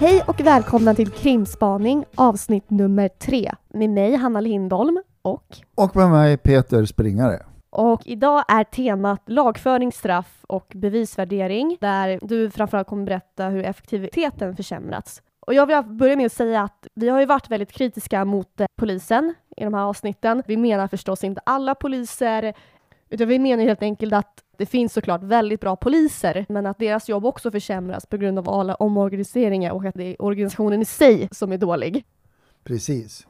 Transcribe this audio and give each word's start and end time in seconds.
Hej 0.00 0.22
och 0.26 0.40
välkomna 0.40 0.94
till 0.94 1.10
Krimspaning 1.10 2.04
avsnitt 2.14 2.70
nummer 2.70 3.08
tre 3.08 3.52
med 3.68 3.90
mig 3.90 4.14
Hanna 4.14 4.40
Lindholm 4.40 5.02
och 5.22 5.56
Och 5.74 5.96
med 5.96 6.10
mig 6.10 6.36
Peter 6.36 6.84
Springare. 6.84 7.46
och 7.70 8.02
idag 8.04 8.44
är 8.48 8.64
temat 8.64 9.22
lagföring, 9.26 9.92
straff 9.92 10.44
och 10.48 10.72
bevisvärdering 10.74 11.76
där 11.80 12.18
du 12.22 12.50
framförallt 12.50 12.88
kommer 12.88 13.04
berätta 13.06 13.48
hur 13.48 13.64
effektiviteten 13.64 14.56
försämrats. 14.56 15.22
Och 15.46 15.54
jag 15.54 15.66
vill 15.66 15.82
börja 15.96 16.16
med 16.16 16.26
att 16.26 16.32
säga 16.32 16.62
att 16.62 16.86
vi 16.94 17.08
har 17.08 17.20
ju 17.20 17.26
varit 17.26 17.50
väldigt 17.50 17.72
kritiska 17.72 18.24
mot 18.24 18.60
eh, 18.60 18.66
polisen 18.76 19.34
i 19.56 19.64
de 19.64 19.74
här 19.74 19.82
avsnitten. 19.82 20.42
Vi 20.46 20.56
menar 20.56 20.88
förstås 20.88 21.24
inte 21.24 21.40
alla 21.46 21.74
poliser, 21.74 22.54
utan 23.10 23.28
vi 23.28 23.38
menar 23.38 23.64
helt 23.64 23.82
enkelt 23.82 24.12
att 24.12 24.44
det 24.56 24.66
finns 24.66 24.92
såklart 24.92 25.22
väldigt 25.22 25.60
bra 25.60 25.76
poliser, 25.76 26.46
men 26.48 26.66
att 26.66 26.78
deras 26.78 27.08
jobb 27.08 27.24
också 27.24 27.50
försämras 27.50 28.06
på 28.06 28.16
grund 28.16 28.38
av 28.38 28.48
alla 28.48 28.74
omorganiseringar 28.74 29.70
och 29.72 29.84
att 29.84 29.94
det 29.94 30.04
är 30.04 30.22
organisationen 30.22 30.82
i 30.82 30.84
sig 30.84 31.28
som 31.32 31.52
är 31.52 31.58
dålig. 31.58 32.04
Precis. 32.64 33.26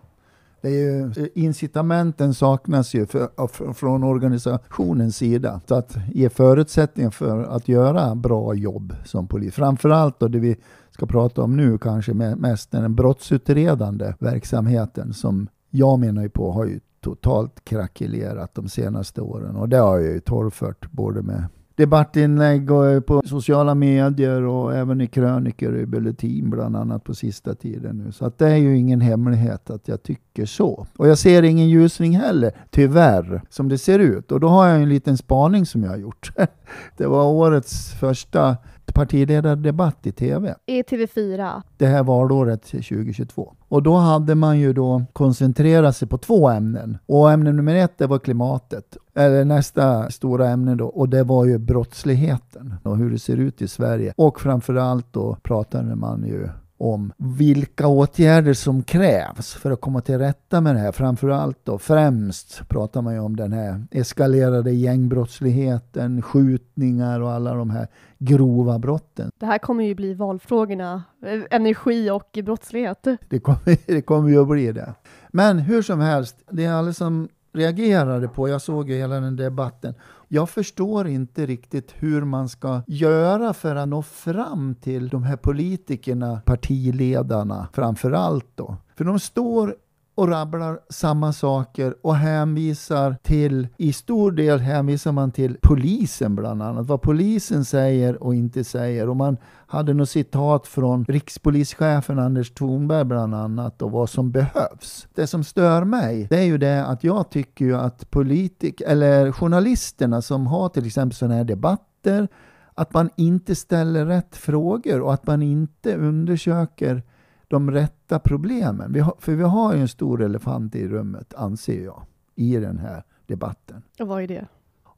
Det 0.60 0.68
är 0.68 0.72
ju, 0.72 1.02
eh, 1.02 1.26
incitamenten 1.34 2.34
saknas 2.34 2.94
ju 2.94 3.06
för, 3.06 3.72
från 3.72 4.04
organisationens 4.04 5.16
sida. 5.16 5.60
Så 5.68 5.74
att 5.74 5.96
ge 6.14 6.28
förutsättningar 6.28 7.10
för 7.10 7.44
att 7.44 7.68
göra 7.68 8.14
bra 8.14 8.54
jobb 8.54 8.94
som 9.04 9.28
polis. 9.28 9.54
Framförallt 9.54 10.20
då 10.20 10.28
det 10.28 10.38
vi 10.38 10.56
ska 10.90 11.06
prata 11.06 11.42
om 11.42 11.56
nu 11.56 11.78
kanske 11.78 12.14
mest 12.14 12.70
den 12.70 12.94
brottsutredande 12.94 14.14
verksamheten 14.18 15.12
som 15.12 15.48
jag 15.70 15.98
menar 15.98 16.22
ju 16.22 16.28
på 16.28 16.52
har 16.52 16.64
ju 16.64 16.80
totalt 17.00 17.64
krackelerat 17.64 18.54
de 18.54 18.68
senaste 18.68 19.20
åren. 19.20 19.56
Och 19.56 19.68
det 19.68 19.76
har 19.76 19.98
jag 19.98 20.12
ju 20.12 20.20
torrfört 20.20 20.90
både 20.90 21.22
med 21.22 21.44
debattinlägg 21.78 22.70
och 22.70 22.86
eh, 22.86 23.00
på 23.00 23.22
sociala 23.24 23.74
medier 23.74 24.42
och 24.42 24.74
även 24.74 25.00
i 25.00 25.06
krönikor 25.06 25.76
i 25.76 25.86
Bulletin 25.86 26.50
bland 26.50 26.76
annat 26.76 27.04
på 27.04 27.14
sista 27.14 27.54
tiden 27.54 27.98
nu. 27.98 28.12
Så 28.12 28.26
att 28.26 28.38
det 28.38 28.48
är 28.48 28.56
ju 28.56 28.78
ingen 28.78 29.00
hemlighet 29.00 29.70
att 29.70 29.88
jag 29.88 30.02
tycker 30.02 30.46
så. 30.46 30.86
Och 30.96 31.08
jag 31.08 31.18
ser 31.18 31.42
ingen 31.42 31.68
ljusning 31.68 32.16
heller, 32.16 32.52
tyvärr, 32.70 33.42
som 33.50 33.68
det 33.68 33.78
ser 33.78 33.98
ut. 33.98 34.32
Och 34.32 34.40
då 34.40 34.48
har 34.48 34.68
jag 34.68 34.82
en 34.82 34.88
liten 34.88 35.16
spaning 35.16 35.66
som 35.66 35.82
jag 35.82 35.90
har 35.90 35.96
gjort. 35.96 36.32
Det 36.96 37.06
var 37.06 37.24
årets 37.24 37.92
första 37.92 38.56
partiledardebatt 38.94 40.06
i 40.06 40.12
TV 40.12 40.54
I 40.66 40.82
TV4, 40.82 41.62
det 41.76 41.86
här 41.86 42.02
valåret 42.02 42.62
2022. 42.62 43.54
Och 43.68 43.82
då 43.82 43.96
hade 43.96 44.34
man 44.34 44.58
ju 44.58 44.72
då 44.72 45.04
koncentrerat 45.12 45.96
sig 45.96 46.08
på 46.08 46.18
två 46.18 46.48
ämnen. 46.48 46.98
Och 47.06 47.32
ämne 47.32 47.52
nummer 47.52 47.74
ett, 47.74 47.98
det 47.98 48.06
var 48.06 48.18
klimatet. 48.18 48.96
Eller 49.14 49.44
nästa 49.44 50.10
stora 50.10 50.48
ämne 50.48 50.74
då, 50.74 50.86
och 50.86 51.08
det 51.08 51.22
var 51.22 51.44
ju 51.44 51.58
brottsligheten 51.58 52.74
och 52.82 52.96
hur 52.96 53.10
det 53.10 53.18
ser 53.18 53.36
ut 53.36 53.62
i 53.62 53.68
Sverige. 53.68 54.12
Och 54.16 54.40
framförallt 54.40 55.12
då 55.12 55.36
pratade 55.42 55.96
man 55.96 56.24
ju 56.26 56.48
om 56.78 57.12
vilka 57.16 57.86
åtgärder 57.86 58.54
som 58.54 58.82
krävs 58.82 59.54
för 59.54 59.70
att 59.70 59.80
komma 59.80 60.00
till 60.00 60.18
rätta 60.18 60.60
med 60.60 60.74
det 60.74 60.78
här. 60.78 60.92
Framförallt 60.92 61.58
då, 61.64 61.78
främst 61.78 62.68
pratar 62.68 63.02
man 63.02 63.14
ju 63.14 63.20
om 63.20 63.36
den 63.36 63.52
här 63.52 63.86
eskalerade 63.90 64.72
gängbrottsligheten, 64.72 66.22
skjutningar 66.22 67.20
och 67.20 67.30
alla 67.30 67.54
de 67.54 67.70
här 67.70 67.88
grova 68.18 68.78
brotten. 68.78 69.30
det 69.38 69.46
här 69.46 69.58
kommer 69.58 69.84
ju 69.84 69.94
bli 69.94 70.14
valfrågorna, 70.14 71.02
eh, 71.26 71.40
energi 71.50 72.10
och 72.10 72.38
brottslighet. 72.44 73.06
Det 73.28 73.38
kommer, 73.38 73.86
det 73.86 74.02
kommer 74.02 74.28
ju 74.28 74.42
att 74.42 74.48
bli 74.48 74.72
det. 74.72 74.94
Men 75.28 75.58
hur 75.58 75.82
som 75.82 76.00
helst, 76.00 76.36
det 76.50 76.64
är 76.64 76.72
alla 76.72 76.92
som 76.92 77.28
reagerade 77.52 78.28
på, 78.28 78.48
jag 78.48 78.62
såg 78.62 78.90
ju 78.90 78.96
hela 78.96 79.20
den 79.20 79.36
debatten. 79.36 79.94
Jag 80.30 80.50
förstår 80.50 81.08
inte 81.08 81.46
riktigt 81.46 81.94
hur 81.98 82.24
man 82.24 82.48
ska 82.48 82.82
göra 82.86 83.54
för 83.54 83.76
att 83.76 83.88
nå 83.88 84.02
fram 84.02 84.74
till 84.74 85.08
de 85.08 85.22
här 85.22 85.36
politikerna, 85.36 86.40
partiledarna 86.44 87.68
framför 87.72 88.12
allt 88.12 88.46
då. 88.54 88.76
För 88.96 89.04
de 89.04 89.20
står 89.20 89.76
och 90.18 90.28
rabblar 90.28 90.80
samma 90.88 91.32
saker 91.32 91.94
och 92.02 92.16
hänvisar 92.16 93.16
till, 93.22 93.68
i 93.76 93.92
stor 93.92 94.32
del 94.32 94.58
hänvisar 94.58 95.12
man 95.12 95.32
till 95.32 95.56
polisen 95.62 96.36
bland 96.36 96.62
annat, 96.62 96.86
vad 96.86 97.02
polisen 97.02 97.64
säger 97.64 98.22
och 98.22 98.34
inte 98.34 98.64
säger. 98.64 99.08
Och 99.08 99.16
man 99.16 99.36
hade 99.66 99.94
något 99.94 100.10
citat 100.10 100.66
från 100.66 101.04
rikspolischefen 101.04 102.18
Anders 102.18 102.50
Thornberg 102.50 103.04
bland 103.04 103.34
annat 103.34 103.82
och 103.82 103.90
vad 103.90 104.10
som 104.10 104.30
behövs. 104.30 105.08
Det 105.14 105.26
som 105.26 105.44
stör 105.44 105.84
mig, 105.84 106.26
det 106.30 106.38
är 106.38 106.44
ju 106.44 106.58
det 106.58 106.84
att 106.84 107.04
jag 107.04 107.30
tycker 107.30 107.64
ju 107.64 107.76
att 107.76 108.10
politik 108.10 108.80
eller 108.80 109.32
journalisterna 109.32 110.22
som 110.22 110.46
har 110.46 110.68
till 110.68 110.86
exempel 110.86 111.16
sådana 111.16 111.34
här 111.34 111.44
debatter, 111.44 112.28
att 112.74 112.94
man 112.94 113.10
inte 113.16 113.54
ställer 113.54 114.06
rätt 114.06 114.36
frågor 114.36 115.00
och 115.00 115.14
att 115.14 115.26
man 115.26 115.42
inte 115.42 115.96
undersöker 115.96 117.02
de 117.48 117.70
rätta 117.70 118.18
problemen. 118.18 118.92
Vi 118.92 119.00
har, 119.00 119.14
för 119.18 119.34
vi 119.34 119.42
har 119.42 119.74
ju 119.74 119.80
en 119.80 119.88
stor 119.88 120.22
elefant 120.22 120.74
i 120.74 120.88
rummet, 120.88 121.34
anser 121.34 121.84
jag, 121.84 122.02
i 122.34 122.56
den 122.56 122.78
här 122.78 123.02
debatten. 123.26 123.82
Och 124.00 124.08
vad 124.08 124.22
är 124.22 124.28
det? 124.28 124.46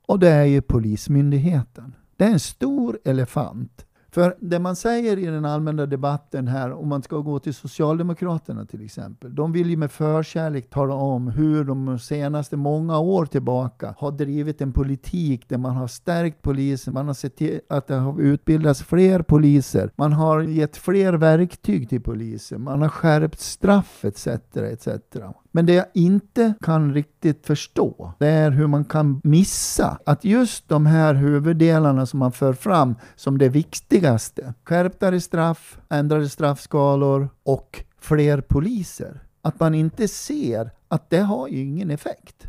Och 0.06 0.18
det 0.18 0.28
är 0.28 0.44
ju 0.44 0.62
Polismyndigheten. 0.62 1.94
Det 2.16 2.24
är 2.24 2.30
en 2.30 2.40
stor 2.40 2.98
elefant. 3.04 3.86
För 4.12 4.36
det 4.40 4.58
man 4.58 4.76
säger 4.76 5.16
i 5.16 5.26
den 5.26 5.44
allmänna 5.44 5.86
debatten 5.86 6.48
här, 6.48 6.72
om 6.72 6.88
man 6.88 7.02
ska 7.02 7.16
gå 7.16 7.38
till 7.38 7.54
Socialdemokraterna 7.54 8.66
till 8.66 8.84
exempel, 8.84 9.34
de 9.34 9.52
vill 9.52 9.70
ju 9.70 9.76
med 9.76 9.90
förkärlek 9.90 10.70
tala 10.70 10.94
om 10.94 11.28
hur 11.28 11.64
de 11.64 11.98
senaste 11.98 12.56
många 12.56 12.98
år 12.98 13.26
tillbaka 13.26 13.94
har 13.98 14.10
drivit 14.10 14.60
en 14.60 14.72
politik 14.72 15.48
där 15.48 15.58
man 15.58 15.76
har 15.76 15.86
stärkt 15.86 16.42
polisen, 16.42 16.94
man 16.94 17.06
har 17.06 17.14
sett 17.14 17.36
till 17.36 17.60
att 17.68 17.86
det 17.86 17.94
har 17.94 18.20
utbildats 18.20 18.82
fler 18.82 19.22
poliser, 19.22 19.90
man 19.96 20.12
har 20.12 20.40
gett 20.40 20.76
fler 20.76 21.12
verktyg 21.12 21.88
till 21.88 22.02
polisen, 22.02 22.62
man 22.62 22.82
har 22.82 22.88
skärpt 22.88 23.40
straff 23.40 24.04
etc. 24.04 24.26
etc. 24.56 24.88
Men 25.52 25.66
det 25.66 25.74
jag 25.74 25.86
inte 25.94 26.54
kan 26.60 26.94
riktigt 26.94 27.46
förstå, 27.46 28.12
det 28.18 28.26
är 28.26 28.50
hur 28.50 28.66
man 28.66 28.84
kan 28.84 29.20
missa 29.24 29.98
att 30.06 30.24
just 30.24 30.68
de 30.68 30.86
här 30.86 31.14
huvuddelarna 31.14 32.06
som 32.06 32.18
man 32.18 32.32
för 32.32 32.52
fram 32.52 32.94
som 33.16 33.38
det 33.38 33.48
viktiga 33.48 33.99
viktigaste, 34.00 34.54
skärptare 34.64 35.20
straff, 35.20 35.78
ändrade 35.90 36.28
straffskalor 36.28 37.28
och 37.42 37.84
fler 37.98 38.40
poliser, 38.40 39.22
att 39.42 39.60
man 39.60 39.74
inte 39.74 40.08
ser 40.08 40.70
att 40.88 41.10
det 41.10 41.20
har 41.20 41.48
ju 41.48 41.58
ingen 41.58 41.90
effekt. 41.90 42.46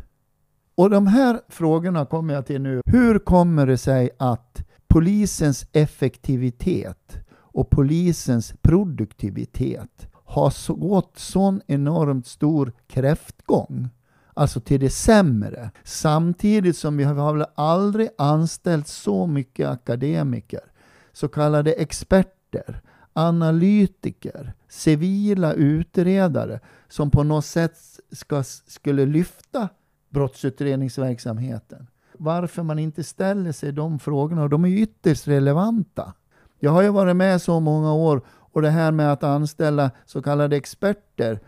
Och 0.74 0.90
de 0.90 1.06
här 1.06 1.40
frågorna 1.48 2.06
kommer 2.06 2.34
jag 2.34 2.46
till 2.46 2.60
nu. 2.60 2.80
Hur 2.86 3.18
kommer 3.18 3.66
det 3.66 3.78
sig 3.78 4.10
att 4.18 4.64
polisens 4.88 5.66
effektivitet 5.72 7.18
och 7.34 7.70
polisens 7.70 8.54
produktivitet 8.62 10.08
har 10.24 10.50
så 10.50 10.74
gått 10.74 11.18
sån 11.18 11.60
enormt 11.66 12.26
stor 12.26 12.72
kräftgång, 12.86 13.88
alltså 14.34 14.60
till 14.60 14.80
det 14.80 14.90
sämre, 14.90 15.70
samtidigt 15.84 16.76
som 16.76 16.96
vi 16.96 17.04
har 17.04 17.14
har 17.14 17.34
väl 17.34 17.46
aldrig 17.54 18.08
anställt 18.18 18.88
så 18.88 19.26
mycket 19.26 19.68
akademiker, 19.68 20.71
så 21.12 21.28
kallade 21.28 21.72
experter, 21.72 22.80
analytiker, 23.12 24.52
civila 24.68 25.52
utredare 25.52 26.60
som 26.88 27.10
på 27.10 27.22
något 27.22 27.44
sätt 27.44 27.78
ska, 28.12 28.42
skulle 28.42 29.06
lyfta 29.06 29.68
brottsutredningsverksamheten. 30.08 31.86
Varför 32.18 32.62
man 32.62 32.78
inte 32.78 33.04
ställer 33.04 33.52
sig 33.52 33.72
de 33.72 33.98
frågorna, 33.98 34.42
och 34.42 34.50
de 34.50 34.64
är 34.64 34.68
ytterst 34.68 35.28
relevanta. 35.28 36.12
Jag 36.58 36.70
har 36.70 36.82
ju 36.82 36.88
varit 36.88 37.16
med 37.16 37.42
så 37.42 37.60
många 37.60 37.92
år 37.92 38.22
och 38.28 38.62
det 38.62 38.70
här 38.70 38.92
med 38.92 39.12
att 39.12 39.22
anställa 39.22 39.90
så 40.06 40.22
kallade 40.22 40.56
experter, 40.56 41.40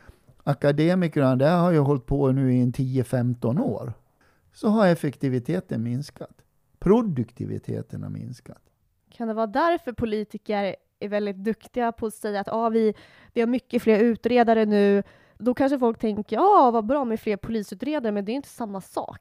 akademikerna, 0.44 1.36
det 1.36 1.48
har 1.48 1.70
ju 1.70 1.78
hållit 1.78 2.06
på 2.06 2.32
nu 2.32 2.54
i 2.54 2.60
en 2.60 2.72
10-15 2.72 3.60
år. 3.60 3.92
Så 4.52 4.68
har 4.68 4.86
effektiviteten 4.86 5.82
minskat. 5.82 6.42
Produktiviteten 6.78 8.02
har 8.02 8.10
minskat. 8.10 8.62
Kan 9.16 9.28
det 9.28 9.34
vara 9.34 9.46
därför 9.46 9.92
politiker 9.92 10.76
är 11.00 11.08
väldigt 11.08 11.36
duktiga 11.36 11.92
på 11.92 12.06
att 12.06 12.14
säga 12.14 12.40
att 12.40 12.48
ah, 12.48 12.68
vi, 12.68 12.94
vi 13.32 13.40
har 13.40 13.48
mycket 13.48 13.82
fler 13.82 13.98
utredare 13.98 14.64
nu? 14.64 15.02
Då 15.38 15.54
kanske 15.54 15.78
folk 15.78 15.98
tänker 15.98 16.36
ja, 16.36 16.42
ah, 16.42 16.70
vad 16.70 16.86
bra 16.86 17.04
med 17.04 17.20
fler 17.20 17.36
polisutredare, 17.36 18.12
men 18.12 18.24
det 18.24 18.32
är 18.32 18.34
inte 18.34 18.48
samma 18.48 18.80
sak. 18.80 19.20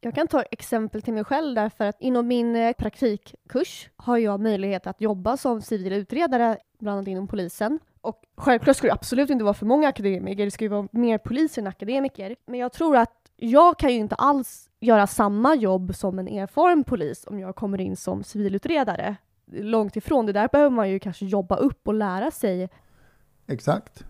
Jag 0.00 0.14
kan 0.14 0.28
ta 0.28 0.42
exempel 0.42 1.02
till 1.02 1.14
mig 1.14 1.24
själv 1.24 1.54
därför 1.54 1.84
att 1.84 2.00
inom 2.00 2.26
min 2.26 2.56
eh, 2.56 2.72
praktikkurs 2.72 3.88
har 3.96 4.18
jag 4.18 4.40
möjlighet 4.40 4.86
att 4.86 5.00
jobba 5.00 5.36
som 5.36 5.62
civil 5.62 5.92
utredare, 5.92 6.58
bland 6.78 6.96
annat 6.96 7.08
inom 7.08 7.28
polisen. 7.28 7.78
Och 8.00 8.22
självklart 8.36 8.76
ska 8.76 8.86
det 8.86 8.92
absolut 8.92 9.30
inte 9.30 9.44
vara 9.44 9.54
för 9.54 9.66
många 9.66 9.88
akademiker, 9.88 10.44
det 10.44 10.50
ska 10.50 10.64
ju 10.64 10.68
vara 10.68 10.88
mer 10.92 11.18
poliser 11.18 11.62
än 11.62 11.68
akademiker. 11.68 12.36
Men 12.46 12.60
jag 12.60 12.72
tror 12.72 12.96
att 12.96 13.21
jag 13.44 13.78
kan 13.78 13.92
ju 13.92 13.98
inte 13.98 14.14
alls 14.14 14.70
göra 14.80 15.06
samma 15.06 15.54
jobb 15.54 15.94
som 15.94 16.18
en 16.18 16.28
erfaren 16.28 16.84
polis 16.84 17.24
om 17.26 17.38
jag 17.38 17.56
kommer 17.56 17.80
in 17.80 17.96
som 17.96 18.24
civilutredare. 18.24 19.16
Långt 19.52 19.96
ifrån, 19.96 20.26
det 20.26 20.32
där 20.32 20.48
behöver 20.52 20.70
man 20.70 20.90
ju 20.90 20.98
kanske 20.98 21.26
jobba 21.26 21.56
upp 21.56 21.88
och 21.88 21.94
lära 21.94 22.30
sig. 22.30 22.68
Exakt. 23.46 24.04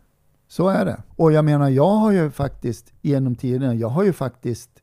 Så 0.49 0.69
är 0.69 0.85
det. 0.85 1.03
Och 1.17 1.33
jag 1.33 1.45
menar, 1.45 1.69
jag 1.69 1.91
har 1.91 2.13
ju 2.13 2.31
faktiskt 2.31 2.93
genom 3.01 3.35
tiderna, 3.37 3.75
jag 3.75 3.89
har 3.89 4.05
ju 4.05 4.13
faktiskt 4.13 4.83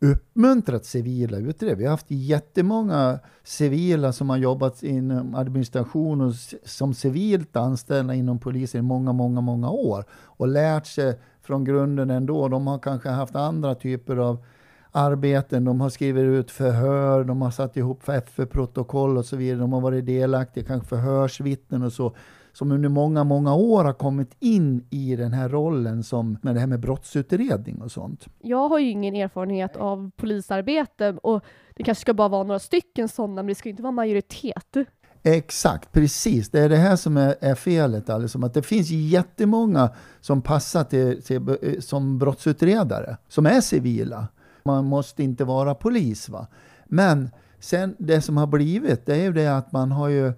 uppmuntrat 0.00 0.84
civila 0.84 1.38
utredare. 1.38 1.78
Vi 1.78 1.84
har 1.84 1.90
haft 1.90 2.10
jättemånga 2.10 3.18
civila 3.42 4.12
som 4.12 4.30
har 4.30 4.36
jobbat 4.36 4.82
inom 4.82 5.34
administration 5.34 6.20
och 6.20 6.34
som 6.64 6.94
civilt 6.94 7.56
anställda 7.56 8.14
inom 8.14 8.38
polisen 8.38 8.78
i 8.78 8.82
många, 8.82 9.12
många, 9.12 9.40
många 9.40 9.70
år 9.70 10.04
och 10.12 10.48
lärt 10.48 10.86
sig 10.86 11.18
från 11.50 11.64
grunden 11.64 12.10
ändå. 12.10 12.48
De 12.48 12.66
har 12.66 12.78
kanske 12.78 13.08
haft 13.08 13.36
andra 13.36 13.74
typer 13.74 14.16
av 14.16 14.44
arbeten. 14.92 15.64
De 15.64 15.80
har 15.80 15.88
skrivit 15.90 16.22
ut 16.22 16.50
förhör, 16.50 17.24
de 17.24 17.42
har 17.42 17.50
satt 17.50 17.76
ihop 17.76 18.08
FF-protokoll 18.08 19.18
och 19.18 19.24
så 19.24 19.36
vidare. 19.36 19.60
De 19.60 19.72
har 19.72 19.80
varit 19.80 20.06
delaktiga, 20.06 20.64
kanske 20.64 20.88
förhörsvittnen 20.88 21.82
och 21.82 21.92
så 21.92 22.12
som 22.52 22.72
under 22.72 22.88
många, 22.88 23.24
många 23.24 23.54
år 23.54 23.84
har 23.84 23.92
kommit 23.92 24.36
in 24.40 24.86
i 24.90 25.16
den 25.16 25.32
här 25.32 25.48
rollen 25.48 26.02
som 26.02 26.38
med 26.42 26.54
det 26.54 26.60
här 26.60 26.66
med 26.66 26.80
brottsutredning 26.80 27.82
och 27.82 27.92
sånt. 27.92 28.26
Jag 28.38 28.68
har 28.68 28.78
ju 28.78 28.90
ingen 28.90 29.14
erfarenhet 29.14 29.76
av 29.76 30.10
polisarbete 30.16 31.16
och 31.22 31.44
det 31.76 31.82
kanske 31.82 32.02
ska 32.02 32.14
bara 32.14 32.28
vara 32.28 32.42
några 32.42 32.58
stycken 32.58 33.08
sådana, 33.08 33.34
men 33.34 33.46
det 33.46 33.54
ska 33.54 33.68
inte 33.68 33.82
vara 33.82 33.92
majoritet. 33.92 34.76
Exakt, 35.22 35.92
precis. 35.92 36.50
Det 36.50 36.60
är 36.60 36.68
det 36.68 36.76
här 36.76 36.96
som 36.96 37.16
är, 37.16 37.34
är 37.40 37.54
felet. 37.54 38.10
Alltså, 38.10 38.44
att 38.44 38.54
det 38.54 38.62
finns 38.62 38.90
jättemånga 38.90 39.90
som 40.20 40.42
passar 40.42 40.84
till, 40.84 41.22
till, 41.22 41.48
eh, 41.62 41.80
som 41.80 42.18
brottsutredare, 42.18 43.16
som 43.28 43.46
är 43.46 43.60
civila. 43.60 44.28
Man 44.64 44.84
måste 44.84 45.22
inte 45.22 45.44
vara 45.44 45.74
polis. 45.74 46.28
Va? 46.28 46.46
Men 46.86 47.30
sen 47.60 47.96
det 47.98 48.20
som 48.20 48.36
har 48.36 48.46
blivit, 48.46 49.06
det 49.06 49.14
är 49.14 49.22
ju 49.22 49.32
det 49.32 49.56
att 49.56 49.72
man 49.72 49.92
har 49.92 50.08
ju 50.08 50.32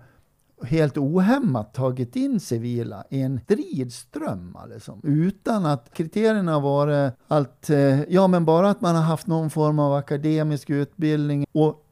helt 0.64 0.98
ohämmat 0.98 1.74
tagit 1.74 2.16
in 2.16 2.40
civila 2.40 3.04
i 3.10 3.20
en 3.20 3.40
stridström. 3.40 4.56
liksom. 4.74 5.00
utan 5.02 5.66
att 5.66 5.94
kriterierna 5.94 6.60
varit 6.60 7.12
allt, 7.28 7.70
eh, 7.70 8.02
ja 8.02 8.26
men 8.26 8.44
bara 8.44 8.70
att 8.70 8.80
man 8.80 8.96
har 8.96 9.02
haft 9.02 9.26
någon 9.26 9.50
form 9.50 9.78
av 9.78 9.94
akademisk 9.94 10.70
utbildning. 10.70 11.46
Och 11.52 11.86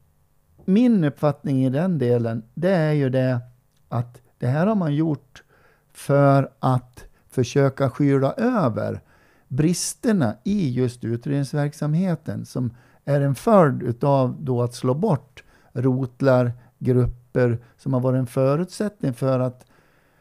min 0.65 1.03
uppfattning 1.03 1.65
i 1.65 1.69
den 1.69 1.99
delen, 1.99 2.43
det 2.53 2.71
är 2.71 2.91
ju 2.91 3.09
det 3.09 3.39
att 3.89 4.21
det 4.37 4.47
här 4.47 4.67
har 4.67 4.75
man 4.75 4.95
gjort 4.95 5.43
för 5.93 6.51
att 6.59 7.05
försöka 7.29 7.89
skyla 7.89 8.33
över 8.33 9.01
bristerna 9.47 10.35
i 10.43 10.69
just 10.69 11.03
utredningsverksamheten 11.03 12.45
som 12.45 12.73
är 13.05 13.21
en 13.21 13.35
följd 13.35 14.03
av 14.03 14.35
då 14.39 14.61
att 14.61 14.73
slå 14.73 14.93
bort 14.93 15.43
rotlar, 15.73 16.51
grupper 16.79 17.57
som 17.77 17.93
har 17.93 17.99
varit 17.99 18.19
en 18.19 18.27
förutsättning 18.27 19.13
för 19.13 19.39
att 19.39 19.65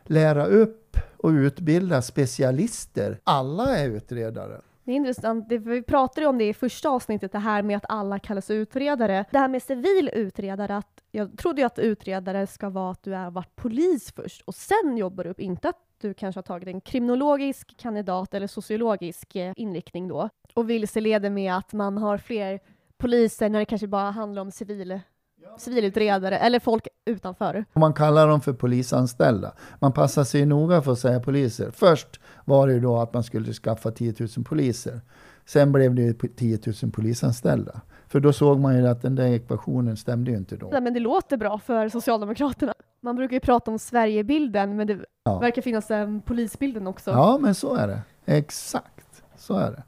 lära 0.05 0.47
upp 0.47 0.97
och 1.17 1.31
utbilda 1.31 2.03
specialister. 2.03 3.19
Alla 3.25 3.77
är 3.77 3.89
utredare. 3.89 4.61
Det 4.91 4.95
är 4.95 4.97
intressant, 4.97 5.53
vi 5.53 5.83
pratade 5.83 6.27
om 6.27 6.39
det 6.39 6.49
i 6.49 6.55
första 6.55 6.89
avsnittet, 6.89 7.33
det 7.33 7.39
här 7.39 7.63
med 7.63 7.77
att 7.77 7.85
alla 7.89 8.19
kallas 8.19 8.51
utredare. 8.51 9.25
Det 9.31 9.39
här 9.39 9.49
med 9.49 9.63
civil 9.63 10.11
utredare, 10.13 10.77
att 10.77 11.03
jag 11.11 11.39
trodde 11.39 11.61
ju 11.61 11.67
att 11.67 11.79
utredare 11.79 12.47
ska 12.47 12.69
vara 12.69 12.91
att 12.91 13.03
du 13.03 13.13
har 13.13 13.31
varit 13.31 13.57
polis 13.57 14.13
först 14.13 14.43
och 14.43 14.55
sen 14.55 14.97
jobbar 14.97 15.25
du 15.25 15.31
upp, 15.31 15.41
inte 15.41 15.69
att 15.69 15.77
du 16.01 16.15
kanske 16.15 16.39
har 16.39 16.43
tagit 16.43 16.69
en 16.69 16.81
kriminologisk 16.81 17.77
kandidat 17.77 18.35
eller 18.35 18.47
sociologisk 18.47 19.37
eh, 19.37 19.53
inriktning 19.57 20.09
då 20.09 20.29
och 20.55 20.71
vilseleder 20.71 21.31
med 21.31 21.57
att 21.57 21.73
man 21.73 21.99
har 21.99 22.19
fler 22.19 22.61
poliser 22.99 23.49
när 23.49 23.59
det 23.59 23.65
kanske 23.65 23.87
bara 23.87 24.11
handlar 24.11 24.43
om 24.43 24.51
civil 24.51 25.01
civilutredare 25.59 26.39
eller 26.39 26.61
folk 26.61 26.89
utanför. 27.05 27.65
Man 27.73 27.93
kallar 27.93 28.29
dem 28.29 28.41
för 28.41 28.53
polisanställda. 28.53 29.53
Man 29.79 29.93
passar 29.93 30.25
sig 30.25 30.47
noga 30.47 30.83
för 30.83 30.93
att 30.93 30.99
säga 30.99 31.21
poliser. 31.21 31.71
Först 31.71 32.21
var 32.45 32.67
det 32.67 32.73
ju 32.73 32.81
då 32.81 32.99
att 32.99 33.15
man 33.15 33.25
skulle 33.25 33.53
skaffa 33.53 33.91
10 33.91 34.15
000 34.37 34.45
poliser. 34.45 35.01
Sen 35.47 35.73
blev 35.73 35.95
det 35.95 36.37
10 36.37 36.59
000 36.83 36.93
polisanställda. 36.93 37.81
För 38.09 38.21
då 38.21 38.33
såg 38.33 38.61
man 38.61 38.77
ju 38.77 38.87
att 38.89 39.03
den 39.03 39.15
där 39.15 39.27
ekvationen 39.27 39.97
stämde 39.97 40.31
ju 40.31 40.37
inte 40.37 40.57
då. 40.57 40.69
Nej, 40.73 40.81
men 40.81 40.95
det 40.95 41.01
låter 41.01 41.37
bra 41.37 41.59
för 41.59 41.89
Socialdemokraterna. 41.89 42.75
Man 43.03 43.17
brukar 43.17 43.37
ju 43.37 43.41
prata 43.41 43.71
om 43.71 43.79
Sverigebilden, 43.79 44.77
men 44.77 44.87
det 44.87 44.99
ja. 45.25 45.39
verkar 45.39 45.63
finnas 45.63 45.91
en 45.91 46.21
polisbilden 46.21 46.87
också. 46.87 47.11
Ja, 47.11 47.39
men 47.41 47.55
så 47.55 47.75
är 47.75 47.89
det. 47.89 48.01
Exakt, 48.25 49.23
så 49.37 49.55
är 49.55 49.71
det. 49.71 49.83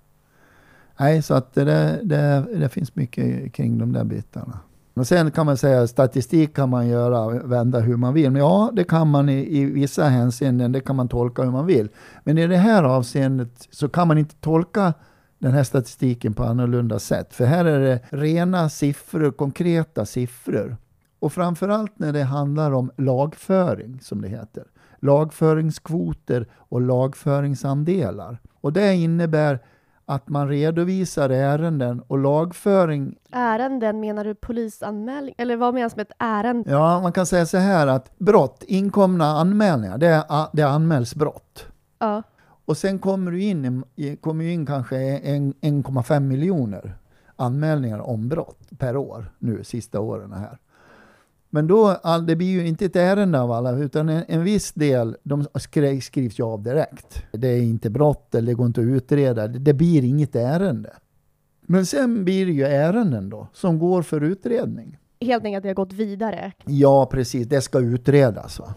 Nej, 1.01 1.23
så 1.23 1.35
att 1.35 1.55
det, 1.55 1.65
det, 2.03 2.47
det 2.55 2.69
finns 2.69 2.95
mycket 2.95 3.53
kring 3.53 3.79
de 3.79 3.93
där 3.93 4.05
bitarna. 4.05 4.59
Men 4.95 5.05
sen 5.05 5.31
kan 5.31 5.47
man 5.47 5.57
säga 5.57 5.87
statistik 5.87 6.57
kan 6.57 6.69
man 6.69 6.89
göra, 6.89 7.29
vända 7.29 7.81
hur 7.81 7.97
man 7.97 8.15
vill. 8.15 8.31
Men 8.31 8.41
ja, 8.41 8.71
det 8.73 8.85
kan 8.85 9.09
man 9.09 9.29
i, 9.29 9.59
i 9.59 9.65
vissa 9.65 10.05
hänseenden, 10.05 10.73
det 10.73 10.81
kan 10.81 10.97
man 10.97 11.09
tolka 11.09 11.43
hur 11.43 11.51
man 11.51 11.67
vill. 11.67 11.89
Men 12.25 12.39
i 12.39 12.47
det 12.47 12.57
här 12.57 12.83
avseendet 12.83 13.69
så 13.71 13.89
kan 13.89 14.09
man 14.09 14.19
inte 14.19 14.35
tolka 14.35 14.95
den 15.39 15.53
här 15.53 15.65
statistiken 15.65 16.35
på 16.35 16.45
annorlunda 16.45 16.99
sätt. 16.99 17.35
För 17.35 17.45
här 17.45 17.65
är 17.65 17.81
det 17.81 18.01
rena 18.11 18.69
siffror, 18.69 19.31
konkreta 19.31 20.07
siffror. 20.07 20.77
Och 21.19 21.33
framförallt 21.33 21.99
när 21.99 22.13
det 22.13 22.23
handlar 22.23 22.73
om 22.73 22.91
lagföring, 22.97 24.01
som 24.01 24.23
det 24.23 24.29
heter. 24.29 24.65
Lagföringskvoter 25.01 26.47
och 26.55 26.81
lagföringsandelar. 26.81 28.39
Och 28.61 28.73
det 28.73 28.95
innebär 28.95 29.61
att 30.15 30.29
man 30.29 30.49
redovisar 30.49 31.31
ärenden 31.31 32.03
och 32.07 32.19
lagföring. 32.19 33.15
Ärenden, 33.31 34.01
menar 34.01 34.25
du 34.25 34.35
polisanmälning? 34.35 35.35
Eller 35.39 35.57
vad 35.57 35.75
menas 35.75 35.97
med 35.97 36.03
ett 36.03 36.17
ärende? 36.19 36.71
Ja, 36.71 37.01
man 37.01 37.13
kan 37.13 37.27
säga 37.27 37.47
så 37.47 37.59
här 37.59 37.87
att 37.87 38.19
brott, 38.19 38.65
inkomna 38.67 39.27
anmälningar, 39.27 39.99
det, 39.99 40.25
det 40.53 40.63
anmäls 40.63 41.15
brott. 41.15 41.67
Ja. 41.99 42.23
Och 42.65 42.77
sen 42.77 42.99
kommer 42.99 43.31
du 43.31 43.43
in, 43.43 43.85
kommer 44.21 44.45
in 44.45 44.67
kanske 44.67 44.97
1,5 44.97 46.21
miljoner 46.21 46.95
anmälningar 47.37 47.99
om 47.99 48.29
brott 48.29 48.59
per 48.79 48.97
år 48.97 49.31
nu 49.39 49.65
sista 49.65 50.01
åren 50.01 50.33
här. 50.33 50.59
Men 51.55 51.67
då, 51.67 51.97
det 52.27 52.37
blir 52.37 52.51
ju 52.51 52.67
inte 52.67 52.85
ett 52.85 52.97
ärende 52.97 53.41
av 53.41 53.53
alla, 53.53 53.73
utan 53.73 54.09
en, 54.09 54.25
en 54.29 54.45
viss 54.45 54.73
del 54.73 55.17
de 55.23 55.47
skrivs 56.01 56.39
ju 56.39 56.45
av 56.45 56.63
direkt. 56.63 57.25
Det 57.33 57.49
är 57.49 57.63
inte 57.63 57.91
brott 57.91 58.35
eller 58.35 58.47
det 58.47 58.55
går 58.55 58.67
inte 58.67 58.81
att 58.81 58.87
utreda. 58.87 59.49
Det, 59.49 59.59
det 59.59 59.73
blir 59.73 60.05
inget 60.05 60.37
ärende. 60.37 60.93
Men 61.63 61.87
sen 61.87 62.25
blir 62.25 62.47
det 62.47 62.53
ju 62.53 62.65
ärenden 62.65 63.31
då, 63.31 63.49
som 63.53 63.79
går 63.79 64.03
för 64.03 64.21
utredning. 64.21 64.99
Helt 65.21 65.45
enkelt, 65.45 65.63
det 65.63 65.69
har 65.69 65.75
gått 65.75 65.93
vidare? 65.93 66.53
Ja, 66.65 67.07
precis. 67.07 67.47
Det 67.47 67.61
ska 67.61 67.79
utredas. 67.79 68.59
Va? 68.59 68.75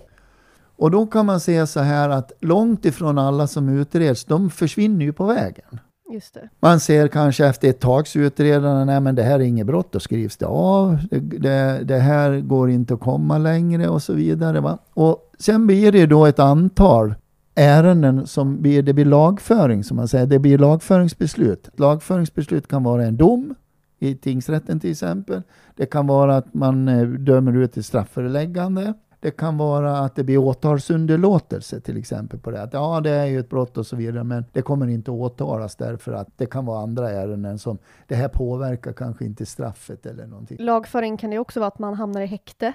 Och 0.77 0.91
då 0.91 1.07
kan 1.07 1.25
man 1.25 1.39
säga 1.39 1.67
så 1.67 1.79
här 1.79 2.09
att 2.09 2.31
långt 2.39 2.85
ifrån 2.85 3.17
alla 3.17 3.47
som 3.47 3.69
utreds, 3.69 4.25
de 4.25 4.49
försvinner 4.49 5.05
ju 5.05 5.13
på 5.13 5.25
vägen. 5.25 5.79
Just 6.13 6.33
det. 6.33 6.49
Man 6.59 6.79
ser 6.79 7.07
kanske 7.07 7.45
efter 7.45 7.69
ett 7.69 7.79
tags 7.79 8.15
utredande, 8.15 8.85
nej 8.85 9.01
men 9.01 9.15
det 9.15 9.23
här 9.23 9.39
är 9.39 9.43
inget 9.43 9.67
brott, 9.67 9.91
då 9.91 9.99
skrivs 9.99 10.37
det 10.37 10.45
av. 10.45 10.97
Det, 11.09 11.19
det, 11.19 11.79
det, 11.83 11.97
här 11.97 12.39
går 12.39 12.69
inte 12.69 12.93
att 12.93 12.99
komma 12.99 13.37
längre 13.37 13.89
och 13.89 14.03
så 14.03 14.13
vidare. 14.13 14.59
Va? 14.59 14.77
Och 14.93 15.31
sen 15.39 15.67
blir 15.67 15.91
det 15.91 16.05
då 16.05 16.25
ett 16.25 16.39
antal 16.39 17.15
ärenden 17.55 18.27
som 18.27 18.61
blir, 18.61 18.83
det 18.83 18.93
blir 18.93 19.05
lagföring 19.05 19.83
som 19.83 19.97
man 19.97 20.07
säger, 20.07 20.25
det 20.25 20.39
blir 20.39 20.57
lagföringsbeslut. 20.57 21.69
Lagföringsbeslut 21.75 22.67
kan 22.67 22.83
vara 22.83 23.05
en 23.05 23.17
dom 23.17 23.55
i 23.99 24.15
tingsrätten 24.15 24.79
till 24.79 24.91
exempel. 24.91 25.41
Det 25.75 25.85
kan 25.85 26.07
vara 26.07 26.37
att 26.37 26.53
man 26.53 26.87
eh, 26.87 27.07
dömer 27.07 27.57
ut 27.57 27.77
ett 27.77 27.85
strafföreläggande. 27.85 28.93
Det 29.25 29.31
kan 29.31 29.57
vara 29.57 29.97
att 29.97 30.15
det 30.15 30.23
blir 30.23 30.37
åtalsunderlåtelse 30.37 31.79
till 31.79 31.97
exempel 31.97 32.39
på 32.39 32.51
det. 32.51 32.61
Att, 32.61 32.73
ja, 32.73 33.01
det 33.01 33.09
är 33.09 33.25
ju 33.25 33.39
ett 33.39 33.49
brott 33.49 33.77
och 33.77 33.87
så 33.87 33.95
vidare, 33.95 34.23
men 34.23 34.45
det 34.51 34.61
kommer 34.61 34.87
inte 34.87 35.11
åtalas 35.11 35.75
därför 35.75 36.13
att 36.13 36.27
det 36.37 36.45
kan 36.45 36.65
vara 36.65 36.83
andra 36.83 37.11
ärenden 37.11 37.59
som 37.59 37.77
det 38.07 38.15
här 38.15 38.27
påverkar 38.27 38.93
kanske 38.93 39.25
inte 39.25 39.45
straffet 39.45 40.05
eller 40.05 40.27
någonting. 40.27 40.57
Lagföring 40.59 41.17
kan 41.17 41.29
det 41.29 41.39
också 41.39 41.59
vara 41.59 41.67
att 41.67 41.79
man 41.79 41.93
hamnar 41.93 42.21
i 42.21 42.25
häkte? 42.25 42.73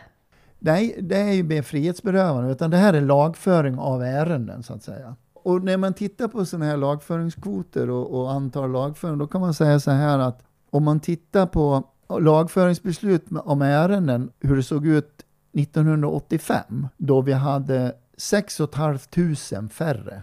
Nej, 0.59 0.97
det 1.01 1.17
är 1.17 1.33
ju 1.33 1.63
frihetsberövande, 1.63 2.53
utan 2.53 2.71
det 2.71 2.77
här 2.77 2.95
är 2.95 3.01
lagföring 3.01 3.79
av 3.79 4.03
ärenden 4.03 4.63
så 4.63 4.73
att 4.73 4.83
säga. 4.83 5.17
Och 5.35 5.65
när 5.65 5.77
man 5.77 5.95
tittar 5.95 6.29
på 6.29 6.45
sådana 6.45 6.65
här 6.65 6.77
lagföringskvoter 6.77 7.91
och, 7.91 8.21
och 8.21 8.31
antal 8.33 8.71
lagföring, 8.71 9.19
då 9.19 9.27
kan 9.27 9.41
man 9.41 9.55
säga 9.55 9.81
så 9.81 9.91
här 9.91 10.19
att 10.19 10.43
om 10.71 10.85
man 10.85 11.01
tittar 11.01 11.47
på 11.47 11.85
lagföringsbeslut 12.21 13.27
om 13.45 13.63
ärenden, 13.63 14.31
hur 14.41 14.57
det 14.57 14.63
såg 14.63 14.87
ut 14.87 15.25
1985 15.53 16.89
då 16.97 17.21
vi 17.21 17.33
hade 17.33 17.95
6 18.17 18.57
500 18.57 19.69
färre 19.71 20.23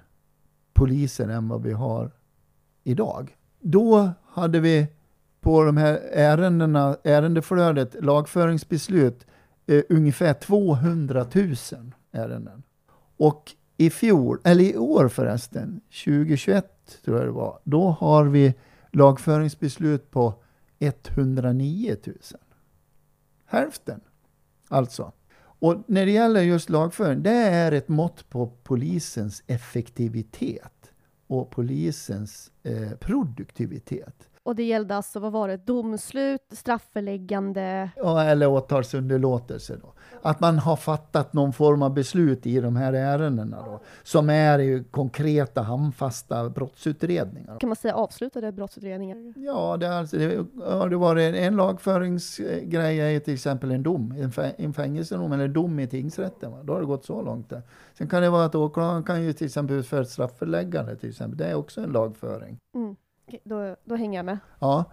poliser 0.74 1.28
än 1.30 1.48
vad 1.48 1.64
vi 1.64 1.72
har 1.72 2.12
idag. 2.84 3.38
Då 3.60 4.12
hade 4.26 4.60
vi 4.60 4.88
på 5.42 5.64
de 5.64 5.78
här 5.78 6.00
ärendena, 6.12 6.98
ärendeflödet, 7.04 7.96
lagföringsbeslut, 8.04 9.26
eh, 9.66 9.84
ungefär 9.90 10.34
200 10.34 11.26
000 11.34 11.56
ärenden. 12.12 12.64
Och 13.18 13.52
i 13.78 13.90
fjol, 13.90 14.40
eller 14.44 14.64
i 14.64 14.78
år 14.78 15.08
förresten, 15.08 15.82
2021 16.06 17.00
tror 17.06 17.18
jag 17.18 17.28
det 17.28 17.32
var, 17.32 17.60
då 17.64 17.90
har 17.90 18.26
vi 18.26 18.54
lagföringsbeslut 18.92 20.12
på 20.12 20.34
109 20.80 21.96
000. 22.06 22.16
Hälften, 23.46 24.02
alltså. 24.68 25.12
Och 25.60 25.84
när 25.88 26.06
det 26.06 26.12
gäller 26.12 26.42
just 26.42 26.70
lagföring, 26.70 27.24
det 27.24 27.32
är 27.32 27.72
ett 27.72 27.88
mått 27.88 28.30
på 28.30 28.48
polisens 28.64 29.44
effektivitet 29.48 30.92
och 31.28 31.50
polisens 31.50 32.52
eh, 32.64 32.92
produktivitet. 33.00 34.30
Och 34.44 34.56
det 34.56 34.64
gällde 34.64 34.96
alltså, 34.96 35.20
vad 35.20 35.32
var 35.32 35.48
det, 35.48 35.58
domslut, 35.58 36.42
strafförläggande? 36.52 37.90
Ja, 37.96 38.24
eller 38.24 38.48
åtalsunderlåtelse. 38.48 39.78
Då. 39.82 39.94
Att 40.22 40.40
man 40.40 40.60
har 40.60 40.76
fattat 40.76 41.34
någon 41.34 41.54
form 41.54 41.82
av 41.82 41.94
beslut 41.94 42.46
i 42.46 42.60
de 42.60 42.76
här 42.76 42.94
ärendena 42.94 43.58
då, 43.66 43.80
som 44.04 44.30
är 44.30 44.60
ju 44.60 44.84
konkreta, 44.84 45.62
handfasta 45.62 46.50
brottsutredningar. 46.50 47.60
Kan 47.60 47.70
man 47.70 47.76
säga 47.76 47.96
avslutade 47.96 48.52
brottsutredningar? 48.52 49.34
Ja, 49.36 49.78
det, 49.78 49.98
alltså, 49.98 50.18
det 50.18 50.46
det 50.90 50.96
varit 50.96 51.36
en 51.36 51.56
lagföringsgrej 51.56 53.16
är 53.16 53.20
till 53.20 53.34
exempel 53.34 53.72
en 53.72 53.84
dom, 53.84 54.12
en, 54.18 54.32
fä, 54.32 54.54
en 54.58 54.74
fängelsedom 54.74 55.32
eller 55.32 55.48
dom 55.48 55.80
i 55.80 55.88
tingsrätten. 55.88 56.52
Va? 56.52 56.64
Då 56.64 56.74
har 56.74 56.80
det 56.80 56.86
gått 56.86 57.06
så 57.06 57.22
långt. 57.22 57.50
Där. 57.50 57.62
Sen 57.98 58.08
kan 58.08 58.22
det 58.22 58.30
vara 58.30 58.46
att 58.46 58.56
åklagaren 58.56 59.04
kan 59.04 59.24
ju 59.24 59.34
till 59.34 59.46
exempel 59.48 59.76
utföra 59.76 60.02
ett 60.02 60.10
strafföreläggande, 60.10 60.96
till 60.96 61.10
exempel. 61.10 61.38
Det 61.38 61.46
är 61.46 61.56
också 61.56 61.82
en 61.82 61.90
lagföring. 61.90 62.58
Mm. 62.76 62.96
Då, 63.44 63.76
då 63.84 63.96
hänger 63.96 64.20
jag 64.20 64.26
med. 64.26 64.38
Ja. 64.60 64.86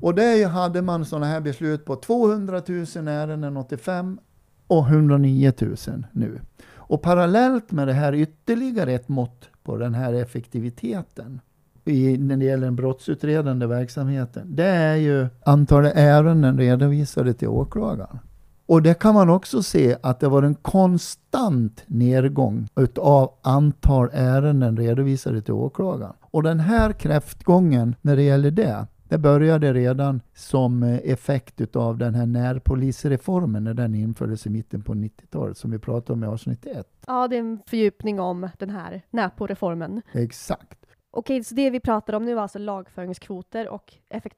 Och 0.00 0.14
där 0.14 0.48
hade 0.48 0.82
man 0.82 1.04
sådana 1.04 1.26
här 1.26 1.40
beslut 1.40 1.84
på 1.84 1.96
200 1.96 2.62
000 2.66 3.08
ärenden 3.08 3.56
85 3.56 4.18
och 4.66 4.86
109 4.86 5.52
000 5.60 5.76
nu. 6.12 6.40
Och 6.74 7.02
parallellt 7.02 7.72
med 7.72 7.88
det 7.88 7.94
här 7.94 8.14
ytterligare 8.14 8.92
ett 8.92 9.08
mått 9.08 9.48
på 9.62 9.76
den 9.76 9.94
här 9.94 10.12
effektiviteten 10.12 11.40
i, 11.84 12.18
när 12.18 12.36
det 12.36 12.44
gäller 12.44 12.66
den 12.66 12.76
brottsutredande 12.76 13.66
verksamheten. 13.66 14.56
Det 14.56 14.66
är 14.66 14.96
ju 14.96 15.26
antalet 15.44 15.92
ärenden 15.96 16.58
redovisade 16.58 17.34
till 17.34 17.48
åklagaren. 17.48 18.18
Och 18.66 18.82
det 18.82 18.94
kan 18.94 19.14
man 19.14 19.30
också 19.30 19.62
se 19.62 19.96
att 20.02 20.20
det 20.20 20.28
var 20.28 20.42
en 20.42 20.54
konstant 20.54 21.84
nedgång 21.86 22.68
utav 22.76 23.32
antal 23.42 24.08
ärenden 24.12 24.76
redovisade 24.76 25.42
till 25.42 25.54
åklagaren. 25.54 26.12
Och 26.20 26.42
den 26.42 26.60
här 26.60 26.92
kräftgången 26.92 27.94
när 28.02 28.16
det 28.16 28.22
gäller 28.22 28.50
det, 28.50 28.86
det 29.08 29.18
började 29.18 29.72
redan 29.72 30.22
som 30.34 30.82
effekt 30.82 31.60
utav 31.60 31.98
den 31.98 32.14
här 32.14 32.26
närpolisreformen 32.26 33.64
när 33.64 33.74
den 33.74 33.94
infördes 33.94 34.46
i 34.46 34.50
mitten 34.50 34.82
på 34.82 34.94
90-talet 34.94 35.56
som 35.56 35.70
vi 35.70 35.78
pratade 35.78 36.12
om 36.12 36.24
i 36.24 36.26
avsnitt 36.26 36.66
1. 36.66 36.88
Ja, 37.06 37.28
det 37.28 37.36
är 37.36 37.40
en 37.40 37.58
fördjupning 37.66 38.20
om 38.20 38.48
den 38.58 38.70
här 38.70 39.02
Näpo-reformen. 39.10 40.02
Exakt. 40.12 40.86
Okej, 41.10 41.44
så 41.44 41.54
det 41.54 41.70
vi 41.70 41.80
pratar 41.80 42.12
om 42.12 42.24
nu 42.24 42.34
var 42.34 42.42
alltså 42.42 42.58
lagföringskvoter 42.58 43.68
och 43.68 43.94
effekt 44.08 44.36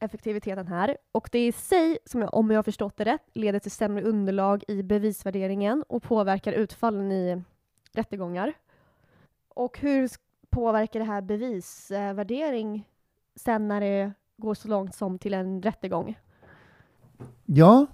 effektiviteten 0.00 0.66
här. 0.66 0.96
Och 1.12 1.28
det 1.32 1.46
i 1.46 1.52
sig, 1.52 1.98
som 2.04 2.20
jag, 2.20 2.34
om 2.34 2.50
jag 2.50 2.58
har 2.58 2.62
förstått 2.62 2.96
det 2.96 3.04
rätt, 3.04 3.30
leder 3.32 3.58
till 3.58 3.70
sämre 3.70 4.04
underlag 4.04 4.64
i 4.68 4.82
bevisvärderingen 4.82 5.84
och 5.88 6.02
påverkar 6.02 6.52
utfallen 6.52 7.12
i 7.12 7.42
rättegångar. 7.92 8.52
Och 9.48 9.78
hur 9.78 10.08
påverkar 10.50 11.00
det 11.00 11.06
här 11.06 11.22
bevisvärdering 11.22 12.88
sen 13.38 13.68
när 13.68 13.80
det 13.80 14.12
går 14.36 14.54
så 14.54 14.68
långt 14.68 14.94
som 14.94 15.18
till 15.18 15.34
en 15.34 15.62
rättegång? 15.62 16.18
Ja, 17.44 17.86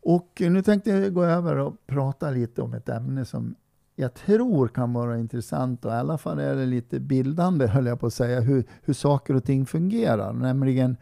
och 0.00 0.40
nu 0.40 0.62
tänkte 0.62 0.90
jag 0.90 1.14
gå 1.14 1.24
över 1.24 1.56
och 1.56 1.86
prata 1.86 2.30
lite 2.30 2.62
om 2.62 2.74
ett 2.74 2.88
ämne 2.88 3.24
som 3.24 3.54
jag 3.96 4.14
tror 4.14 4.68
kan 4.68 4.92
vara 4.92 5.18
intressant 5.18 5.84
och 5.84 5.90
i 5.90 5.94
alla 5.94 6.18
fall 6.18 6.38
är 6.38 6.56
det 6.56 6.66
lite 6.66 7.00
bildande, 7.00 7.66
höll 7.66 7.86
jag 7.86 8.00
på 8.00 8.06
att 8.06 8.14
säga, 8.14 8.40
hur, 8.40 8.64
hur 8.82 8.94
saker 8.94 9.34
och 9.34 9.44
ting 9.44 9.66
fungerar. 9.66 10.32
Nämligen, 10.32 10.96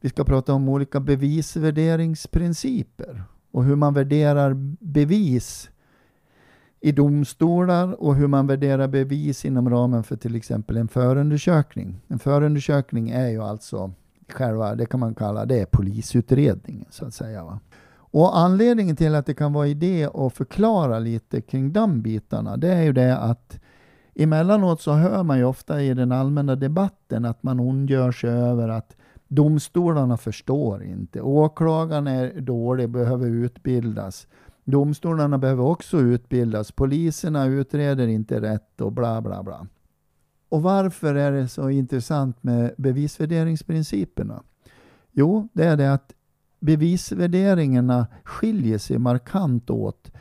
vi 0.00 0.08
ska 0.08 0.24
prata 0.24 0.52
om 0.52 0.68
olika 0.68 1.00
bevisvärderingsprinciper 1.00 3.22
och 3.50 3.64
hur 3.64 3.76
man 3.76 3.94
värderar 3.94 4.54
bevis 4.80 5.70
i 6.84 6.92
domstolar 6.92 8.02
och 8.02 8.14
hur 8.14 8.26
man 8.26 8.46
värderar 8.46 8.88
bevis 8.88 9.44
inom 9.44 9.70
ramen 9.70 10.04
för 10.04 10.16
till 10.16 10.36
exempel 10.36 10.76
en 10.76 10.88
förundersökning. 10.88 12.00
En 12.08 12.18
förundersökning 12.18 13.10
är 13.10 13.28
ju 13.28 13.42
alltså 13.42 13.92
själva, 14.28 14.74
det 14.74 14.86
kan 14.86 15.00
man 15.00 15.14
kalla 15.14 15.44
det 15.44 15.70
polisutredningen 15.70 16.86
så 16.90 17.06
att 17.06 17.14
säga. 17.14 17.44
Va? 17.44 17.60
Och 17.94 18.38
anledningen 18.38 18.96
till 18.96 19.14
att 19.14 19.26
det 19.26 19.34
kan 19.34 19.52
vara 19.52 19.66
idé 19.66 20.08
att 20.14 20.34
förklara 20.34 20.98
lite 20.98 21.40
kring 21.40 21.72
de 21.72 22.02
bitarna, 22.02 22.56
det 22.56 22.72
är 22.72 22.82
ju 22.82 22.92
det 22.92 23.18
att 23.18 23.60
emellanåt 24.14 24.80
så 24.80 24.92
hör 24.92 25.22
man 25.22 25.38
ju 25.38 25.44
ofta 25.44 25.82
i 25.82 25.94
den 25.94 26.12
allmänna 26.12 26.56
debatten 26.56 27.24
att 27.24 27.42
man 27.42 27.60
ondgör 27.60 28.12
sig 28.12 28.30
över 28.30 28.68
att 28.68 28.96
domstolarna 29.28 30.16
förstår 30.16 30.82
inte. 30.82 31.20
Åklagaren 31.20 32.06
är 32.06 32.40
dålig, 32.40 32.90
behöver 32.90 33.26
utbildas. 33.26 34.26
Domstolarna 34.64 35.38
behöver 35.38 35.64
också 35.64 35.98
utbildas. 35.98 36.72
Poliserna 36.72 37.46
utreder 37.46 38.06
inte 38.06 38.40
rätt 38.40 38.80
och 38.80 38.92
bla 38.92 39.20
bla 39.20 39.42
bla. 39.42 39.66
Och 40.48 40.62
varför 40.62 41.14
är 41.14 41.32
det 41.32 41.48
så 41.48 41.70
intressant 41.70 42.42
med 42.42 42.74
bevisvärderingsprinciperna? 42.78 44.42
Jo, 45.12 45.48
det 45.52 45.64
är 45.64 45.76
det 45.76 45.92
att 45.92 46.12
bevisvärderingarna 46.60 48.06
skiljer 48.24 48.78
sig 48.78 48.98
markant 48.98 49.70
åt 49.70 50.12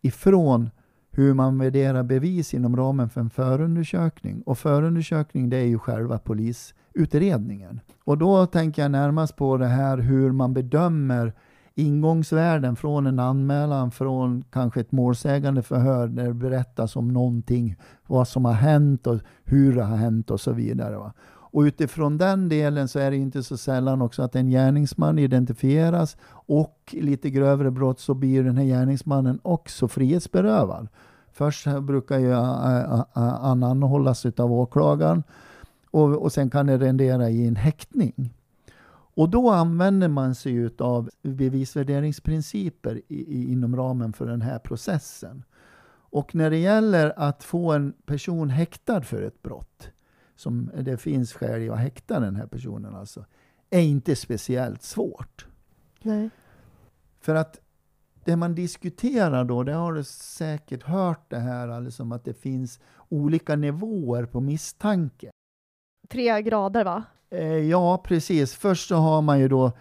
ifrån 0.00 0.70
hur 1.10 1.34
man 1.34 1.58
värderar 1.58 2.02
bevis 2.02 2.54
inom 2.54 2.76
ramen 2.76 3.10
för 3.10 3.20
en 3.20 3.30
förundersökning. 3.30 4.42
Och 4.42 4.58
förundersökning 4.58 5.50
det 5.50 5.56
är 5.56 5.66
ju 5.66 5.78
själva 5.78 6.18
polisutredningen. 6.18 7.80
Och 8.04 8.18
då 8.18 8.46
tänker 8.46 8.82
jag 8.82 8.90
närmast 8.90 9.36
på 9.36 9.56
det 9.56 9.66
här 9.66 9.98
hur 9.98 10.32
man 10.32 10.54
bedömer 10.54 11.32
ingångsvärden 11.74 12.76
från 12.76 13.06
en 13.06 13.18
anmälan 13.18 13.90
från 13.90 14.44
kanske 14.50 14.80
ett 14.80 14.92
målsägande 14.92 15.62
förhör 15.62 16.08
där 16.08 16.24
det 16.24 16.34
berättas 16.34 16.96
om 16.96 17.08
någonting, 17.08 17.76
vad 18.06 18.28
som 18.28 18.44
har 18.44 18.52
hänt 18.52 19.06
och 19.06 19.18
hur 19.44 19.76
det 19.76 19.82
har 19.82 19.96
hänt 19.96 20.30
och 20.30 20.40
så 20.40 20.52
vidare. 20.52 20.96
Va? 20.96 21.12
Och 21.52 21.60
utifrån 21.60 22.18
den 22.18 22.48
delen 22.48 22.88
så 22.88 22.98
är 22.98 23.10
det 23.10 23.16
inte 23.16 23.42
så 23.42 23.56
sällan 23.56 24.02
också 24.02 24.22
att 24.22 24.36
en 24.36 24.50
gärningsman 24.50 25.18
identifieras 25.18 26.16
och 26.30 26.94
lite 27.00 27.30
grövre 27.30 27.70
brott 27.70 28.00
så 28.00 28.14
blir 28.14 28.44
den 28.44 28.56
här 28.56 28.64
gärningsmannen 28.64 29.38
också 29.42 29.88
frihetsberövad. 29.88 30.88
Först 31.32 31.66
brukar 31.80 32.18
ju 32.18 32.32
han 33.14 33.62
anhållas 33.62 34.26
av 34.26 34.52
åklagaren 34.52 35.22
och, 35.90 36.22
och 36.22 36.32
sen 36.32 36.50
kan 36.50 36.66
det 36.66 36.78
rendera 36.78 37.30
i 37.30 37.46
en 37.46 37.56
häktning. 37.56 38.34
Och 39.14 39.28
då 39.28 39.50
använder 39.50 40.08
man 40.08 40.34
sig 40.34 40.70
av 40.78 41.10
bevisvärderingsprinciper 41.22 43.02
i, 43.08 43.14
i, 43.38 43.52
inom 43.52 43.76
ramen 43.76 44.12
för 44.12 44.26
den 44.26 44.42
här 44.42 44.58
processen. 44.58 45.44
Och 46.12 46.34
när 46.34 46.50
det 46.50 46.58
gäller 46.58 47.12
att 47.16 47.44
få 47.44 47.72
en 47.72 47.92
person 47.92 48.50
häktad 48.50 49.02
för 49.02 49.22
ett 49.22 49.42
brott 49.42 49.90
som 50.36 50.70
det 50.80 50.96
finns 50.96 51.32
skäl 51.32 51.70
att 51.70 51.78
häkta 51.78 52.20
den 52.20 52.36
här 52.36 52.46
personen 52.46 52.94
alltså, 52.94 53.24
är 53.70 53.80
inte 53.80 54.16
speciellt 54.16 54.82
svårt. 54.82 55.46
Nej. 56.02 56.30
För 57.20 57.34
att 57.34 57.60
det 58.24 58.36
man 58.36 58.54
diskuterar 58.54 59.44
då, 59.44 59.62
det 59.62 59.72
har 59.72 59.92
du 59.92 60.04
säkert 60.04 60.82
hört 60.82 61.30
det 61.30 61.38
här, 61.38 61.68
alltså 61.68 62.14
att 62.14 62.24
det 62.24 62.34
finns 62.34 62.80
olika 63.08 63.56
nivåer 63.56 64.26
på 64.26 64.40
misstanke. 64.40 65.30
Tre 66.08 66.42
grader 66.42 66.84
va? 66.84 67.04
Eh, 67.32 67.58
ja, 67.58 67.98
precis. 67.98 68.54
Först 68.54 68.88
så 68.88 68.96
har 68.96 69.22
man 69.22 69.40
ju 69.40 69.48
då 69.48 69.72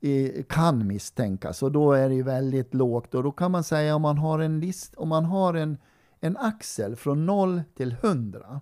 eh, 0.00 0.42
kan 0.48 0.86
misstänkas 0.86 1.62
och 1.62 1.72
då 1.72 1.92
är 1.92 2.08
det 2.08 2.14
ju 2.14 2.22
väldigt 2.22 2.74
lågt 2.74 3.14
och 3.14 3.22
då 3.22 3.32
kan 3.32 3.50
man 3.50 3.64
säga 3.64 3.96
om 3.96 4.02
man 4.02 4.18
har 4.18 4.38
en 4.38 4.60
list, 4.60 4.94
om 4.94 5.08
man 5.08 5.24
har 5.24 5.54
en, 5.54 5.78
en 6.20 6.36
axel 6.36 6.96
från 6.96 7.26
0 7.26 7.62
till 7.76 7.92
100 7.92 8.60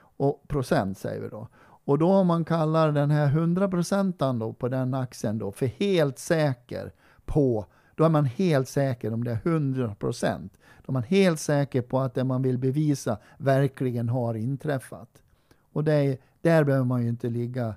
och 0.00 0.48
procent 0.48 0.98
säger 0.98 1.20
vi 1.20 1.28
då. 1.28 1.48
Och 1.62 1.98
då 1.98 2.12
om 2.12 2.26
man 2.26 2.44
kallar 2.44 2.92
den 2.92 3.10
här 3.10 3.26
100 3.26 3.68
procenten 3.68 4.38
då 4.38 4.52
på 4.52 4.68
den 4.68 4.94
axeln 4.94 5.38
då 5.38 5.52
för 5.52 5.66
helt 5.66 6.18
säker 6.18 6.92
på, 7.24 7.66
då 7.94 8.04
är 8.04 8.08
man 8.08 8.24
helt 8.24 8.68
säker 8.68 9.12
om 9.12 9.24
det 9.24 9.30
är 9.30 9.40
100 9.44 9.94
procent. 9.94 10.52
Då 10.86 10.90
är 10.90 10.92
man 10.92 11.02
helt 11.02 11.40
säker 11.40 11.82
på 11.82 12.00
att 12.00 12.14
det 12.14 12.24
man 12.24 12.42
vill 12.42 12.58
bevisa 12.58 13.18
verkligen 13.38 14.08
har 14.08 14.34
inträffat. 14.34 15.22
Och 15.72 15.84
det, 15.84 16.18
där 16.42 16.64
behöver 16.64 16.84
man 16.84 17.02
ju 17.02 17.08
inte 17.08 17.30
ligga 17.30 17.74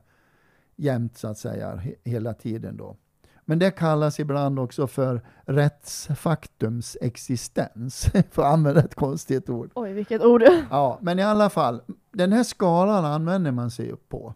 jämt 0.76 1.18
så 1.18 1.28
att 1.28 1.38
säga 1.38 1.82
hela 2.04 2.34
tiden 2.34 2.78
då. 2.78 2.98
Men 3.46 3.60
det 3.60 3.72
kallas 3.72 4.20
ibland 4.20 4.60
också 4.60 4.88
för 4.88 5.22
rättsfaktums 5.46 6.98
existens, 7.02 8.06
för 8.32 8.42
att 8.42 8.54
använda 8.54 8.84
ett 8.84 8.96
konstigt 8.96 9.50
ord. 9.50 9.72
Oj, 9.76 9.94
vilket 9.94 10.24
ord! 10.24 10.44
Ja, 10.70 11.00
men 11.02 11.20
i 11.20 11.24
alla 11.24 11.50
fall, 11.50 11.82
den 12.12 12.32
här 12.32 12.44
skalan 12.44 13.06
använder 13.06 13.52
man 13.52 13.72
sig 13.72 13.96
på. 14.10 14.34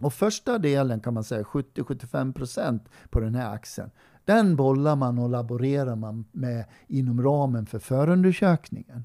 Och 0.00 0.12
första 0.12 0.58
delen 0.58 1.00
kan 1.00 1.14
man 1.14 1.24
säga, 1.24 1.42
70-75% 1.42 2.80
på 3.10 3.20
den 3.20 3.34
här 3.34 3.54
axeln, 3.54 3.90
den 4.24 4.56
bollar 4.56 4.96
man 4.96 5.18
och 5.18 5.30
laborerar 5.30 5.96
man 5.96 6.24
med 6.32 6.64
inom 6.86 7.22
ramen 7.22 7.66
för 7.66 7.78
förundersökningen. 7.78 9.04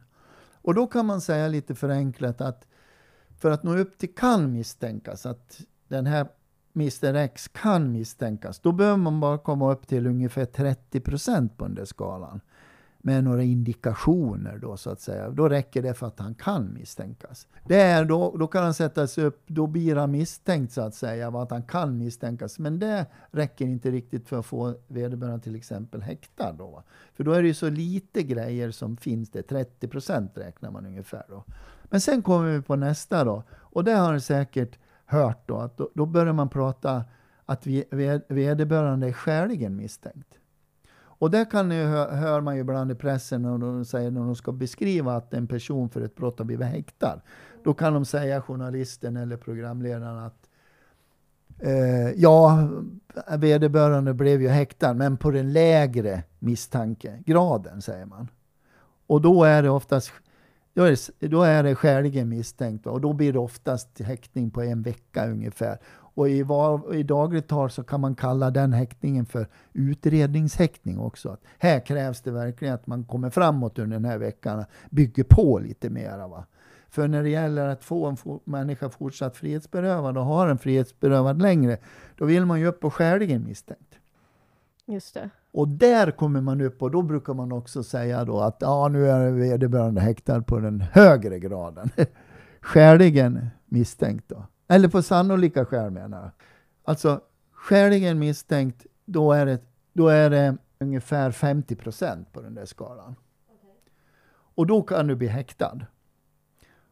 Och 0.61 0.73
då 0.73 0.87
kan 0.87 1.05
man 1.05 1.21
säga 1.21 1.47
lite 1.47 1.75
förenklat 1.75 2.41
att 2.41 2.67
för 3.41 3.51
att 3.51 3.63
nå 3.63 3.77
upp 3.77 3.97
till 3.97 4.15
kan 4.15 4.51
misstänkas 4.51 5.25
att 5.25 5.61
den 5.87 6.05
här 6.05 6.27
Mr 6.75 7.13
X 7.13 7.47
kan 7.47 7.91
misstänkas, 7.91 8.59
då 8.59 8.71
behöver 8.71 8.97
man 8.97 9.19
bara 9.19 9.37
komma 9.37 9.71
upp 9.71 9.87
till 9.87 10.07
ungefär 10.07 10.45
30 10.45 10.99
på 11.57 11.65
den 11.65 11.75
där 11.75 11.85
skalan. 11.85 12.41
med 13.03 13.23
några 13.23 13.43
indikationer 13.43 14.57
då 14.57 14.77
så 14.77 14.89
att 14.89 15.01
säga. 15.01 15.29
Då 15.29 15.49
räcker 15.49 15.81
det 15.81 15.93
för 15.93 16.07
att 16.07 16.19
han 16.19 16.35
kan 16.35 16.73
misstänkas. 16.73 17.47
Det 17.67 17.81
är 17.81 18.05
då, 18.05 18.37
då 18.37 18.47
kan 18.47 18.63
han 18.63 18.73
sättas 18.73 19.17
upp, 19.17 19.43
då 19.47 19.67
blir 19.67 19.95
han 19.95 20.11
misstänkt 20.11 20.73
så 20.73 20.81
att 20.81 20.95
säga, 20.95 21.27
att 21.27 21.51
han 21.51 21.63
kan 21.63 21.97
misstänkas. 21.97 22.59
Men 22.59 22.79
det 22.79 23.05
räcker 23.31 23.65
inte 23.65 23.91
riktigt 23.91 24.27
för 24.27 24.39
att 24.39 24.45
få 24.45 24.75
vederbörande 24.87 25.43
till 25.43 25.55
exempel 25.55 26.01
häktad 26.01 26.53
då. 26.53 26.83
För 27.13 27.23
då 27.23 27.31
är 27.31 27.41
det 27.41 27.47
ju 27.47 27.53
så 27.53 27.69
lite 27.69 28.23
grejer 28.23 28.71
som 28.71 28.97
finns 28.97 29.29
det, 29.29 29.43
30 29.43 29.87
procent 29.87 30.37
räknar 30.37 30.71
man 30.71 30.85
ungefär 30.85 31.23
då. 31.29 31.43
Men 31.91 32.01
sen 32.01 32.21
kommer 32.21 32.49
vi 32.49 32.61
på 32.61 32.75
nästa 32.75 33.23
då, 33.23 33.43
och 33.51 33.83
det 33.83 33.91
har 33.91 34.13
du 34.13 34.19
säkert 34.19 34.77
hört 35.05 35.47
då, 35.47 35.57
att 35.57 35.77
då, 35.77 35.89
då 35.93 36.05
börjar 36.05 36.33
man 36.33 36.49
prata 36.49 37.03
att 37.45 37.67
vederbörande 38.27 39.07
är 39.07 39.13
skäligen 39.13 39.75
misstänkt. 39.75 40.27
Och 40.93 41.31
det 41.31 41.45
kan 41.45 41.71
ju, 41.71 41.83
hör 41.85 42.41
man 42.41 42.55
ju 42.55 42.61
ibland 42.61 42.91
i 42.91 42.95
pressen 42.95 43.41
när 43.41 43.57
de 43.57 43.85
säger 43.85 44.11
när 44.11 44.21
de 44.21 44.35
ska 44.35 44.51
beskriva 44.51 45.15
att 45.15 45.33
en 45.33 45.47
person 45.47 45.89
för 45.89 46.01
ett 46.01 46.15
brott 46.15 46.39
har 46.39 46.45
blivit 46.45 46.67
häktad. 46.67 47.21
Då 47.63 47.73
kan 47.73 47.93
de 47.93 48.05
säga, 48.05 48.41
journalisten 48.41 49.17
eller 49.17 49.37
programledaren, 49.37 50.17
att 50.17 50.49
eh, 51.59 52.09
ja, 52.15 52.69
vederbörande 53.37 54.13
blev 54.13 54.41
ju 54.41 54.47
häktad, 54.47 54.93
men 54.93 55.17
på 55.17 55.31
den 55.31 55.53
lägre 55.53 56.23
misstankegraden, 56.39 57.81
säger 57.81 58.05
man. 58.05 58.27
Och 59.07 59.21
då 59.21 59.43
är 59.43 59.63
det 59.63 59.69
oftast 59.69 60.11
då 60.73 60.83
är 60.83 60.89
det, 61.19 61.27
då 61.27 61.43
är 61.43 61.63
det 61.63 61.75
skäligen 61.75 62.29
misstänkt 62.29 62.87
och 62.87 63.01
då 63.01 63.13
blir 63.13 63.33
det 63.33 63.39
oftast 63.39 63.99
häktning 63.99 64.51
på 64.51 64.61
en 64.61 64.81
vecka 64.81 65.27
ungefär. 65.27 65.77
Och 66.13 66.29
i, 66.29 66.43
var, 66.43 66.95
i 66.95 67.03
dagligt 67.03 67.47
tal 67.47 67.69
så 67.69 67.83
kan 67.83 68.01
man 68.01 68.15
kalla 68.15 68.51
den 68.51 68.73
häktningen 68.73 69.25
för 69.25 69.47
utredningshäktning 69.73 70.99
också. 70.99 71.29
Att 71.29 71.41
här 71.59 71.79
krävs 71.79 72.21
det 72.21 72.31
verkligen 72.31 72.73
att 72.73 72.87
man 72.87 73.03
kommer 73.03 73.29
framåt 73.29 73.79
under 73.79 73.95
den 73.97 74.05
här 74.05 74.17
veckan, 74.17 74.65
bygger 74.89 75.23
på 75.23 75.59
lite 75.59 75.89
mera. 75.89 76.27
Va? 76.27 76.45
För 76.89 77.07
när 77.07 77.23
det 77.23 77.29
gäller 77.29 77.67
att 77.67 77.83
få 77.83 78.05
en 78.05 78.17
människa 78.43 78.89
fortsatt 78.89 79.37
frihetsberövad 79.37 80.17
och 80.17 80.25
har 80.25 80.47
en 80.47 80.57
frihetsberövad 80.57 81.41
längre, 81.41 81.77
då 82.17 82.25
vill 82.25 82.45
man 82.45 82.59
ju 82.59 82.65
upp 82.65 82.79
på 82.79 82.91
skäligen 82.91 83.45
misstänkt. 83.45 83.99
Just 84.85 85.13
det. 85.13 85.29
Och 85.53 85.67
där 85.67 86.11
kommer 86.11 86.41
man 86.41 86.61
upp 86.61 86.81
och 86.81 86.91
då 86.91 87.01
brukar 87.01 87.33
man 87.33 87.51
också 87.51 87.83
säga 87.83 88.25
då 88.25 88.39
att 88.39 88.57
ja, 88.59 88.87
nu 88.87 89.07
är 89.07 89.31
vederbörande 89.31 90.01
häktad 90.01 90.41
på 90.41 90.59
den 90.59 90.81
högre 90.81 91.39
graden. 91.39 91.89
skäligen 92.61 93.47
misstänkt 93.65 94.29
då. 94.29 94.43
Eller 94.67 94.87
på 94.87 95.01
sannolika 95.01 95.65
skäl 95.65 95.91
menar 95.91 96.21
jag. 96.21 96.31
Alltså 96.83 97.21
skäligen 97.51 98.19
misstänkt, 98.19 98.85
då 99.05 99.31
är 99.31 99.45
det, 99.45 99.59
då 99.93 100.07
är 100.07 100.29
det 100.29 100.57
ungefär 100.79 101.31
50 101.31 101.75
procent 101.75 102.33
på 102.33 102.41
den 102.41 102.55
där 102.55 102.65
skalan. 102.65 103.15
Och 104.55 104.67
då 104.67 104.81
kan 104.81 105.07
du 105.07 105.15
bli 105.15 105.27
häktad. 105.27 105.79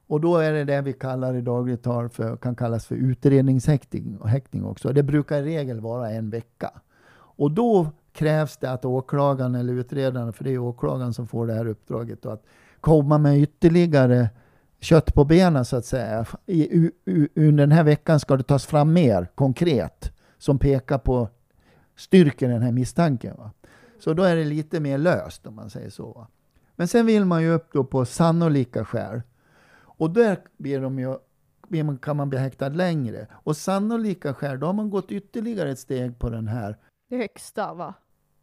Och 0.07 0.21
då 0.21 0.37
är 0.37 0.53
det 0.53 0.63
det 0.63 0.81
vi 0.81 0.93
kallar 0.93 1.33
i 1.33 1.41
dagligt 1.41 1.83
tal 1.83 2.09
för, 2.09 2.37
kan 2.37 2.55
kallas 2.55 2.85
för 2.85 2.95
utredningshäktning 2.95 4.17
och 4.17 4.29
häktning 4.29 4.65
också. 4.65 4.93
Det 4.93 5.03
brukar 5.03 5.37
i 5.37 5.41
regel 5.41 5.79
vara 5.79 6.11
en 6.11 6.29
vecka. 6.29 6.71
Och 7.11 7.51
då 7.51 7.87
krävs 8.13 8.57
det 8.57 8.71
att 8.71 8.85
åklagaren 8.85 9.55
eller 9.55 9.73
utredaren, 9.73 10.33
för 10.33 10.43
det 10.43 10.51
är 10.51 10.57
åklagaren 10.57 11.13
som 11.13 11.27
får 11.27 11.47
det 11.47 11.53
här 11.53 11.67
uppdraget, 11.67 12.21
då, 12.21 12.29
att 12.29 12.43
komma 12.81 13.17
med 13.17 13.39
ytterligare 13.39 14.29
kött 14.79 15.13
på 15.13 15.25
benen 15.25 15.65
så 15.65 15.75
att 15.75 15.85
säga. 15.85 16.25
I, 16.45 16.91
under 17.35 17.63
den 17.63 17.71
här 17.71 17.83
veckan 17.83 18.19
ska 18.19 18.37
det 18.37 18.43
tas 18.43 18.65
fram 18.65 18.93
mer 18.93 19.27
konkret 19.35 20.11
som 20.37 20.59
pekar 20.59 20.97
på 20.97 21.29
styrkan 21.97 22.49
i 22.49 22.53
den 22.53 22.61
här 22.61 22.71
misstanken. 22.71 23.35
Va? 23.37 23.51
Så 23.99 24.13
då 24.13 24.23
är 24.23 24.35
det 24.35 24.43
lite 24.43 24.79
mer 24.79 24.97
löst 24.97 25.47
om 25.47 25.55
man 25.55 25.69
säger 25.69 25.89
så. 25.89 26.11
Va? 26.11 26.27
Men 26.75 26.87
sen 26.87 27.05
vill 27.05 27.25
man 27.25 27.41
ju 27.41 27.51
upp 27.51 27.69
då 27.73 27.83
på 27.83 28.05
sannolika 28.05 28.85
skäl. 28.85 29.21
Och 29.81 30.09
där 30.09 30.39
blir 30.57 30.81
de 30.81 30.99
ju, 30.99 31.17
kan 32.01 32.17
man 32.17 32.29
bli 32.29 32.39
häktad 32.39 32.69
längre. 32.69 33.27
Och 33.31 33.57
sannolika 33.57 34.34
skäl, 34.34 34.60
då 34.60 34.65
har 34.65 34.73
man 34.73 34.89
gått 34.89 35.12
ytterligare 35.12 35.71
ett 35.71 35.79
steg 35.79 36.19
på 36.19 36.29
den 36.29 36.47
här. 36.47 36.77
Det 37.10 37.17
högsta 37.17 37.74
va? 37.74 37.93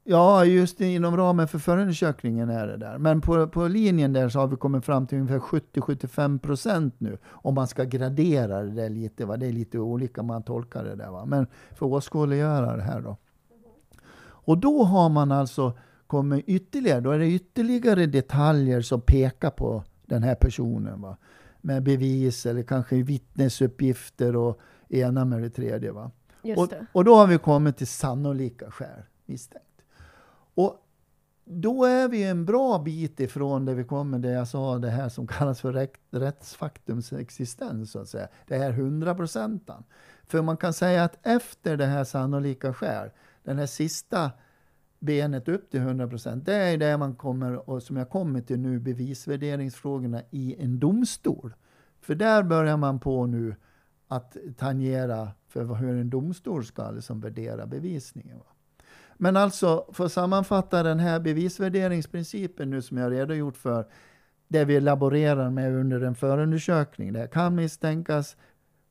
Ja, 0.04 0.44
just 0.44 0.80
inom 0.80 1.16
ramen 1.16 1.48
för 1.48 1.58
förundersökningen 1.58 2.50
är 2.50 2.66
det 2.66 2.76
där. 2.76 2.98
Men 2.98 3.20
på, 3.20 3.48
på 3.48 3.68
linjen 3.68 4.12
där 4.12 4.28
så 4.28 4.38
har 4.38 4.46
vi 4.46 4.56
kommit 4.56 4.84
fram 4.84 5.06
till 5.06 5.18
ungefär 5.18 5.38
70-75 5.38 6.38
procent 6.38 6.94
nu. 6.98 7.18
Om 7.26 7.54
man 7.54 7.66
ska 7.66 7.84
gradera 7.84 8.62
det 8.62 8.70
där 8.70 8.88
lite. 8.88 9.26
Va? 9.26 9.36
Det 9.36 9.46
är 9.46 9.52
lite 9.52 9.78
olika 9.78 10.22
man 10.22 10.42
tolkar 10.42 10.84
det 10.84 10.94
där. 10.94 11.10
Va? 11.10 11.26
Men 11.26 11.46
för 11.74 11.86
att 11.86 11.92
åskådliggöra 11.92 12.76
det 12.76 12.82
här 12.82 13.00
då. 13.00 13.16
Och 14.22 14.58
då 14.58 14.84
har 14.84 15.08
man 15.08 15.32
alltså 15.32 15.78
kommit 16.06 16.44
ytterligare, 16.48 17.00
då 17.00 17.10
är 17.10 17.18
det 17.18 17.26
ytterligare 17.26 18.06
detaljer 18.06 18.80
som 18.80 19.00
pekar 19.00 19.50
på 19.50 19.84
den 20.06 20.22
här 20.22 20.34
personen. 20.34 21.00
Va? 21.00 21.16
Med 21.60 21.82
bevis 21.82 22.46
eller 22.46 22.62
kanske 22.62 23.02
vittnesuppgifter 23.02 24.36
och 24.36 24.60
ena 24.88 25.24
med 25.24 25.42
det 25.42 25.50
tredje. 25.50 25.92
Va? 25.92 26.10
Och, 26.54 26.72
och, 26.92 27.04
då 27.04 27.14
har 27.14 27.26
vi 27.26 27.38
kommit 27.38 27.76
till 27.76 27.86
sannolika 27.86 28.70
skäl 28.70 29.02
misstänkt. 29.26 29.82
Och 30.54 30.82
då 31.44 31.84
är 31.84 32.08
vi 32.08 32.24
en 32.24 32.44
bra 32.44 32.78
bit 32.78 33.20
ifrån 33.20 33.64
det 33.64 33.74
vi 33.74 33.84
kommer, 33.84 34.18
det 34.18 34.30
jag 34.30 34.48
sa, 34.48 34.78
det 34.78 34.90
här 34.90 35.08
som 35.08 35.26
kallas 35.26 35.60
för 35.60 35.88
rättsfaktums 36.10 37.12
existens, 37.12 37.90
så 37.90 37.98
att 37.98 38.08
säga. 38.08 38.28
Det 38.46 38.58
här 38.58 38.72
hundraprocentan. 38.72 39.84
För 40.26 40.42
man 40.42 40.56
kan 40.56 40.72
säga 40.72 41.04
att 41.04 41.26
efter 41.26 41.76
det 41.76 41.86
här 41.86 42.04
sannolika 42.04 42.74
skäl, 42.74 43.10
den 43.42 43.58
här 43.58 43.66
sista 43.66 44.30
benet 44.98 45.48
upp 45.48 45.70
till 45.70 45.80
100 45.80 46.08
procent, 46.08 46.46
det 46.46 46.54
är 46.54 46.78
det 46.78 46.96
man 46.96 47.14
kommer, 47.14 47.70
och 47.70 47.82
som 47.82 47.96
jag 47.96 48.10
kommer 48.10 48.40
till 48.40 48.58
nu, 48.58 48.78
bevisvärderingsfrågorna 48.78 50.22
i 50.30 50.56
en 50.58 50.78
domstol. 50.78 51.54
För 52.00 52.14
där 52.14 52.42
börjar 52.42 52.76
man 52.76 53.00
på 53.00 53.26
nu 53.26 53.54
att 54.08 54.36
tangera 54.56 55.30
för 55.64 55.74
hur 55.74 56.00
en 56.00 56.10
domstol 56.10 56.64
ska 56.64 56.90
liksom 56.90 57.20
värdera 57.20 57.66
bevisningen. 57.66 58.38
Va? 58.38 58.44
Men 59.16 59.36
alltså, 59.36 59.86
för 59.92 60.04
att 60.04 60.12
sammanfatta 60.12 60.82
den 60.82 60.98
här 60.98 61.20
bevisvärderingsprincipen 61.20 62.70
nu 62.70 62.82
som 62.82 62.96
jag 62.96 63.12
redogjort 63.12 63.56
för, 63.56 63.86
det 64.48 64.64
vi 64.64 64.80
laborerar 64.80 65.50
med 65.50 65.74
under 65.74 66.00
en 66.00 66.14
förundersökning. 66.14 67.12
Det 67.12 67.26
kan 67.32 67.54
misstänkas, 67.54 68.36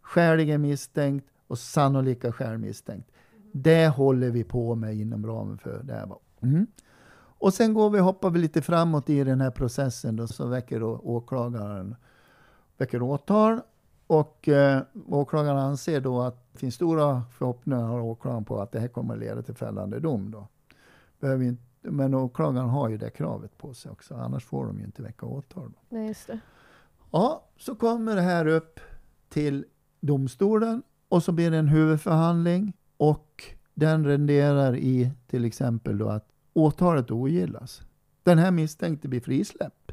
skäligen 0.01 0.61
misstänkt 0.61 1.27
och 1.47 1.59
sannolika 1.59 2.31
skäl 2.31 2.57
misstänkt. 2.57 3.11
Det 3.51 3.87
håller 3.87 4.29
vi 4.29 4.43
på 4.43 4.75
med 4.75 4.95
inom 4.95 5.27
ramen 5.27 5.57
för 5.57 5.83
det 5.83 5.93
här. 5.93 6.09
Mm. 6.41 6.67
Och 7.37 7.53
sen 7.53 7.73
går 7.73 7.89
vi, 7.89 7.99
hoppar 7.99 8.29
vi 8.29 8.39
lite 8.39 8.61
framåt 8.61 9.09
i 9.09 9.23
den 9.23 9.41
här 9.41 9.51
processen 9.51 10.15
då, 10.15 10.27
så 10.27 10.47
väcker 10.47 10.79
då 10.79 10.99
åklagaren 11.03 11.95
väcker 12.77 13.01
åtal 13.01 13.59
och 14.07 14.47
eh, 14.47 14.81
åklagaren 15.07 15.57
anser 15.57 16.01
då 16.01 16.21
att 16.21 16.51
det 16.51 16.59
finns 16.59 16.75
stora 16.75 17.23
förhoppningar 17.31 17.83
har 17.83 17.99
åklagaren 17.99 18.45
på 18.45 18.61
att 18.61 18.71
det 18.71 18.79
här 18.79 18.87
kommer 18.87 19.13
att 19.13 19.19
leda 19.19 19.41
till 19.41 19.55
fällande 19.55 19.99
dom. 19.99 20.31
Då. 20.31 20.47
Behöver 21.19 21.45
inte, 21.45 21.63
men 21.81 22.13
åklagaren 22.13 22.69
har 22.69 22.89
ju 22.89 22.97
det 22.97 23.09
kravet 23.09 23.57
på 23.57 23.73
sig 23.73 23.91
också, 23.91 24.15
annars 24.15 24.45
får 24.45 24.65
de 24.65 24.79
ju 24.79 24.85
inte 24.85 25.01
väcka 25.01 25.25
åtal. 25.25 25.71
Då. 25.71 25.97
Nej, 25.97 26.07
just 26.07 26.27
det. 26.27 26.39
Ja, 27.11 27.43
så 27.57 27.75
kommer 27.75 28.15
det 28.15 28.21
här 28.21 28.47
upp 28.47 28.79
till 29.29 29.65
domstolen 29.99 30.83
och 31.09 31.23
så 31.23 31.31
blir 31.31 31.51
det 31.51 31.57
en 31.57 31.67
huvudförhandling 31.67 32.73
och 32.97 33.43
den 33.73 34.05
renderar 34.05 34.75
i 34.75 35.11
till 35.27 35.45
exempel 35.45 35.97
då 35.97 36.09
att 36.09 36.27
åtalet 36.53 37.11
ogillas. 37.11 37.81
Den 38.23 38.37
här 38.37 38.51
misstänkte 38.51 39.07
blir 39.07 39.21
frisläppt. 39.21 39.91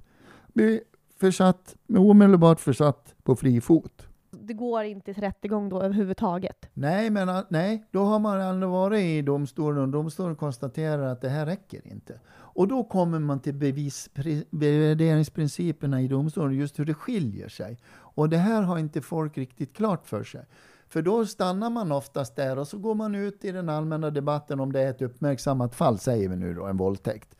Blir 0.53 0.81
försatt, 1.23 1.77
omedelbart 1.97 2.61
försatt 2.61 3.15
på 3.23 3.37
fri 3.37 3.61
fot. 3.61 4.07
Det 4.31 4.55
går 4.55 4.85
inte 4.85 5.15
till 5.15 5.23
rättegång 5.23 5.69
då 5.69 5.83
överhuvudtaget? 5.83 6.69
Nej, 6.75 7.11
men 7.11 7.45
nej, 7.49 7.85
då 7.91 8.05
har 8.05 8.19
man 8.19 8.41
ändå 8.41 8.69
varit 8.69 9.01
i 9.01 9.23
domstolen 9.23 9.83
och 9.83 9.89
domstolen 9.89 10.37
konstaterar 10.37 11.03
att 11.03 11.21
det 11.21 11.29
här 11.29 11.47
räcker 11.47 11.93
inte. 11.93 12.21
Och 12.31 12.69
då 12.69 12.85
kommer 12.85 13.19
man 13.19 13.41
till 13.41 13.55
bevisvärderingsprinciperna 13.55 16.03
i 16.03 16.09
domstolen, 16.09 16.55
just 16.55 16.79
hur 16.79 16.85
det 16.85 16.95
skiljer 16.95 17.49
sig. 17.49 17.79
Och 17.95 18.29
det 18.29 18.39
här 18.39 18.63
har 18.63 18.79
inte 18.79 19.01
folk 19.01 19.39
riktigt 19.39 19.77
klart 19.77 20.07
för 20.07 20.25
sig. 20.25 20.45
För 20.89 21.03
då 21.03 21.27
stannar 21.27 21.71
man 21.71 21.93
oftast 21.93 22.37
där 22.37 22.59
och 22.59 22.69
så 22.69 22.79
går 22.79 22.95
man 22.95 23.15
ut 23.15 23.45
i 23.45 23.53
den 23.53 23.69
allmänna 23.69 24.11
debatten 24.11 24.61
om 24.61 24.73
det 24.73 24.81
är 24.81 24.91
ett 24.91 25.03
uppmärksammat 25.03 25.75
fall, 25.75 25.99
säger 25.99 26.29
vi 26.29 26.37
nu 26.37 26.55
då, 26.55 26.67
en 26.67 26.77
våldtäkt. 26.77 27.37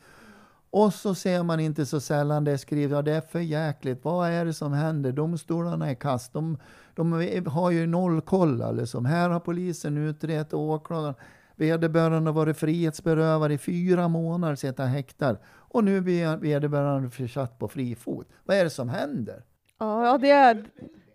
Och 0.73 0.93
så 0.93 1.15
ser 1.15 1.43
man 1.43 1.59
inte 1.59 1.85
så 1.85 1.99
sällan 1.99 2.43
det 2.43 2.57
skrivet, 2.57 2.91
ja 2.91 3.01
det 3.01 3.11
är 3.11 3.21
för 3.21 3.39
jäkligt, 3.39 4.03
vad 4.03 4.29
är 4.29 4.45
det 4.45 4.53
som 4.53 4.73
händer? 4.73 5.11
Domstolarna 5.11 5.89
är 5.89 5.95
kast, 5.95 6.33
de, 6.33 6.57
de 6.93 7.11
har 7.47 7.71
ju 7.71 7.87
noll 7.87 8.21
koll 8.21 8.75
liksom. 8.75 9.05
Här 9.05 9.29
har 9.29 9.39
polisen 9.39 9.97
utrett 9.97 10.53
och 10.53 10.59
åklagaren, 10.59 11.15
vederbörande 11.55 12.29
har 12.29 12.35
varit 12.35 12.57
frihetsberövad 12.57 13.51
i 13.51 13.57
fyra 13.57 14.07
månader, 14.07 14.55
sitta 14.55 14.83
häktad. 14.83 15.37
Och 15.45 15.83
nu 15.83 16.01
blir 16.01 16.37
vederbörande 16.37 17.09
försatt 17.09 17.59
på 17.59 17.67
fri 17.67 17.95
fot. 17.95 18.27
Vad 18.43 18.57
är 18.57 18.63
det 18.63 18.69
som 18.69 18.89
händer? 18.89 19.43
Ja, 19.79 20.17
det, 20.17 20.29
är, 20.29 20.65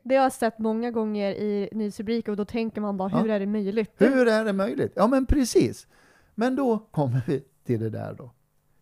det 0.03 0.17
har 0.17 0.23
jag 0.23 0.33
sett 0.33 0.59
många 0.59 0.91
gånger 0.91 1.31
i 1.31 1.69
nyhetsrubriker 1.73 2.33
och 2.33 2.37
då 2.37 2.45
tänker 2.45 2.81
man 2.81 2.97
bara, 2.97 3.09
hur 3.09 3.29
ja. 3.29 3.35
är 3.35 3.41
det 3.41 3.47
möjligt? 3.47 3.93
Hur 3.97 4.29
är 4.29 4.45
det 4.45 4.53
möjligt? 4.53 4.93
Ja 4.97 5.07
men 5.07 5.27
precis. 5.27 5.87
Men 6.35 6.57
då 6.57 6.79
kommer 6.79 7.21
vi 7.27 7.45
till 7.65 7.81
det 7.81 7.91
där 7.91 8.15
då 8.19 8.31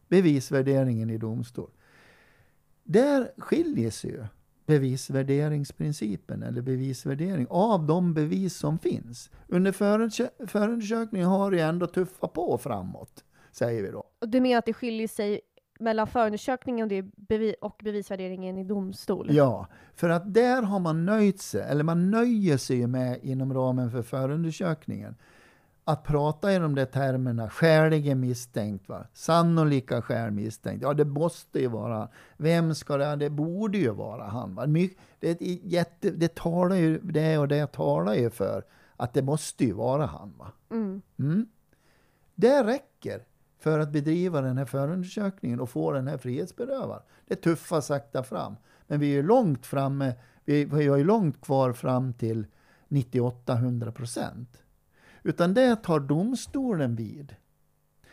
bevisvärderingen 0.09 1.11
i 1.11 1.19
domstol. 1.19 1.71
Där 2.85 3.33
skiljer 3.39 3.91
sig 3.91 4.11
ju 4.11 4.25
bevisvärderingsprincipen 4.67 6.43
eller 6.43 6.63
bevisvärdering 6.63 7.47
av 7.51 7.87
de 7.87 8.15
bevis 8.15 8.57
som 8.57 8.79
finns. 8.79 9.31
Under 9.49 9.73
förundersökningen 10.47 11.29
har 11.29 11.51
det 11.51 11.61
ändå 11.61 11.87
tuffat 11.87 12.33
på 12.33 12.59
framåt, 12.59 13.25
säger 13.53 13.83
vi 13.83 13.91
då. 13.91 14.05
Och 14.19 14.29
du 14.29 14.41
menar 14.41 14.59
att 14.59 14.67
det 14.67 14.73
skiljer 14.73 15.09
sig 15.09 15.41
mellan 15.81 16.07
förundersökningen 16.07 17.13
och 17.61 17.81
bevisvärderingen 17.83 18.59
i 18.59 18.65
domstol? 18.65 19.29
Ja, 19.31 19.67
för 19.95 20.09
att 20.09 20.35
där 20.35 20.63
har 20.63 20.81
man 20.81 21.07
nöjt 21.07 21.41
sig, 21.41 21.63
eller 21.63 21.85
man 21.85 22.11
nöjer 22.11 22.57
sig 22.57 22.87
med 22.87 23.19
inom 23.23 23.55
ramen 23.55 23.91
för 23.91 24.03
förundersökningen 24.03 25.15
att 25.89 26.05
prata 26.05 26.53
i 26.53 26.59
de 26.59 26.75
där 26.75 26.85
termerna, 26.85 27.51
skäligen 27.51 28.21
misstänkt, 28.21 28.89
va? 28.89 29.07
sannolika 29.13 30.03
skäl 30.03 30.31
misstänkt. 30.31 30.83
Ja, 30.83 30.95
det 30.95 31.05
måste 31.05 31.61
ju 31.61 31.69
vara 31.69 32.09
Vem 32.37 32.75
ska 32.75 32.97
det 32.97 33.17
Det 33.17 33.31
borde 33.31 33.79
ju 33.79 33.91
vara 33.91 34.25
han. 34.25 34.55
Va? 34.55 34.67
Det, 35.21 35.41
jätte, 35.41 36.11
det, 36.11 36.35
talar 36.35 36.77
ju, 36.77 36.99
det 36.99 37.39
och 37.39 37.49
det 37.49 37.73
talar 37.73 38.15
ju 38.15 38.31
för 38.31 38.65
att 38.97 39.15
det 39.15 39.23
måste 39.23 39.65
ju 39.65 39.73
vara 39.73 40.07
han. 40.07 40.35
Va? 40.39 40.53
Mm. 40.71 41.03
Mm. 41.19 41.47
Det 42.35 42.65
räcker 42.65 43.25
för 43.59 43.79
att 43.79 43.91
bedriva 43.91 44.41
den 44.41 44.59
här 44.59 44.65
förundersökningen 44.65 45.61
och 45.61 45.71
få 45.71 45.93
den 45.93 46.09
här 46.09 46.19
frihetsberövad. 46.19 47.03
Det 47.27 47.37
tuffar 47.37 47.81
sakta 47.81 48.23
fram. 48.23 48.57
Men 48.87 49.01
vi 49.01 49.17
är 49.17 49.23
långt 49.23 49.67
framme, 49.67 50.15
vi, 50.45 50.65
vi 50.65 50.87
har 50.87 50.97
ju 50.97 51.05
långt 51.05 51.41
kvar 51.41 51.73
fram 51.73 52.13
till 52.13 52.47
98-100 52.89 53.91
procent. 53.91 54.63
Utan 55.27 55.55
det 55.55 55.77
tar 55.77 56.01
domstolen 56.01 56.97
vid. 56.97 57.35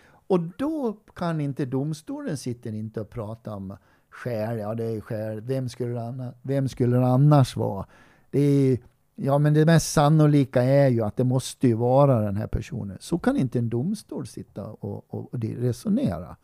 Och 0.06 0.40
då 0.40 0.94
kan 1.16 1.42
inte 1.42 1.66
domstolen 1.66 2.38
sitta 2.38 2.70
inte 2.70 3.02
och 3.02 3.10
prata 3.10 3.56
om 3.56 3.78
skäl, 4.10 4.58
ja 4.58 4.76
det 4.76 4.84
är 4.84 5.02
skäl, 5.02 5.42
vem 5.42 5.70
skulle, 5.70 6.02
annars, 6.02 6.36
vem 6.42 6.70
skulle 6.70 6.98
det 6.98 7.06
annars 7.06 7.56
vara? 7.56 7.86
Det 8.30 8.40
är, 8.40 8.78
ja 9.16 9.38
men 9.38 9.54
det 9.54 9.66
mest 9.66 9.94
sannolika 9.94 10.64
är 10.64 10.88
ju 10.88 11.02
att 11.02 11.18
det 11.18 11.24
måste 11.24 11.68
ju 11.68 11.74
vara 11.74 12.22
den 12.22 12.36
här 12.36 12.48
personen. 12.48 12.98
Så 13.00 13.20
kan 13.20 13.38
inte 13.38 13.60
en 13.60 13.70
domstol 13.70 14.28
sitta 14.28 14.66
och, 14.66 15.14
och, 15.14 15.34
och 15.34 15.40
resonera. 15.42 16.36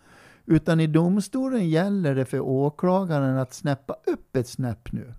Utan 0.46 0.80
i 0.80 0.88
domstolen 0.88 1.70
gäller 1.70 2.16
det 2.16 2.26
för 2.26 2.40
åklagaren 2.40 3.38
att 3.38 3.54
snäppa 3.54 3.96
upp 4.08 4.36
ett 4.36 4.48
snäpp 4.48 4.92
nu. 4.92 5.14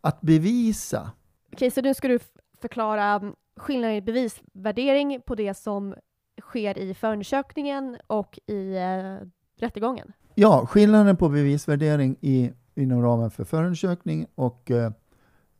Att 0.00 0.20
bevisa. 0.20 1.10
Okej, 1.52 1.70
så 1.70 1.80
nu 1.80 1.94
ska 1.94 2.08
du 2.08 2.18
förklara 2.60 3.32
skillnaden 3.60 3.96
i 3.96 4.00
bevisvärdering 4.00 5.20
på 5.26 5.34
det 5.34 5.54
som 5.54 5.94
sker 6.40 6.78
i 6.78 6.94
förundersökningen 6.94 7.96
och 8.06 8.38
i 8.46 8.76
eh, 8.76 9.26
rättegången? 9.60 10.12
Ja, 10.34 10.66
skillnaden 10.66 11.16
på 11.16 11.28
bevisvärdering 11.28 12.16
i, 12.20 12.52
inom 12.74 13.02
ramen 13.02 13.30
för 13.30 13.44
förundersökning 13.44 14.26
och 14.34 14.70
eh, 14.70 14.92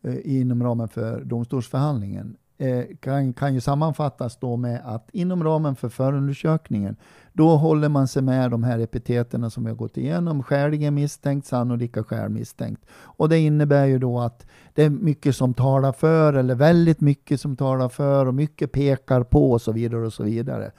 eh 0.03 0.39
inom 0.41 0.63
ramen 0.63 0.89
för 0.89 1.25
domstolsförhandlingen 1.25 2.37
Eh, 2.61 2.85
kan, 3.01 3.33
kan 3.33 3.55
ju 3.55 3.61
sammanfattas 3.61 4.37
då 4.37 4.57
med 4.57 4.81
att 4.85 5.11
inom 5.13 5.45
ramen 5.45 5.77
för 5.77 5.89
förundersökningen, 5.89 6.97
då 7.33 7.57
håller 7.57 7.89
man 7.89 8.09
sig 8.09 8.23
med 8.23 8.51
de 8.51 8.65
här 8.65 8.79
epiteterna 8.79 9.51
som 9.51 9.65
vi 9.65 9.71
har 9.71 9.77
gått 9.77 9.97
igenom, 9.97 10.43
skäligen 10.43 10.95
misstänkt, 10.95 11.47
sannolika 11.47 12.05
skäl 12.05 12.29
misstänkt. 12.29 12.87
Och 12.93 13.29
det 13.29 13.39
innebär 13.39 13.87
ju 13.87 13.99
då 13.99 14.21
att 14.21 14.47
det 14.75 14.85
är 14.85 14.91
mycket 14.91 15.37
som 15.37 15.55
talar 15.55 15.93
för, 15.93 16.33
eller 16.33 16.55
väldigt 16.55 17.01
mycket 17.01 17.41
som 17.41 17.57
talar 17.57 17.89
för, 17.89 18.27
och 18.27 18.35
mycket 18.35 18.73
pekar 18.73 19.23
på 19.23 19.53
och 19.53 19.63
så 19.63 19.73
vidare 19.73 20.07
och 20.07 20.13
så 20.13 20.23
vidare 20.23 20.71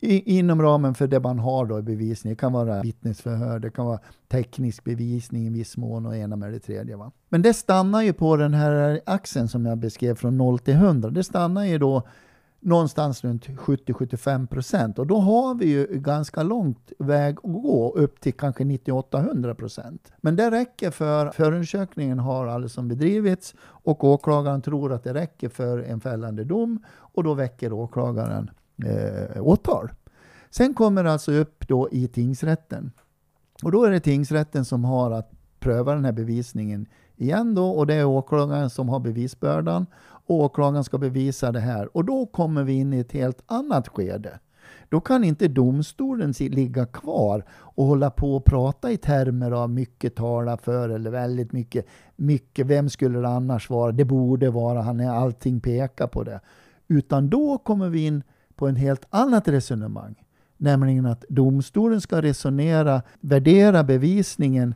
i, 0.00 0.38
inom 0.38 0.62
ramen 0.62 0.94
för 0.94 1.06
det 1.06 1.20
man 1.20 1.38
har 1.38 1.66
då 1.66 1.78
i 1.78 1.82
bevisning. 1.82 2.32
Det 2.32 2.36
kan 2.36 2.52
vara 2.52 2.82
vittnesförhör, 2.82 3.58
det 3.58 3.70
kan 3.70 3.86
vara 3.86 4.00
teknisk 4.28 4.84
bevisning 4.84 5.46
i 5.46 5.50
viss 5.50 5.76
mån 5.76 6.06
och 6.06 6.16
ena 6.16 6.36
med 6.36 6.52
det 6.52 6.60
tredje. 6.60 6.96
Va? 6.96 7.10
Men 7.28 7.42
det 7.42 7.54
stannar 7.54 8.02
ju 8.02 8.12
på 8.12 8.36
den 8.36 8.54
här 8.54 9.00
axeln 9.06 9.48
som 9.48 9.66
jag 9.66 9.78
beskrev 9.78 10.14
från 10.14 10.38
0 10.38 10.58
till 10.58 10.74
100. 10.74 11.10
Det 11.10 11.24
stannar 11.24 11.64
ju 11.64 11.78
då 11.78 12.02
någonstans 12.60 13.24
runt 13.24 13.46
70-75 13.46 14.46
procent. 14.46 14.98
Och 14.98 15.06
då 15.06 15.18
har 15.18 15.54
vi 15.54 15.66
ju 15.66 15.86
ganska 15.90 16.42
långt 16.42 16.92
väg 16.98 17.36
att 17.36 17.62
gå 17.62 17.92
upp 17.96 18.20
till 18.20 18.32
kanske 18.32 18.64
98-100 18.64 19.54
procent. 19.54 20.12
Men 20.20 20.36
det 20.36 20.50
räcker 20.50 20.90
för 20.90 21.30
förundersökningen 21.30 22.18
har 22.18 22.46
alltså 22.46 22.82
bedrivits 22.82 23.54
och 23.60 24.04
åklagaren 24.04 24.62
tror 24.62 24.92
att 24.92 25.04
det 25.04 25.14
räcker 25.14 25.48
för 25.48 25.78
en 25.78 26.00
fällande 26.00 26.44
dom 26.44 26.84
och 26.88 27.24
då 27.24 27.34
väcker 27.34 27.72
åklagaren 27.72 28.50
eh, 28.86 29.42
åtal. 29.42 29.90
Sen 30.50 30.74
kommer 30.74 31.04
det 31.04 31.12
alltså 31.12 31.32
upp 31.32 31.68
då 31.68 31.88
i 31.92 32.08
tingsrätten. 32.08 32.92
Och 33.62 33.72
då 33.72 33.84
är 33.84 33.90
det 33.90 34.00
tingsrätten 34.00 34.64
som 34.64 34.84
har 34.84 35.10
att 35.10 35.30
pröva 35.58 35.94
den 35.94 36.04
här 36.04 36.12
bevisningen 36.12 36.86
igen 37.16 37.54
då 37.54 37.70
och 37.70 37.86
det 37.86 37.94
är 37.94 38.04
åklagaren 38.04 38.70
som 38.70 38.88
har 38.88 39.00
bevisbördan. 39.00 39.86
Åklagaren 40.26 40.84
ska 40.84 40.98
bevisa 40.98 41.52
det 41.52 41.60
här 41.60 41.96
och 41.96 42.04
då 42.04 42.26
kommer 42.26 42.64
vi 42.64 42.72
in 42.72 42.92
i 42.92 42.98
ett 42.98 43.12
helt 43.12 43.42
annat 43.46 43.88
skede. 43.88 44.38
Då 44.88 45.00
kan 45.00 45.24
inte 45.24 45.48
domstolen 45.48 46.32
ligga 46.38 46.86
kvar 46.86 47.44
och 47.50 47.84
hålla 47.84 48.10
på 48.10 48.36
och 48.36 48.44
prata 48.44 48.92
i 48.92 48.96
termer 48.96 49.50
av 49.50 49.70
mycket 49.70 50.16
tala 50.16 50.56
för 50.56 50.88
eller 50.88 51.10
väldigt 51.10 51.52
mycket, 51.52 51.86
mycket, 52.16 52.66
vem 52.66 52.90
skulle 52.90 53.18
det 53.18 53.28
annars 53.28 53.70
vara? 53.70 53.92
Det 53.92 54.04
borde 54.04 54.50
vara 54.50 54.82
han, 54.82 55.00
är 55.00 55.10
allting 55.10 55.60
pekar 55.60 56.06
på 56.06 56.22
det. 56.22 56.40
Utan 56.88 57.30
då 57.30 57.58
kommer 57.58 57.88
vi 57.88 58.06
in 58.06 58.22
på 58.60 58.68
en 58.68 58.76
helt 58.76 59.06
annat 59.10 59.48
resonemang. 59.48 60.14
Nämligen 60.56 61.06
att 61.06 61.24
domstolen 61.28 62.00
ska 62.00 62.22
resonera, 62.22 63.02
värdera 63.20 63.84
bevisningen 63.84 64.74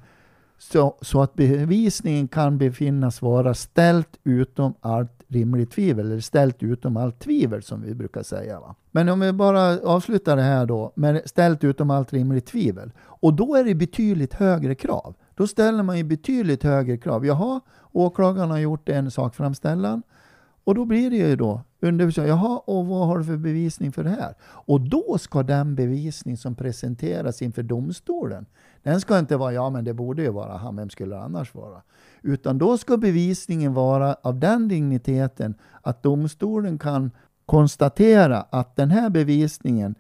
så, 0.59 0.97
så, 1.01 1.23
att 1.23 1.35
bevisningen 1.35 2.29
kan 2.29 2.59
befinnas 2.59 3.23
vara 3.23 3.55
ställt 3.55 4.09
utom 4.25 4.75
allt 4.81 5.23
rimligt 5.29 5.71
tvivel, 5.71 6.07
eller 6.07 6.21
ställt 6.21 6.63
utom 6.63 6.97
allt 6.97 7.19
tvivel 7.19 7.63
som 7.63 7.83
vi 7.83 7.95
brukar 7.95 8.23
säga. 8.23 8.61
Va? 8.61 8.75
Men 8.91 9.09
om 9.09 9.21
vi 9.21 9.33
bara 9.33 9.79
avslutar 9.81 10.37
det 10.37 10.43
här 10.43 10.67
då, 10.67 10.93
med 10.95 11.23
ställt 11.25 11.65
utom 11.65 11.91
allt 11.91 12.13
rimligt 12.13 12.47
tvivel. 12.47 12.93
Och 13.01 13.35
då 13.35 13.55
är 13.55 13.65
det 13.65 13.75
betydligt 13.75 14.35
högre 14.35 14.75
krav. 14.75 15.15
Då 15.35 15.47
ställer 15.47 15.83
man 15.83 15.99
ju 15.99 16.05
betydligt 16.05 16.63
högre 16.63 16.97
krav. 16.97 17.27
Jaha, 17.27 17.61
åklagaren 17.93 18.51
har 18.51 18.59
gjort 18.59 18.89
en 18.89 19.11
sakframställan. 19.11 20.03
Och 20.65 20.75
då 20.75 20.85
blir 20.85 21.11
det 21.11 21.17
ju 21.17 21.37
då 21.37 21.61
underförstått, 21.85 22.27
jaha, 22.27 22.59
och 22.59 22.87
vad 22.87 23.07
har 23.07 23.19
du 23.19 23.25
för 23.25 23.37
bevisning 23.37 23.93
för 23.93 24.05
det 24.05 24.11
här? 24.11 24.35
Och 24.43 24.81
då 24.81 25.19
ska 25.19 25.43
den 25.43 25.75
bevisning 25.75 26.37
som 26.37 26.55
presenteras 26.55 27.43
inför 27.43 27.63
domstolen, 27.63 28.47
den 28.83 29.01
ska 29.01 29.19
inte 29.19 29.37
vara, 29.37 29.53
ja 29.53 29.71
men 29.71 29.85
det 29.85 29.95
borde 29.95 30.23
ju 30.23 30.31
vara 30.31 30.57
han, 30.57 30.77
vem 30.77 30.91
skulle 30.91 31.15
det 31.15 31.23
annars 31.23 31.55
vara? 31.55 31.83
Utan 32.23 32.59
då 32.59 32.79
ska 32.79 32.97
bevisningen 32.97 33.75
vara 33.75 34.17
av 34.23 34.41
den 34.41 34.69
digniteten 34.69 35.55
att 35.83 36.03
domstolen 36.03 36.79
kan 36.79 37.11
konstatera 37.47 38.41
att 38.41 38.77
den 38.77 38.91
här 38.91 39.11
bevisningen 39.11 39.95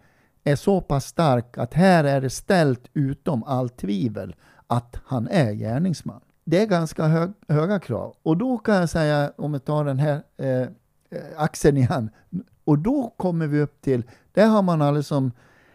är 0.44 0.56
så 0.56 0.80
pass 0.80 1.04
stark 1.04 1.58
att 1.58 1.74
här 1.74 2.04
är 2.04 2.20
det 2.20 2.30
ställt 2.30 2.90
utom 2.94 3.42
allt 3.42 3.76
tvivel 3.76 4.34
att 4.66 4.96
han 5.04 5.28
är 5.28 5.52
gärningsman 5.52 6.20
det 6.44 6.62
är 6.62 6.66
ganska 6.66 7.06
hög, 7.06 7.30
höga 7.48 7.78
krav. 7.80 8.14
Och 8.22 8.36
då 8.36 8.58
kan 8.58 8.74
jag 8.74 8.88
säga, 8.88 9.32
om 9.36 9.52
vi 9.52 9.60
tar 9.60 9.84
den 9.84 9.98
här 9.98 10.22
eh, 10.36 10.68
Eh, 11.14 11.20
axeln 11.36 11.44
axeln 11.44 11.76
igen, 11.76 12.10
och 12.64 12.78
då 12.78 13.14
kommer 13.16 13.46
vi 13.46 13.60
upp 13.60 13.80
till, 13.80 14.02
det 14.32 14.42
har 14.42 14.62
man 14.62 14.82
alltså 14.82 15.30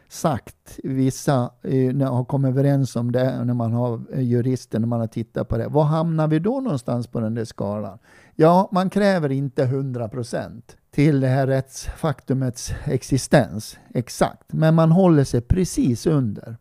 sagt, 0.08 0.80
vissa 0.84 1.52
eh, 1.62 1.98
har 1.98 2.26
kommit 2.26 2.50
överens 2.50 2.96
om 2.96 3.12
det 3.12 3.44
när 3.46 3.54
man 3.54 3.74
har 3.74 4.02
eh, 4.14 4.22
jurister, 4.22 4.80
när 4.80 4.88
man 4.88 5.00
har 5.00 5.08
tittat 5.08 5.48
på 5.48 5.58
det. 5.58 5.68
Var 5.68 5.84
hamnar 5.84 6.28
vi 6.28 6.40
då 6.40 6.60
någonstans 6.60 7.08
på 7.08 7.20
den 7.20 7.36
där 7.36 7.46
skalan? 7.46 8.00
Ja, 8.36 8.70
man 8.72 8.90
kräver 8.90 9.32
inte 9.32 9.64
100 9.64 10.10
procent 10.10 10.78
till 10.92 11.20
det 11.20 11.28
här 11.28 11.48
rättsfaktumets 11.48 12.74
existens, 12.86 13.78
exakt. 13.94 14.54
Men 14.54 14.76
man 14.76 14.92
håller 14.92 15.24
sig 15.24 15.42
precis 15.42 16.08
under. 16.08 16.58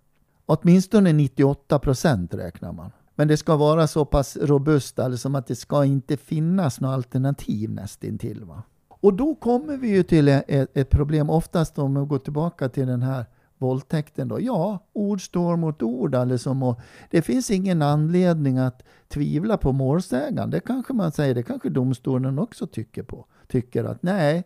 Åtminstone 0.47 1.12
98 1.12 1.79
procent 1.79 2.35
räknar 2.35 2.73
man. 2.73 2.91
Men 3.18 3.28
det 3.28 3.37
ska 3.37 3.57
vara 3.57 3.87
så 3.87 4.04
pass 4.04 4.37
robust, 4.37 4.98
alltså 4.98 5.37
att 5.37 5.46
det 5.46 5.57
ska 5.57 5.85
inte 5.85 6.16
finnas 6.16 6.81
något 6.81 6.94
alternativ 6.94 7.70
nästintill. 7.70 8.44
Va? 8.44 8.62
Och 8.88 9.14
då 9.14 9.35
kommer 9.35 9.76
vi 9.76 9.88
ju 9.88 10.02
till 10.02 10.28
ett, 10.28 10.76
ett 10.76 10.90
problem, 10.90 11.31
oftast 11.31 11.78
om 11.78 12.00
vi 12.00 12.07
går 12.07 12.18
tillbaka 12.18 12.68
till 12.68 12.87
den 12.87 13.02
här 13.02 13.26
våldtäkten. 13.59 14.28
Då. 14.28 14.40
Ja, 14.40 14.78
ord 14.92 15.24
står 15.24 15.57
mot 15.57 15.83
ord. 15.83 16.14
Alltså, 16.14 16.50
och 16.50 16.81
det 17.11 17.22
finns 17.22 17.50
ingen 17.50 17.83
anledning 17.83 18.59
att 18.59 18.83
tvivla 19.09 19.57
på 19.57 19.72
målsägaren. 19.72 20.50
Det 20.50 20.61
kanske 20.61 20.92
man 20.92 21.12
säger, 21.12 21.35
det 21.35 21.42
kanske 21.42 21.68
domstolen 21.68 22.38
också 22.38 22.66
tycker 22.66 23.02
på. 23.02 23.26
Tycker 23.48 23.85
att 23.85 24.02
nej. 24.02 24.44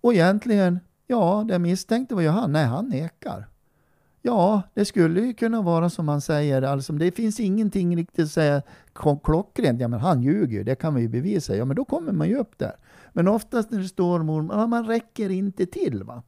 Och 0.00 0.14
egentligen, 0.14 0.80
ja, 1.06 1.44
den 1.48 1.62
misstänkte 1.62 2.14
var 2.14 2.22
ju 2.22 2.28
han. 2.28 2.52
Nej, 2.52 2.64
han 2.64 2.88
nekar. 2.88 3.48
Ja, 4.22 4.62
det 4.74 4.84
skulle 4.84 5.20
ju 5.20 5.34
kunna 5.34 5.62
vara 5.62 5.90
som 5.90 6.06
man 6.06 6.20
säger. 6.20 6.62
Alltså, 6.62 6.92
det 6.92 7.12
finns 7.12 7.40
ingenting 7.40 7.96
riktigt 7.96 8.24
att 8.24 8.30
säga 8.30 8.62
klockrent. 8.94 9.80
Ja, 9.80 9.88
men 9.88 10.00
han 10.00 10.22
ljuger 10.22 10.64
det 10.64 10.74
kan 10.74 10.94
vi 10.94 11.02
ju 11.02 11.08
bevisa. 11.08 11.56
Ja, 11.56 11.64
men 11.64 11.76
då 11.76 11.84
kommer 11.84 12.12
man 12.12 12.28
ju 12.28 12.36
upp 12.36 12.58
där. 12.58 12.76
Men 13.12 13.28
oftast 13.28 13.70
när 13.70 13.78
det 13.78 13.88
står 13.88 14.22
mormor. 14.22 14.56
ja, 14.56 14.66
man 14.66 14.86
räcker 14.86 15.30
inte 15.30 15.66
till. 15.66 16.04
va. 16.04 16.22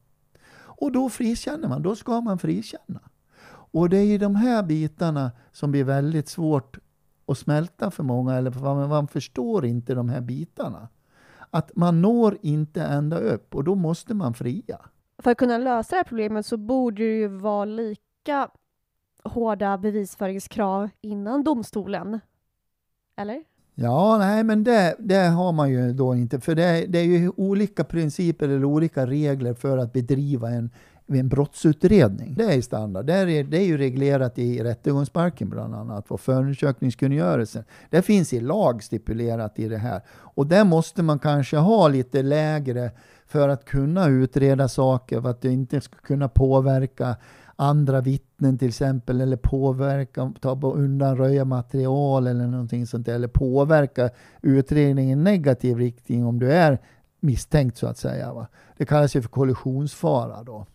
Och 0.53 0.91
då 0.91 1.09
frikänner 1.09 1.67
man. 1.67 1.81
Då 1.81 1.95
ska 1.95 2.21
man 2.21 2.39
frikänna. 2.39 2.99
Och 3.73 3.89
det 3.89 3.97
är 3.97 4.05
ju 4.05 4.17
de 4.17 4.35
här 4.35 4.63
bitarna 4.63 5.31
som 5.51 5.71
blir 5.71 5.83
väldigt 5.83 6.29
svårt 6.29 6.77
att 7.27 7.37
smälta 7.37 7.91
för 7.91 8.03
många, 8.03 8.35
eller 8.35 8.51
för 8.51 8.59
man, 8.59 8.89
man 8.89 9.07
förstår 9.07 9.65
inte 9.65 9.93
de 9.93 10.09
här 10.09 10.21
bitarna. 10.21 10.87
Att 11.49 11.71
man 11.75 12.01
når 12.01 12.37
inte 12.41 12.83
ända 12.83 13.17
upp 13.17 13.55
och 13.55 13.63
då 13.63 13.75
måste 13.75 14.13
man 14.13 14.33
fria. 14.33 14.79
För 15.21 15.31
att 15.31 15.37
kunna 15.37 15.57
lösa 15.57 15.95
det 15.95 15.97
här 15.97 16.03
problemet 16.03 16.45
så 16.45 16.57
borde 16.57 17.03
det 17.03 17.17
ju 17.17 17.27
vara 17.27 17.65
lika 17.65 18.49
hårda 19.23 19.77
bevisföringskrav 19.77 20.89
innan 21.01 21.43
domstolen. 21.43 22.19
Eller? 23.17 23.43
Ja, 23.75 24.17
nej, 24.17 24.43
men 24.43 24.63
det, 24.63 24.95
det 24.99 25.27
har 25.27 25.51
man 25.51 25.69
ju 25.69 25.93
då 25.93 26.15
inte. 26.15 26.39
För 26.39 26.55
det, 26.55 26.85
det 26.87 26.99
är 26.99 27.03
ju 27.03 27.31
olika 27.37 27.83
principer 27.83 28.45
eller 28.49 28.65
olika 28.65 29.05
regler 29.05 29.53
för 29.53 29.77
att 29.77 29.93
bedriva 29.93 30.49
en, 30.49 30.69
en 31.07 31.29
brottsutredning. 31.29 32.33
Det 32.37 32.53
är 32.53 32.61
standard. 32.61 33.05
Det 33.05 33.13
är, 33.13 33.43
det 33.43 33.57
är 33.57 33.65
ju 33.65 33.77
reglerat 33.77 34.39
i 34.39 34.63
rättegångsbalken 34.63 35.49
bland 35.49 35.75
annat, 35.75 36.11
och 36.11 36.21
förundersökningskungörelsen. 36.21 37.63
Det 37.89 38.01
finns 38.01 38.33
i 38.33 38.39
lag 38.39 38.83
stipulerat 38.83 39.59
i 39.59 39.67
det 39.67 39.77
här. 39.77 40.01
Och 40.09 40.47
där 40.47 40.63
måste 40.63 41.03
man 41.03 41.19
kanske 41.19 41.57
ha 41.57 41.87
lite 41.87 42.21
lägre 42.21 42.91
för 43.31 43.49
att 43.49 43.65
kunna 43.65 44.07
utreda 44.07 44.67
saker, 44.67 45.21
för 45.21 45.29
att 45.29 45.41
det 45.41 45.51
inte 45.51 45.81
ska 45.81 45.95
kunna 45.97 46.29
påverka 46.29 47.15
andra 47.55 48.01
vittnen 48.01 48.57
till 48.57 48.67
exempel, 48.67 49.21
eller 49.21 49.37
påverka, 49.37 50.33
ta 50.39 50.71
undanröja 50.73 51.45
material 51.45 52.27
eller 52.27 52.47
någonting 52.47 52.87
sånt 52.87 53.07
eller 53.07 53.27
påverka 53.27 54.09
utredningen 54.41 55.19
i 55.19 55.23
negativ 55.23 55.77
riktning 55.77 56.25
om 56.25 56.39
du 56.39 56.51
är 56.51 56.79
misstänkt 57.19 57.77
så 57.77 57.87
att 57.87 57.97
säga. 57.97 58.33
Va? 58.33 58.47
Det 58.77 58.85
kallas 58.85 59.15
ju 59.15 59.21
för 59.21 59.29
kollisionsfara 59.29 60.43
då. 60.43 60.65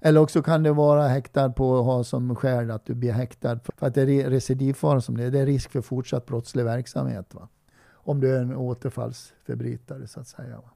Eller 0.00 0.20
också 0.20 0.42
kan 0.42 0.62
det 0.62 0.72
vara 0.72 1.08
häktad 1.08 1.50
på 1.52 1.78
att 1.78 1.84
ha 1.84 2.04
som 2.04 2.36
skäl 2.36 2.70
att 2.70 2.86
du 2.86 2.94
blir 2.94 3.12
häktad 3.12 3.58
för 3.58 3.86
att 3.86 3.94
det 3.94 4.02
är 4.02 4.30
recidivfara 4.30 5.00
som 5.00 5.16
det 5.16 5.24
är. 5.24 5.30
Det 5.30 5.40
är 5.40 5.46
risk 5.46 5.70
för 5.70 5.80
fortsatt 5.80 6.26
brottslig 6.26 6.64
verksamhet. 6.64 7.34
Va? 7.34 7.48
Om 7.90 8.20
du 8.20 8.36
är 8.36 8.40
en 8.40 8.56
återfallsförbrytare 8.56 10.06
så 10.06 10.20
att 10.20 10.28
säga. 10.28 10.56
Va? 10.56 10.70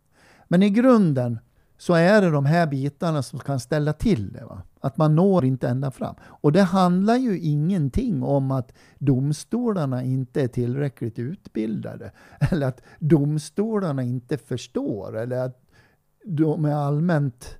Men 0.52 0.62
i 0.62 0.70
grunden 0.70 1.38
så 1.78 1.94
är 1.94 2.22
det 2.22 2.30
de 2.30 2.46
här 2.46 2.66
bitarna 2.66 3.22
som 3.22 3.38
kan 3.38 3.60
ställa 3.60 3.92
till 3.92 4.32
det. 4.32 4.44
Va? 4.44 4.62
Att 4.80 4.96
man 4.96 5.14
når 5.14 5.44
inte 5.44 5.68
ända 5.68 5.90
fram. 5.90 6.14
Och 6.22 6.52
det 6.52 6.62
handlar 6.62 7.16
ju 7.16 7.38
ingenting 7.38 8.22
om 8.22 8.50
att 8.50 8.72
domstolarna 8.98 10.04
inte 10.04 10.42
är 10.42 10.48
tillräckligt 10.48 11.18
utbildade. 11.18 12.12
Eller 12.50 12.66
att 12.66 12.82
domstolarna 12.98 14.02
inte 14.02 14.38
förstår. 14.38 15.18
Eller 15.18 15.38
att 15.38 15.62
de 16.24 16.64
är 16.64 16.74
allmänt 16.74 17.58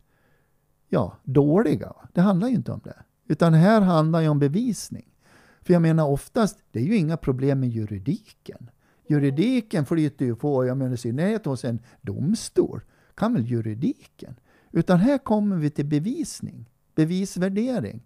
ja, 0.88 1.16
dåliga. 1.22 1.92
Det 2.12 2.20
handlar 2.20 2.48
ju 2.48 2.54
inte 2.54 2.72
om 2.72 2.80
det. 2.84 2.96
Utan 3.28 3.54
här 3.54 3.80
handlar 3.80 4.22
det 4.22 4.28
om 4.28 4.38
bevisning. 4.38 5.08
För 5.62 5.72
jag 5.72 5.82
menar 5.82 6.06
oftast, 6.06 6.58
det 6.70 6.78
är 6.80 6.84
ju 6.84 6.96
inga 6.96 7.16
problem 7.16 7.60
med 7.60 7.68
juridiken. 7.68 8.70
Juridiken 9.12 9.86
flyter 9.86 10.24
ju 10.24 10.36
på, 10.36 10.66
jag 10.66 10.76
menar 10.76 10.94
i 10.94 10.96
synnerhet 10.96 11.44
hos 11.44 11.64
en 11.64 11.78
domstol 12.00 12.80
kan 13.14 13.34
väl 13.34 13.46
juridiken. 13.46 14.34
Utan 14.70 14.98
här 14.98 15.18
kommer 15.18 15.56
vi 15.56 15.70
till 15.70 15.86
bevisning, 15.86 16.70
bevisvärdering. 16.94 18.02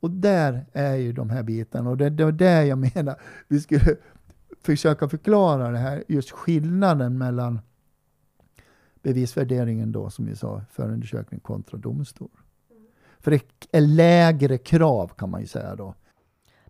Och 0.00 0.10
där 0.10 0.66
är 0.72 0.94
ju 0.94 1.12
de 1.12 1.30
här 1.30 1.42
bitarna. 1.42 1.90
Och 1.90 1.96
det, 1.96 2.06
är 2.06 2.24
var 2.24 2.32
där 2.32 2.62
jag 2.62 2.78
menar, 2.78 3.20
vi 3.48 3.60
skulle 3.60 3.96
försöka 4.60 5.08
förklara 5.08 5.70
det 5.70 5.78
här, 5.78 6.04
just 6.08 6.30
skillnaden 6.30 7.18
mellan 7.18 7.60
bevisvärderingen 9.02 9.92
då, 9.92 10.10
som 10.10 10.26
vi 10.26 10.36
sa, 10.36 10.62
förundersökning 10.70 11.40
kontra 11.40 11.78
domstol. 11.78 12.40
För 13.20 13.30
det 13.30 13.42
är 13.72 13.80
lägre 13.80 14.58
krav 14.58 15.08
kan 15.08 15.30
man 15.30 15.40
ju 15.40 15.46
säga 15.46 15.76
då. 15.76 15.94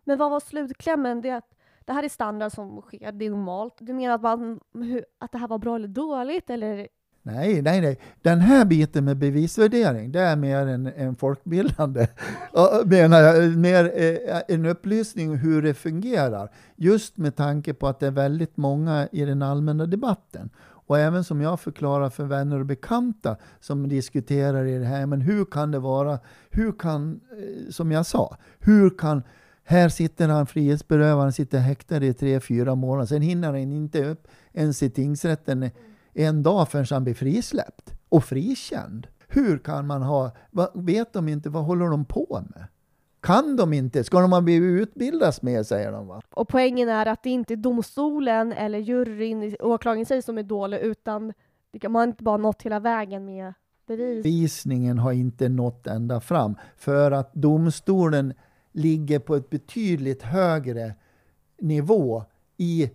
Men 0.04 0.18
vad 0.18 0.30
var 0.30 0.40
slutklämmen? 0.40 1.20
Det, 1.20 1.30
att 1.30 1.54
det 1.86 1.92
här 1.92 2.02
är 2.02 2.08
standard 2.08 2.52
som 2.52 2.80
sker, 2.80 3.12
det 3.12 3.24
är 3.24 3.30
normalt. 3.30 3.74
Du 3.78 3.92
menar 3.92 4.14
att, 4.14 4.22
man, 4.22 4.60
att 5.18 5.32
det 5.32 5.38
här 5.38 5.48
var 5.48 5.58
bra 5.58 5.76
eller 5.76 5.88
dåligt? 5.88 6.50
Eller 6.50 6.88
Nej, 7.24 7.62
nej, 7.62 7.80
nej. 7.80 7.98
Den 8.22 8.40
här 8.40 8.64
biten 8.64 9.04
med 9.04 9.16
bevisvärdering, 9.16 10.12
det 10.12 10.20
är 10.20 10.36
mer 10.36 10.66
en, 10.66 10.86
en 10.86 11.16
folkbildande, 11.16 12.06
menar 12.84 13.20
jag, 13.20 13.56
mer 13.56 13.92
eh, 13.96 14.40
en 14.48 14.66
upplysning 14.66 15.30
om 15.30 15.36
hur 15.36 15.62
det 15.62 15.74
fungerar. 15.74 16.50
Just 16.76 17.16
med 17.16 17.36
tanke 17.36 17.74
på 17.74 17.88
att 17.88 18.00
det 18.00 18.06
är 18.06 18.10
väldigt 18.10 18.56
många 18.56 19.08
i 19.12 19.24
den 19.24 19.42
allmänna 19.42 19.86
debatten. 19.86 20.50
Och 20.92 20.98
även 20.98 21.24
som 21.24 21.40
jag 21.40 21.60
förklarar 21.60 22.10
för 22.10 22.24
vänner 22.24 22.60
och 22.60 22.66
bekanta 22.66 23.36
som 23.60 23.88
diskuterar 23.88 24.64
i 24.64 24.78
det 24.78 24.84
här, 24.84 25.06
men 25.06 25.20
hur 25.20 25.44
kan 25.44 25.70
det 25.70 25.78
vara, 25.78 26.18
hur 26.50 26.72
kan, 26.72 27.20
eh, 27.30 27.70
som 27.70 27.92
jag 27.92 28.06
sa, 28.06 28.36
hur 28.58 28.90
kan 28.90 29.22
här 29.72 29.88
sitter 29.88 30.28
han 30.28 30.46
frihetsberövad, 30.46 31.22
han 31.22 31.32
sitter 31.32 31.58
häktad 31.58 32.04
i 32.04 32.14
tre, 32.14 32.40
fyra 32.40 32.74
månader, 32.74 33.06
sen 33.06 33.22
hinner 33.22 33.48
han 33.48 33.56
inte 33.56 34.04
upp 34.04 34.28
ens 34.52 34.82
i 34.82 34.90
tingsrätten 34.90 35.70
en 36.12 36.42
dag 36.42 36.68
förrän 36.68 36.86
han 36.90 37.04
blir 37.04 37.14
frisläppt 37.14 37.94
och 38.08 38.24
frikänd. 38.24 39.06
Hur 39.28 39.58
kan 39.58 39.86
man 39.86 40.02
ha, 40.02 40.30
vet 40.74 41.12
de 41.12 41.28
inte, 41.28 41.50
vad 41.50 41.64
håller 41.64 41.86
de 41.86 42.04
på 42.04 42.42
med? 42.54 42.66
Kan 43.20 43.56
de 43.56 43.72
inte? 43.72 44.04
Ska 44.04 44.20
de 44.20 44.32
ha 44.32 44.40
blivit 44.40 44.82
utbildas 44.82 45.42
med, 45.42 45.66
säger 45.66 45.92
de. 45.92 46.06
Va? 46.06 46.22
Och 46.34 46.48
poängen 46.48 46.88
är 46.88 47.06
att 47.06 47.22
det 47.22 47.30
inte 47.30 47.54
är 47.54 47.56
domstolen 47.56 48.52
eller 48.52 48.78
juryn, 48.78 49.56
åklagaren 49.60 50.06
säger 50.06 50.22
som 50.22 50.38
är 50.38 50.42
dålig, 50.42 50.78
utan 50.78 51.32
man 51.82 51.94
har 51.94 52.04
inte 52.04 52.24
bara 52.24 52.36
nått 52.36 52.62
hela 52.62 52.80
vägen 52.80 53.24
med 53.24 53.54
bevis. 53.86 54.22
Bevisningen 54.22 54.98
har 54.98 55.12
inte 55.12 55.48
nått 55.48 55.86
ända 55.86 56.20
fram, 56.20 56.56
för 56.76 57.10
att 57.10 57.34
domstolen 57.34 58.34
ligger 58.72 59.18
på 59.18 59.36
ett 59.36 59.50
betydligt 59.50 60.22
högre 60.22 60.94
nivå 61.60 62.24
i, 62.56 62.90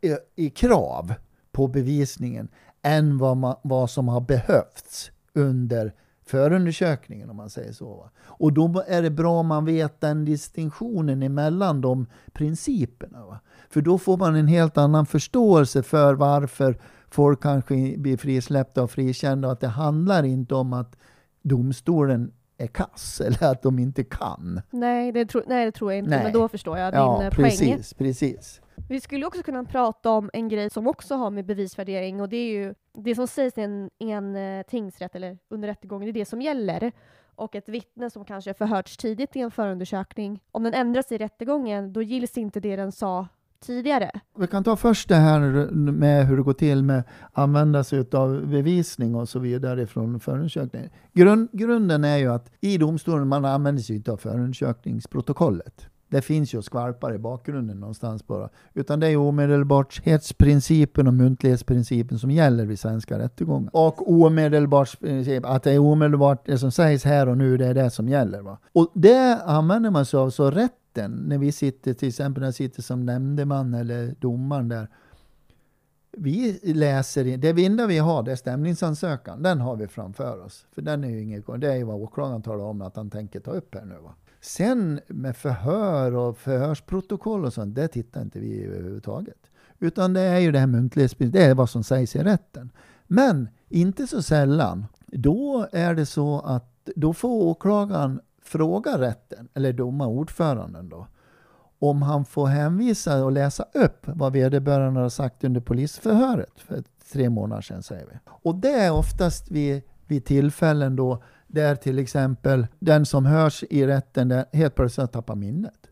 i, 0.00 0.16
i 0.36 0.50
krav 0.50 1.14
på 1.52 1.68
bevisningen 1.68 2.48
än 2.82 3.18
vad, 3.18 3.36
man, 3.36 3.56
vad 3.62 3.90
som 3.90 4.08
har 4.08 4.20
behövts 4.20 5.10
under 5.32 5.94
förundersökningen 6.30 7.30
om 7.30 7.36
man 7.36 7.50
säger 7.50 7.72
så. 7.72 7.94
Va? 7.94 8.10
Och 8.20 8.52
då 8.52 8.84
är 8.86 9.02
det 9.02 9.10
bra 9.10 9.40
om 9.40 9.46
man 9.46 9.64
vet 9.64 10.00
den 10.00 10.24
distinktionen 10.24 11.22
emellan 11.22 11.80
de 11.80 12.06
principerna. 12.32 13.26
Va? 13.26 13.40
För 13.70 13.80
då 13.80 13.98
får 13.98 14.16
man 14.16 14.36
en 14.36 14.46
helt 14.46 14.78
annan 14.78 15.06
förståelse 15.06 15.82
för 15.82 16.14
varför 16.14 16.78
folk 17.10 17.42
kanske 17.42 17.98
blir 17.98 18.16
frisläppta 18.16 18.82
och 18.82 18.90
frikända 18.90 19.48
och 19.48 19.52
att 19.52 19.60
det 19.60 19.68
handlar 19.68 20.22
inte 20.22 20.54
om 20.54 20.72
att 20.72 20.96
domstolen 21.42 22.32
är 22.60 22.66
kass 22.66 23.20
eller 23.26 23.52
att 23.52 23.62
de 23.62 23.78
inte 23.78 24.04
kan. 24.04 24.60
Nej, 24.70 25.12
det, 25.12 25.26
tro, 25.26 25.42
nej, 25.46 25.64
det 25.64 25.72
tror 25.72 25.92
jag 25.92 25.98
inte, 25.98 26.10
nej. 26.10 26.22
men 26.22 26.32
då 26.32 26.48
förstår 26.48 26.78
jag 26.78 26.92
din 26.92 27.00
ja, 27.00 27.16
poäng. 27.16 27.30
Precis, 27.30 27.94
precis. 27.94 28.60
Vi 28.88 29.00
skulle 29.00 29.26
också 29.26 29.42
kunna 29.42 29.64
prata 29.64 30.10
om 30.10 30.30
en 30.32 30.48
grej 30.48 30.70
som 30.70 30.86
också 30.86 31.14
har 31.14 31.30
med 31.30 31.44
bevisvärdering 31.44 32.20
och 32.20 32.28
det 32.28 32.36
är 32.36 32.52
ju 32.52 32.74
det 32.92 33.14
som 33.14 33.26
sägs 33.26 33.58
i 33.58 33.60
en, 33.60 33.90
en 33.98 34.36
eh, 34.36 34.62
tingsrätt 34.62 35.14
eller 35.14 35.38
under 35.48 35.68
rättegången, 35.68 36.06
det 36.06 36.10
är 36.10 36.20
det 36.20 36.24
som 36.24 36.42
gäller. 36.42 36.92
Och 37.34 37.54
ett 37.54 37.68
vittne 37.68 38.10
som 38.10 38.24
kanske 38.24 38.54
förhörts 38.54 38.96
tidigt 38.96 39.36
i 39.36 39.40
en 39.40 39.50
förundersökning, 39.50 40.42
om 40.52 40.62
den 40.62 40.74
ändras 40.74 41.12
i 41.12 41.18
rättegången, 41.18 41.92
då 41.92 42.02
gills 42.02 42.38
inte 42.38 42.60
det 42.60 42.76
den 42.76 42.92
sa 42.92 43.28
tidigare. 43.66 44.10
Vi 44.38 44.46
kan 44.46 44.64
ta 44.64 44.76
först 44.76 45.08
det 45.08 45.14
här 45.14 45.40
med 45.72 46.26
hur 46.26 46.36
det 46.36 46.42
går 46.42 46.52
till 46.52 46.82
med 46.82 46.98
att 46.98 47.06
använda 47.32 47.84
sig 47.84 48.04
av 48.12 48.46
bevisning 48.46 49.14
och 49.14 49.28
så 49.28 49.38
vidare 49.38 49.86
från 49.86 50.20
förundersökningen. 50.20 50.90
Grund, 51.12 51.48
grunden 51.52 52.04
är 52.04 52.16
ju 52.16 52.32
att 52.32 52.50
i 52.60 52.78
domstolen 52.78 53.28
man 53.28 53.44
använder 53.44 53.82
sig 53.82 54.02
av 54.08 54.16
förundersökningsprotokollet. 54.16 55.89
Det 56.10 56.22
finns 56.22 56.54
ju 56.54 56.62
skvalpar 56.62 57.14
i 57.14 57.18
bakgrunden 57.18 57.80
någonstans 57.80 58.26
bara. 58.26 58.48
Utan 58.74 59.00
det 59.00 59.08
är 59.08 59.16
omedelbarhetsprincipen 59.16 61.06
och 61.06 61.14
muntlighetsprincipen 61.14 62.18
som 62.18 62.30
gäller 62.30 62.66
vid 62.66 62.78
svenska 62.78 63.18
rättegångar. 63.18 63.70
Och 63.72 64.10
omedelbarhetsprincipen, 64.10 65.50
att 65.50 65.62
det 65.62 65.72
är 65.72 65.78
omedelbart, 65.78 66.46
det 66.46 66.58
som 66.58 66.72
sägs 66.72 67.04
här 67.04 67.28
och 67.28 67.38
nu, 67.38 67.56
det 67.56 67.66
är 67.66 67.74
det 67.74 67.90
som 67.90 68.08
gäller. 68.08 68.42
Va? 68.42 68.58
Och 68.72 68.90
det 68.94 69.42
använder 69.44 69.90
man 69.90 70.06
sig 70.06 70.18
av, 70.18 70.30
så 70.30 70.50
rätten, 70.50 71.12
när 71.12 71.38
vi 71.38 71.52
sitter, 71.52 71.92
till 71.92 72.08
exempel 72.08 72.40
när 72.40 72.46
jag 72.46 72.54
sitter 72.54 72.82
som 72.82 73.06
nämndeman 73.06 73.74
eller 73.74 74.14
domaren 74.20 74.68
där, 74.68 74.88
vi 76.12 76.60
läser, 76.62 77.36
det 77.36 77.66
enda 77.66 77.86
vi 77.86 77.98
har 77.98 78.22
det 78.22 78.32
är 78.32 78.36
stämningsansökan. 78.36 79.42
Den 79.42 79.60
har 79.60 79.76
vi 79.76 79.88
framför 79.88 80.44
oss. 80.44 80.66
För 80.72 80.82
den 80.82 81.04
är 81.04 81.08
ju 81.08 81.22
inget, 81.22 81.44
det 81.58 81.72
är 81.72 81.76
ju 81.76 81.84
vad 81.84 81.96
åklagaren 81.96 82.42
talar 82.42 82.64
om 82.64 82.82
att 82.82 82.96
han 82.96 83.10
tänker 83.10 83.40
ta 83.40 83.50
upp 83.50 83.74
här 83.74 83.84
nu. 83.84 83.94
Va? 83.94 84.14
Sen 84.40 85.00
med 85.06 85.36
förhör 85.36 86.14
och 86.14 86.38
förhörsprotokoll 86.38 87.44
och 87.44 87.52
sånt, 87.52 87.74
det 87.74 87.88
tittar 87.88 88.22
inte 88.22 88.38
vi 88.38 88.64
överhuvudtaget. 88.64 89.50
Utan 89.78 90.12
det 90.12 90.20
är 90.20 90.38
ju 90.38 90.52
det 90.52 90.58
här 90.58 90.66
muntlighetsprincipen, 90.66 91.40
det 91.40 91.46
är 91.50 91.54
vad 91.54 91.70
som 91.70 91.84
sägs 91.84 92.16
i 92.16 92.18
rätten. 92.18 92.70
Men 93.06 93.48
inte 93.68 94.06
så 94.06 94.22
sällan, 94.22 94.86
då 95.06 95.68
är 95.72 95.94
det 95.94 96.06
så 96.06 96.40
att 96.40 96.88
då 96.96 97.12
får 97.12 97.28
åklagaren 97.28 98.20
fråga 98.42 98.98
rätten, 98.98 99.48
eller 99.54 99.72
domarordföranden 99.72 100.88
då, 100.88 101.06
om 101.78 102.02
han 102.02 102.24
får 102.24 102.46
hänvisa 102.46 103.24
och 103.24 103.32
läsa 103.32 103.64
upp 103.74 104.02
vad 104.02 104.32
vederbörande 104.32 105.00
har 105.00 105.08
sagt 105.08 105.44
under 105.44 105.60
polisförhöret 105.60 106.60
för 106.60 106.82
tre 107.12 107.30
månader 107.30 107.62
sedan, 107.62 107.82
säger 107.82 108.06
vi. 108.06 108.18
Och 108.26 108.54
det 108.54 108.72
är 108.72 108.92
oftast 108.92 109.50
vid, 109.50 109.82
vid 110.06 110.24
tillfällen 110.24 110.96
då 110.96 111.22
där 111.52 111.76
till 111.76 111.98
exempel 111.98 112.66
den 112.78 113.06
som 113.06 113.26
hörs 113.26 113.64
i 113.70 113.86
rätten 113.86 114.28
där 114.28 114.44
helt 114.52 114.74
plötsligt 114.74 115.12
tappar 115.12 115.34
minnet. 115.34 115.86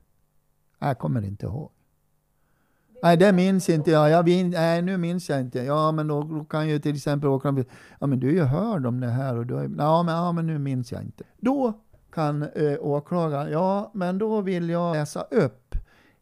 Jag 0.78 0.98
kommer 0.98 1.24
inte 1.24 1.46
ihåg. 1.46 1.70
Nej, 3.02 3.16
det 3.16 3.32
minns 3.32 3.68
inte 3.68 3.90
jag. 3.90 4.10
jag 4.10 4.24
min, 4.24 4.50
nej, 4.50 4.82
nu 4.82 4.96
minns 4.96 5.28
jag 5.28 5.40
inte. 5.40 5.58
Ja, 5.58 5.92
men 5.92 6.08
då, 6.08 6.44
kan 6.44 6.68
ju 6.68 6.78
till 6.78 6.96
exempel 6.96 7.28
åklagaren 7.28 7.64
Ja, 7.98 8.06
men 8.06 8.20
du 8.20 8.28
är 8.28 8.32
ju 8.32 8.42
hörd 8.42 8.86
om 8.86 9.00
det 9.00 9.06
här 9.06 9.36
och 9.36 9.46
du 9.46 9.56
är, 9.56 9.70
ja, 9.78 10.02
men, 10.02 10.14
ja, 10.14 10.32
men 10.32 10.46
nu 10.46 10.58
minns 10.58 10.92
jag 10.92 11.02
inte. 11.02 11.24
Då 11.36 11.72
kan 12.12 12.42
eh, 12.42 12.76
åklagaren, 12.80 13.52
ja, 13.52 13.90
men 13.94 14.18
då 14.18 14.40
vill 14.40 14.70
jag 14.70 14.96
läsa 14.96 15.20
upp 15.20 15.67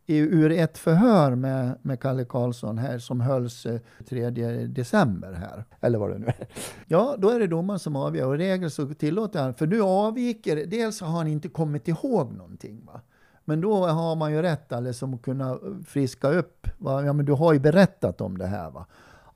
i, 0.06 0.18
ur 0.18 0.52
ett 0.52 0.78
förhör 0.78 1.34
med, 1.34 1.78
med 1.82 2.00
Kalle 2.00 2.24
Karlsson 2.24 2.78
här 2.78 2.98
som 2.98 3.20
hölls 3.20 3.66
eh, 3.66 3.80
3 4.08 4.30
december 4.66 5.32
här, 5.32 5.64
eller 5.80 5.98
vad 5.98 6.10
det 6.10 6.18
nu 6.18 6.26
är. 6.26 6.48
Ja, 6.86 7.14
då 7.18 7.30
är 7.30 7.40
det 7.40 7.46
domaren 7.46 7.78
som 7.78 7.96
avgör 7.96 8.26
och 8.26 8.36
regel 8.36 8.70
så 8.70 8.94
tillåter 8.94 9.42
han, 9.42 9.54
för 9.54 9.66
nu 9.66 9.82
avviker, 9.82 10.66
dels 10.66 11.00
har 11.00 11.08
han 11.08 11.26
inte 11.26 11.48
kommit 11.48 11.88
ihåg 11.88 12.32
någonting. 12.32 12.84
Va? 12.86 13.00
Men 13.44 13.60
då 13.60 13.86
har 13.86 14.16
man 14.16 14.32
ju 14.32 14.42
rätt 14.42 14.72
alldeles 14.72 15.02
att 15.02 15.22
kunna 15.22 15.58
friska 15.86 16.28
upp. 16.28 16.68
Va? 16.78 17.04
Ja, 17.04 17.12
men 17.12 17.26
du 17.26 17.32
har 17.32 17.52
ju 17.52 17.58
berättat 17.58 18.20
om 18.20 18.38
det 18.38 18.46
här. 18.46 18.70
va? 18.70 18.86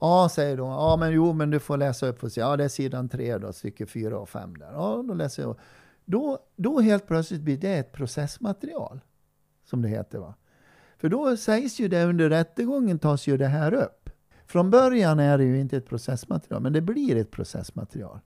Ja, 0.00 0.28
säger 0.32 0.56
de. 0.56 0.68
Ja, 0.68 0.96
men 1.00 1.12
jo, 1.12 1.32
men 1.32 1.50
du 1.50 1.58
får 1.58 1.76
läsa 1.76 2.06
upp 2.06 2.22
och 2.22 2.32
se. 2.32 2.40
Ja, 2.40 2.56
det 2.56 2.64
är 2.64 2.68
sidan 2.68 3.08
3 3.08 3.38
då, 3.38 3.52
stycke 3.52 3.86
4 3.86 4.18
och 4.18 4.28
5 4.28 4.56
där. 4.56 4.72
Ja, 4.72 5.04
då 5.08 5.14
läser 5.14 5.42
jag. 5.42 5.56
Då, 6.04 6.38
då 6.56 6.80
helt 6.80 7.06
plötsligt 7.06 7.40
blir 7.40 7.58
det 7.58 7.78
ett 7.78 7.92
processmaterial, 7.92 9.00
som 9.64 9.82
det 9.82 9.88
heter. 9.88 10.18
va. 10.18 10.34
För 11.00 11.08
då 11.08 11.36
sägs 11.36 11.80
ju 11.80 11.88
det 11.88 12.04
under 12.04 12.28
rättegången 12.28 12.98
tas 12.98 13.26
ju 13.26 13.36
det 13.36 13.46
här 13.46 13.74
upp. 13.74 14.10
Från 14.46 14.70
början 14.70 15.18
är 15.18 15.38
det 15.38 15.44
ju 15.44 15.60
inte 15.60 15.76
ett 15.76 15.88
processmaterial, 15.88 16.62
men 16.62 16.72
det 16.72 16.80
blir 16.80 17.16
ett 17.16 17.30
processmaterial. 17.30 18.18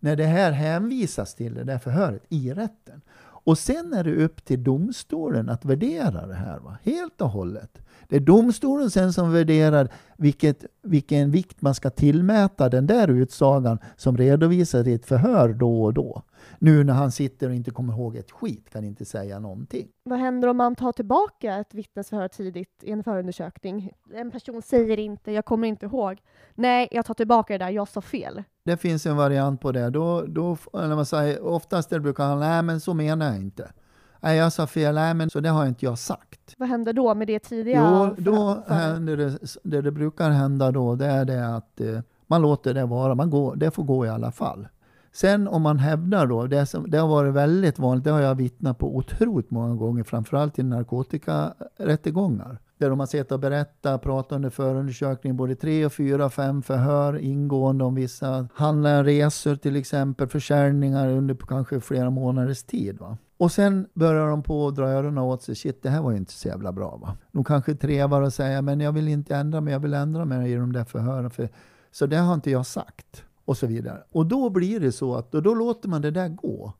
När 0.00 0.16
det 0.16 0.24
här 0.24 0.52
hänvisas 0.52 1.34
till 1.34 1.54
det 1.54 1.64
där 1.64 1.78
förhöret 1.78 2.22
i 2.28 2.52
rätten. 2.52 3.00
Och 3.44 3.58
sen 3.58 3.92
är 3.92 4.04
det 4.04 4.24
upp 4.24 4.44
till 4.44 4.64
domstolen 4.64 5.48
att 5.48 5.64
värdera 5.64 6.26
det 6.26 6.34
här, 6.34 6.58
va? 6.58 6.78
helt 6.82 7.20
och 7.20 7.30
hållet. 7.30 7.78
Det 8.08 8.16
är 8.16 8.20
domstolen 8.20 8.90
sen 8.90 9.12
som 9.12 9.32
värderar 9.32 9.88
vilket, 10.16 10.64
vilken 10.82 11.30
vikt 11.30 11.62
man 11.62 11.74
ska 11.74 11.90
tillmäta 11.90 12.68
den 12.68 12.86
där 12.86 13.08
utsagan 13.08 13.78
som 13.96 14.16
redovisas 14.16 14.86
i 14.86 14.94
ett 14.94 15.06
förhör 15.06 15.48
då 15.48 15.84
och 15.84 15.94
då. 15.94 16.22
Nu 16.58 16.84
när 16.84 16.94
han 16.94 17.12
sitter 17.12 17.48
och 17.48 17.54
inte 17.54 17.70
kommer 17.70 17.92
ihåg 17.92 18.16
ett 18.16 18.30
skit, 18.30 18.70
kan 18.70 18.84
inte 18.84 19.04
säga 19.04 19.38
någonting. 19.38 19.88
Vad 20.04 20.18
händer 20.18 20.48
om 20.48 20.56
man 20.56 20.74
tar 20.74 20.92
tillbaka 20.92 21.56
ett 21.56 21.74
vittnesförhör 21.74 22.28
tidigt 22.28 22.82
i 22.82 22.90
en 22.90 23.04
förundersökning? 23.04 23.92
En 24.14 24.30
person 24.30 24.62
säger 24.62 24.98
inte, 24.98 25.32
jag 25.32 25.44
kommer 25.44 25.68
inte 25.68 25.86
ihåg. 25.86 26.18
Nej, 26.54 26.88
jag 26.90 27.06
tar 27.06 27.14
tillbaka 27.14 27.58
det 27.58 27.64
där, 27.64 27.70
jag 27.70 27.88
sa 27.88 28.00
fel. 28.00 28.42
Det 28.64 28.76
finns 28.76 29.06
en 29.06 29.16
variant 29.16 29.60
på 29.60 29.72
det. 29.72 29.90
Då, 29.90 30.22
då, 30.26 30.56
när 30.72 30.96
man 30.96 31.06
säger, 31.06 31.44
oftast 31.44 31.90
det 31.90 32.00
brukar 32.00 32.24
han, 32.24 32.40
nej 32.40 32.62
men 32.62 32.80
så 32.80 32.94
menar 32.94 33.26
jag 33.26 33.36
inte. 33.36 33.72
Nej, 34.20 34.38
jag 34.38 34.52
sa 34.52 34.66
fel, 34.66 34.94
nej 34.94 35.14
men 35.14 35.30
så 35.30 35.40
det 35.40 35.48
har 35.48 35.66
inte 35.66 35.84
jag 35.84 35.98
sagt. 35.98 36.54
Vad 36.58 36.68
händer 36.68 36.92
då 36.92 37.14
med 37.14 37.26
det 37.26 37.38
tidiga? 37.38 38.08
Jo, 38.16 38.24
då 38.24 38.62
för, 38.66 38.74
händer 38.74 39.16
det, 39.16 39.38
det, 39.62 39.80
det 39.80 39.90
brukar 39.90 40.30
hända 40.30 40.70
då, 40.70 40.94
det 40.94 41.06
är 41.06 41.24
det 41.24 41.56
att 41.56 41.80
eh, 41.80 42.00
man 42.26 42.42
låter 42.42 42.74
det 42.74 42.84
vara, 42.84 43.14
man 43.14 43.30
går, 43.30 43.56
det 43.56 43.70
får 43.70 43.84
gå 43.84 44.06
i 44.06 44.08
alla 44.08 44.32
fall. 44.32 44.68
Sen 45.14 45.48
om 45.48 45.62
man 45.62 45.78
hävdar 45.78 46.26
då, 46.26 46.46
det, 46.46 46.66
som, 46.66 46.90
det 46.90 46.98
har 46.98 47.08
varit 47.08 47.34
väldigt 47.34 47.78
vanligt, 47.78 48.04
det 48.04 48.10
har 48.10 48.20
jag 48.20 48.34
vittnat 48.34 48.78
på 48.78 48.96
otroligt 48.96 49.50
många 49.50 49.74
gånger, 49.74 50.04
framförallt 50.04 50.58
i 50.58 50.62
narkotikarättegångar. 50.62 52.58
Där 52.78 52.90
de 52.90 53.00
har 53.00 53.06
sett 53.06 53.32
och 53.32 53.40
berättat, 53.40 54.02
pratat 54.02 54.32
under 54.32 54.50
förundersökningen, 54.50 55.36
både 55.36 55.54
tre, 55.54 55.86
och 55.86 55.92
fyra, 55.92 56.24
och 56.24 56.32
fem 56.32 56.62
förhör 56.62 57.18
ingående 57.18 57.84
om 57.84 57.94
vissa 57.94 58.48
handlar 58.54 59.04
resor 59.04 59.56
till 59.56 59.76
exempel, 59.76 60.28
försäljningar 60.28 61.08
under 61.08 61.34
kanske 61.34 61.80
flera 61.80 62.10
månaders 62.10 62.62
tid. 62.62 62.98
Va? 62.98 63.16
Och 63.36 63.52
sen 63.52 63.86
börjar 63.94 64.28
de 64.28 64.42
på 64.42 64.68
att 64.68 64.76
dra 64.76 64.88
öronen 64.88 65.18
åt 65.18 65.42
sig. 65.42 65.54
Shit, 65.54 65.82
det 65.82 65.90
här 65.90 66.02
var 66.02 66.10
ju 66.10 66.16
inte 66.16 66.32
så 66.32 66.48
jävla 66.48 66.72
bra. 66.72 66.96
Va? 66.96 67.16
De 67.32 67.44
kanske 67.44 67.74
trevar 67.74 68.22
och 68.22 68.32
säger, 68.32 68.62
men 68.62 68.80
jag 68.80 68.92
vill 68.92 69.08
inte 69.08 69.36
ändra 69.36 69.60
mig, 69.60 69.72
jag 69.72 69.80
vill 69.80 69.94
ändra 69.94 70.24
mig 70.24 70.52
i 70.52 70.54
de 70.54 70.72
där 70.72 70.84
förhören. 70.84 71.30
För, 71.30 71.48
så 71.90 72.06
det 72.06 72.16
har 72.16 72.34
inte 72.34 72.50
jag 72.50 72.66
sagt 72.66 73.24
och 73.44 73.56
så 73.56 73.66
vidare. 73.66 74.02
Och 74.12 74.26
då 74.26 74.50
blir 74.50 74.80
det 74.80 74.92
så 74.92 75.14
att 75.14 75.34
och 75.34 75.42
då 75.42 75.54
låter 75.54 75.88
man 75.88 76.02
det 76.02 76.10
där 76.10 76.28
gå. 76.28 76.72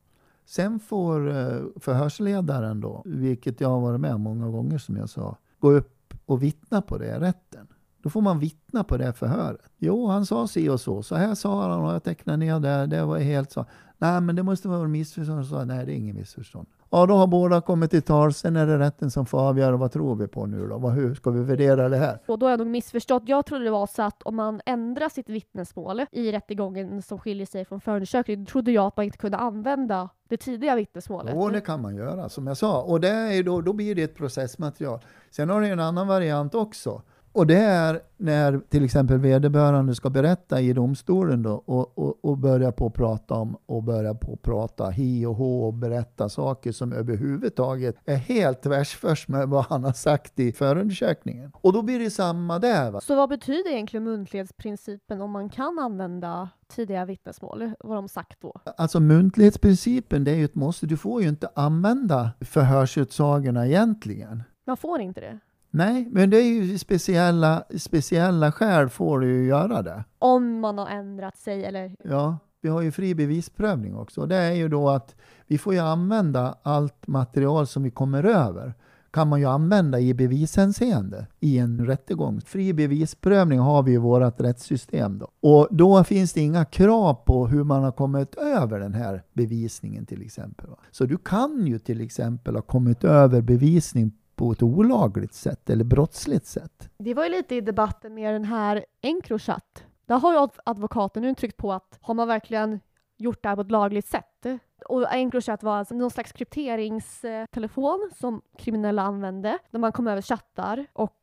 Sen 0.45 0.79
får 0.79 1.29
eh, 1.29 1.61
förhörsledaren 1.79 2.81
då, 2.81 3.01
vilket 3.05 3.61
jag 3.61 3.69
har 3.69 3.81
varit 3.81 3.99
med 3.99 4.19
många 4.19 4.49
gånger 4.49 4.77
som 4.77 4.97
jag 4.97 5.09
sa, 5.09 5.37
gå 5.59 5.71
upp 5.71 6.13
och 6.25 6.43
vittna 6.43 6.81
på 6.81 6.97
det 6.97 7.05
i 7.05 7.19
rätten. 7.19 7.67
Då 8.03 8.09
får 8.09 8.21
man 8.21 8.39
vittna 8.39 8.83
på 8.83 8.97
det 8.97 9.13
förhöret. 9.13 9.61
Jo, 9.77 10.07
han 10.07 10.25
sa 10.25 10.47
si 10.47 10.69
och 10.69 10.81
så. 10.81 11.03
Så 11.03 11.15
här 11.15 11.35
sa 11.35 11.69
han 11.69 11.81
och 11.81 11.93
jag 11.93 12.03
tecknade 12.03 12.37
ner 12.37 12.59
det. 12.59 12.85
Det 12.85 13.05
var 13.05 13.19
helt 13.19 13.51
så. 13.51 13.65
Nej, 13.97 14.21
men 14.21 14.35
det 14.35 14.43
måste 14.43 14.67
vara 14.67 14.87
missförstånd. 14.87 15.45
Så, 15.45 15.65
nej, 15.65 15.85
det 15.85 15.91
är 15.91 15.95
inget 15.95 16.15
missförstånd. 16.15 16.67
Ja, 16.95 17.05
då 17.05 17.13
har 17.13 17.27
båda 17.27 17.61
kommit 17.61 17.91
till 17.91 18.01
tal. 18.01 18.33
Sen 18.33 18.55
är 18.55 18.67
det 18.67 18.79
rätten 18.79 19.11
som 19.11 19.25
får 19.25 19.39
avgöra 19.39 19.77
vad 19.77 19.91
tror 19.91 20.15
vi 20.15 20.27
på 20.27 20.45
nu 20.45 20.67
då? 20.67 20.77
Vad, 20.77 20.93
hur 20.93 21.15
ska 21.15 21.31
vi 21.31 21.43
värdera 21.43 21.89
det 21.89 21.97
här? 21.97 22.19
Och 22.25 22.39
då 22.39 22.45
har 22.45 22.51
jag 22.51 22.57
nog 22.57 22.67
missförstått. 22.67 23.23
Jag 23.25 23.45
trodde 23.45 23.63
det 23.63 23.71
var 23.71 23.87
så 23.87 24.01
att 24.01 24.23
om 24.23 24.35
man 24.35 24.61
ändrar 24.65 25.09
sitt 25.09 25.29
vittnesmål 25.29 26.05
i 26.11 26.31
rättegången 26.31 27.01
som 27.01 27.19
skiljer 27.19 27.45
sig 27.45 27.65
från 27.65 27.81
förundersökningen, 27.81 28.45
trodde 28.45 28.71
jag 28.71 28.85
att 28.85 28.97
man 28.97 29.05
inte 29.05 29.17
kunde 29.17 29.37
använda 29.37 30.09
det 30.29 30.37
tidiga 30.37 30.75
vittnesmålet. 30.75 31.33
Jo, 31.35 31.49
det 31.49 31.61
kan 31.61 31.81
man 31.81 31.95
göra, 31.95 32.29
som 32.29 32.47
jag 32.47 32.57
sa. 32.57 32.81
Och 32.81 33.01
det 33.01 33.09
är 33.09 33.43
då, 33.43 33.61
då 33.61 33.73
blir 33.73 33.95
det 33.95 34.03
ett 34.03 34.15
processmaterial. 34.15 34.99
Sen 35.31 35.49
har 35.49 35.61
du 35.61 35.67
en 35.67 35.79
annan 35.79 36.07
variant 36.07 36.55
också. 36.55 37.01
Och 37.33 37.47
det 37.47 37.57
är 37.57 38.01
när 38.17 38.61
till 38.69 38.85
exempel 38.85 39.17
vederbörande 39.17 39.95
ska 39.95 40.09
berätta 40.09 40.61
i 40.61 40.73
domstolen 40.73 41.43
då 41.43 41.53
och, 41.65 41.97
och, 41.97 42.25
och 42.25 42.37
börja 42.37 42.71
på 42.71 42.87
att 42.87 42.93
prata 42.93 43.33
om 43.33 43.57
och 43.65 43.83
börja 43.83 44.13
på 44.13 44.33
att 44.33 44.41
prata 44.41 44.89
hi 44.89 45.25
och 45.25 45.35
hå 45.35 45.67
och 45.67 45.73
berätta 45.73 46.29
saker 46.29 46.71
som 46.71 46.93
överhuvudtaget 46.93 47.95
är 48.05 48.15
helt 48.15 48.61
tvärsförs 48.61 49.27
med 49.27 49.49
vad 49.49 49.65
han 49.65 49.83
har 49.83 49.93
sagt 49.93 50.39
i 50.39 50.51
förundersökningen. 50.51 51.51
Och 51.55 51.73
då 51.73 51.81
blir 51.81 51.99
det 51.99 52.09
samma 52.09 52.59
där. 52.59 52.91
Va? 52.91 53.01
Så 53.01 53.15
vad 53.15 53.29
betyder 53.29 53.71
egentligen 53.71 54.03
muntlighetsprincipen 54.03 55.21
om 55.21 55.31
man 55.31 55.49
kan 55.49 55.79
använda 55.79 56.49
tidiga 56.67 57.05
vittnesmål? 57.05 57.71
Vad 57.79 57.97
de 57.97 58.07
sagt 58.07 58.41
då? 58.41 58.61
Alltså 58.77 58.99
muntlighetsprincipen, 58.99 60.23
det 60.23 60.31
är 60.31 60.35
ju 60.35 60.45
ett 60.45 60.55
måste. 60.55 60.85
Du 60.85 60.97
får 60.97 61.21
ju 61.21 61.29
inte 61.29 61.49
använda 61.55 62.31
förhörsutsagorna 62.41 63.67
egentligen. 63.67 64.43
Man 64.65 64.77
får 64.77 65.01
inte 65.01 65.21
det? 65.21 65.39
Nej, 65.75 66.07
men 66.11 66.29
det 66.29 66.37
är 66.37 66.43
ju 66.43 66.77
speciella, 66.77 67.63
speciella 67.77 68.51
skäl 68.51 68.89
får 68.89 69.19
du 69.19 69.27
ju 69.27 69.47
göra 69.47 69.81
det. 69.81 70.03
Om 70.19 70.59
man 70.59 70.77
har 70.77 70.87
ändrat 70.87 71.37
sig 71.37 71.65
eller? 71.65 71.95
Ja, 72.03 72.37
vi 72.61 72.69
har 72.69 72.81
ju 72.81 72.91
fri 72.91 73.15
bevisprövning 73.15 73.95
också. 73.95 74.25
Det 74.25 74.35
är 74.35 74.51
ju 74.51 74.67
då 74.67 74.89
att 74.89 75.15
vi 75.47 75.57
får 75.57 75.73
ju 75.73 75.79
använda 75.79 76.57
allt 76.63 77.07
material 77.07 77.67
som 77.67 77.83
vi 77.83 77.91
kommer 77.91 78.23
över 78.23 78.73
kan 79.13 79.27
man 79.27 79.39
ju 79.39 79.45
använda 79.45 79.99
i 79.99 80.13
bevishänseende 80.13 81.27
i 81.39 81.57
en 81.57 81.85
rättegång. 81.85 82.41
Fri 82.41 82.73
bevisprövning 82.73 83.59
har 83.59 83.83
vi 83.83 83.93
i 83.93 83.97
vårt 83.97 84.41
rättssystem. 84.41 85.19
Då. 85.19 85.27
Och 85.49 85.67
då 85.71 86.03
finns 86.03 86.33
det 86.33 86.41
inga 86.41 86.65
krav 86.65 87.13
på 87.13 87.47
hur 87.47 87.63
man 87.63 87.83
har 87.83 87.91
kommit 87.91 88.35
över 88.35 88.79
den 88.79 88.93
här 88.93 89.23
bevisningen 89.33 90.05
till 90.05 90.21
exempel. 90.21 90.69
Så 90.91 91.05
du 91.05 91.17
kan 91.17 91.67
ju 91.67 91.79
till 91.79 92.01
exempel 92.01 92.55
ha 92.55 92.61
kommit 92.61 93.03
över 93.03 93.41
bevisning 93.41 94.11
på 94.35 94.51
ett 94.51 94.63
olagligt 94.63 95.33
sätt 95.33 95.69
eller 95.69 95.83
brottsligt 95.83 96.45
sätt. 96.45 96.89
Det 96.97 97.13
var 97.13 97.23
ju 97.23 97.29
lite 97.29 97.55
i 97.55 97.61
debatten 97.61 98.13
med 98.13 98.33
den 98.33 98.45
här 98.45 98.85
Encrochat. 99.01 99.83
Där 100.05 100.19
har 100.19 100.33
ju 100.33 100.47
advokaten 100.65 101.23
nu 101.23 101.35
tryckt 101.35 101.57
på 101.57 101.73
att 101.73 101.99
har 102.01 102.13
man 102.13 102.27
verkligen 102.27 102.79
gjort 103.17 103.43
det 103.43 103.49
här 103.49 103.55
på 103.55 103.61
ett 103.61 103.71
lagligt 103.71 104.07
sätt? 104.07 104.45
Och 104.85 105.13
Encrochat 105.13 105.63
var 105.63 105.77
alltså 105.77 105.95
någon 105.95 106.11
slags 106.11 106.31
krypteringstelefon 106.31 108.09
som 108.15 108.41
kriminella 108.57 109.01
använde 109.01 109.57
när 109.71 109.79
man 109.79 109.91
kom 109.91 110.07
över 110.07 110.21
chattar 110.21 110.85
och 110.93 111.13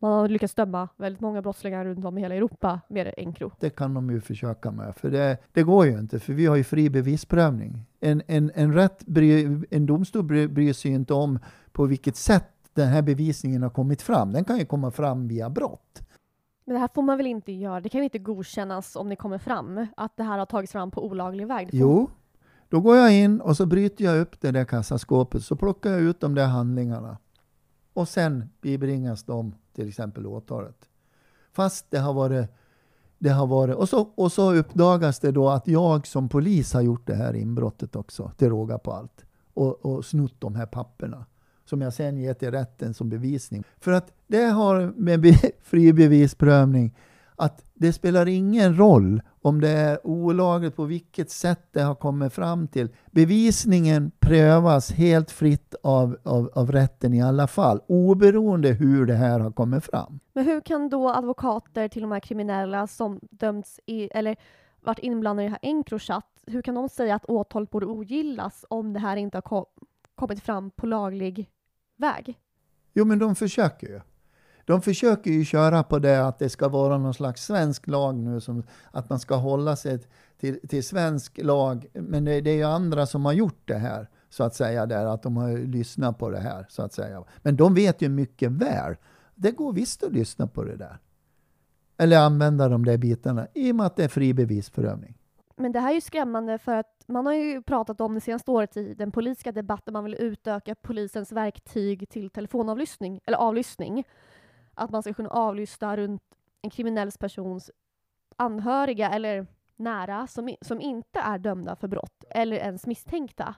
man 0.00 0.12
har 0.12 0.28
lyckats 0.28 0.54
döma 0.54 0.88
väldigt 0.96 1.20
många 1.20 1.42
brottslingar 1.42 1.84
runt 1.84 2.04
om 2.04 2.18
i 2.18 2.20
hela 2.20 2.34
Europa 2.34 2.80
med 2.88 3.14
Encro. 3.16 3.50
Det 3.60 3.70
kan 3.70 3.94
de 3.94 4.10
ju 4.10 4.20
försöka 4.20 4.70
med, 4.70 4.96
för 4.96 5.10
det, 5.10 5.38
det 5.52 5.62
går 5.62 5.86
ju 5.86 5.98
inte, 5.98 6.20
för 6.20 6.32
vi 6.32 6.46
har 6.46 6.56
ju 6.56 6.64
fri 6.64 6.90
bevisprövning. 6.90 7.84
En, 8.00 8.22
en, 8.26 8.50
en, 8.54 8.74
rätt 8.74 9.06
bry, 9.06 9.60
en 9.70 9.86
domstol 9.86 10.22
bryr, 10.22 10.48
bryr 10.48 10.72
sig 10.72 10.90
inte 10.90 11.14
om 11.14 11.38
på 11.72 11.84
vilket 11.86 12.16
sätt 12.16 12.57
den 12.78 12.88
här 12.88 13.02
bevisningen 13.02 13.62
har 13.62 13.70
kommit 13.70 14.02
fram. 14.02 14.32
Den 14.32 14.44
kan 14.44 14.58
ju 14.58 14.64
komma 14.64 14.90
fram 14.90 15.28
via 15.28 15.50
brott. 15.50 16.02
Men 16.64 16.74
det 16.74 16.80
här 16.80 16.88
får 16.94 17.02
man 17.02 17.16
väl 17.16 17.26
inte 17.26 17.52
göra? 17.52 17.80
Det 17.80 17.88
kan 17.88 18.02
inte 18.02 18.18
godkännas 18.18 18.96
om 18.96 19.08
det 19.08 19.16
kommer 19.16 19.38
fram 19.38 19.86
att 19.96 20.16
det 20.16 20.22
här 20.22 20.38
har 20.38 20.46
tagits 20.46 20.72
fram 20.72 20.90
på 20.90 21.06
olaglig 21.06 21.46
väg? 21.46 21.68
Jo, 21.72 22.10
då 22.68 22.80
går 22.80 22.96
jag 22.96 23.14
in 23.14 23.40
och 23.40 23.56
så 23.56 23.66
bryter 23.66 24.04
jag 24.04 24.20
upp 24.20 24.40
det 24.40 24.50
där 24.50 24.64
kassaskåpet, 24.64 25.44
så 25.44 25.56
plockar 25.56 25.90
jag 25.90 26.00
ut 26.00 26.20
de 26.20 26.34
där 26.34 26.46
handlingarna. 26.46 27.18
Och 27.92 28.08
sen 28.08 28.50
bibringas 28.60 29.24
de 29.24 29.54
till 29.74 29.88
exempel 29.88 30.26
åtalet. 30.26 30.88
Fast 31.52 31.90
det 31.90 31.98
har 31.98 32.12
varit 32.12 32.50
det 33.18 33.30
har 33.30 33.46
varit, 33.46 33.76
och, 33.76 33.88
så, 33.88 34.08
och 34.14 34.32
så 34.32 34.54
uppdagas 34.54 35.20
det 35.20 35.32
då 35.32 35.48
att 35.48 35.68
jag 35.68 36.06
som 36.06 36.28
polis 36.28 36.74
har 36.74 36.80
gjort 36.80 37.06
det 37.06 37.14
här 37.14 37.34
inbrottet 37.34 37.96
också, 37.96 38.32
till 38.36 38.48
råga 38.48 38.78
på 38.78 38.92
allt. 38.92 39.24
Och, 39.54 39.86
och 39.86 40.04
snott 40.04 40.34
de 40.38 40.54
här 40.54 40.66
papperna 40.66 41.26
som 41.68 41.80
jag 41.80 41.92
sen 41.92 42.18
ger 42.18 42.34
till 42.34 42.50
rätten 42.50 42.94
som 42.94 43.08
bevisning. 43.08 43.64
För 43.80 43.92
att 43.92 44.12
det 44.26 44.44
har 44.44 44.92
med 44.96 45.24
fri 45.62 45.92
bevisprövning 45.92 46.94
att 47.38 47.64
det 47.74 47.92
spelar 47.92 48.28
ingen 48.28 48.78
roll 48.78 49.22
om 49.42 49.60
det 49.60 49.68
är 49.68 50.06
olagligt, 50.06 50.76
på 50.76 50.84
vilket 50.84 51.30
sätt 51.30 51.68
det 51.72 51.82
har 51.82 51.94
kommit 51.94 52.32
fram 52.32 52.68
till. 52.68 52.88
Bevisningen 53.10 54.10
prövas 54.18 54.92
helt 54.92 55.30
fritt 55.30 55.74
av, 55.82 56.16
av, 56.22 56.50
av 56.54 56.72
rätten 56.72 57.14
i 57.14 57.22
alla 57.22 57.46
fall, 57.46 57.80
oberoende 57.88 58.68
hur 58.68 59.06
det 59.06 59.14
här 59.14 59.40
har 59.40 59.52
kommit 59.52 59.84
fram. 59.84 60.20
Men 60.32 60.44
hur 60.44 60.60
kan 60.60 60.88
då 60.88 61.08
advokater 61.08 61.88
till 61.88 62.02
de 62.02 62.12
här 62.12 62.20
kriminella 62.20 62.86
som 62.86 63.20
dömts 63.30 63.80
i, 63.86 64.08
eller 64.08 64.36
varit 64.80 64.98
inblandade 64.98 65.46
i 65.46 65.48
det 65.48 65.50
här 65.50 65.70
Encrochat, 65.70 66.26
hur 66.46 66.62
kan 66.62 66.74
de 66.74 66.88
säga 66.88 67.14
att 67.14 67.24
åtalet 67.24 67.70
borde 67.70 67.86
ogillas 67.86 68.64
om 68.70 68.92
det 68.92 69.00
här 69.00 69.16
inte 69.16 69.36
har 69.44 69.64
kommit 70.14 70.42
fram 70.42 70.70
på 70.70 70.86
laglig 70.86 71.50
väg? 71.98 72.38
Jo, 72.94 73.04
men 73.04 73.18
de 73.18 73.34
försöker 73.34 73.86
ju. 73.86 74.00
De 74.64 74.82
försöker 74.82 75.30
ju 75.30 75.44
köra 75.44 75.82
på 75.82 75.98
det 75.98 76.26
att 76.26 76.38
det 76.38 76.48
ska 76.48 76.68
vara 76.68 76.98
någon 76.98 77.14
slags 77.14 77.44
svensk 77.44 77.86
lag 77.86 78.14
nu, 78.14 78.40
som, 78.40 78.62
att 78.90 79.10
man 79.10 79.20
ska 79.20 79.34
hålla 79.34 79.76
sig 79.76 79.98
till, 80.40 80.68
till 80.68 80.84
svensk 80.84 81.38
lag. 81.42 81.86
Men 81.92 82.24
det, 82.24 82.40
det 82.40 82.50
är 82.50 82.56
ju 82.56 82.64
andra 82.64 83.06
som 83.06 83.24
har 83.24 83.32
gjort 83.32 83.62
det 83.64 83.78
här, 83.78 84.08
så 84.30 84.44
att 84.44 84.54
säga, 84.54 84.86
där, 84.86 85.06
att 85.06 85.22
de 85.22 85.36
har 85.36 85.58
lyssnat 85.58 86.18
på 86.18 86.30
det 86.30 86.40
här, 86.40 86.66
så 86.68 86.82
att 86.82 86.92
säga. 86.92 87.24
Men 87.42 87.56
de 87.56 87.74
vet 87.74 88.02
ju 88.02 88.08
mycket 88.08 88.50
väl. 88.50 88.96
Det 89.34 89.50
går 89.50 89.72
visst 89.72 90.02
att 90.02 90.12
lyssna 90.12 90.46
på 90.46 90.64
det 90.64 90.76
där. 90.76 90.98
Eller 91.96 92.18
använda 92.18 92.68
de 92.68 92.84
där 92.84 92.96
bitarna, 92.96 93.46
i 93.54 93.72
och 93.72 93.76
med 93.76 93.86
att 93.86 93.96
det 93.96 94.04
är 94.04 94.08
fri 94.08 94.34
bevisprövning. 94.34 95.17
Men 95.58 95.72
det 95.72 95.80
här 95.80 95.90
är 95.90 95.94
ju 95.94 96.00
skrämmande 96.00 96.58
för 96.58 96.72
att 96.72 97.04
man 97.06 97.26
har 97.26 97.32
ju 97.32 97.62
pratat 97.62 98.00
om 98.00 98.14
det 98.14 98.20
senaste 98.20 98.50
året 98.50 98.76
i 98.76 98.94
den 98.94 99.12
politiska 99.12 99.52
debatten, 99.52 99.92
man 99.92 100.04
vill 100.04 100.16
utöka 100.18 100.74
polisens 100.74 101.32
verktyg 101.32 102.08
till 102.08 102.30
telefonavlyssning, 102.30 103.20
eller 103.24 103.38
avlyssning 103.38 104.04
att 104.74 104.90
man 104.90 105.02
ska 105.02 105.14
kunna 105.14 105.30
avlyssna 105.30 105.96
runt 105.96 106.22
en 106.62 106.70
kriminell 106.70 107.10
persons 107.20 107.70
anhöriga 108.36 109.10
eller 109.10 109.46
nära 109.76 110.26
som, 110.26 110.54
som 110.60 110.80
inte 110.80 111.20
är 111.20 111.38
dömda 111.38 111.76
för 111.76 111.88
brott 111.88 112.24
eller 112.30 112.56
ens 112.56 112.86
misstänkta. 112.86 113.54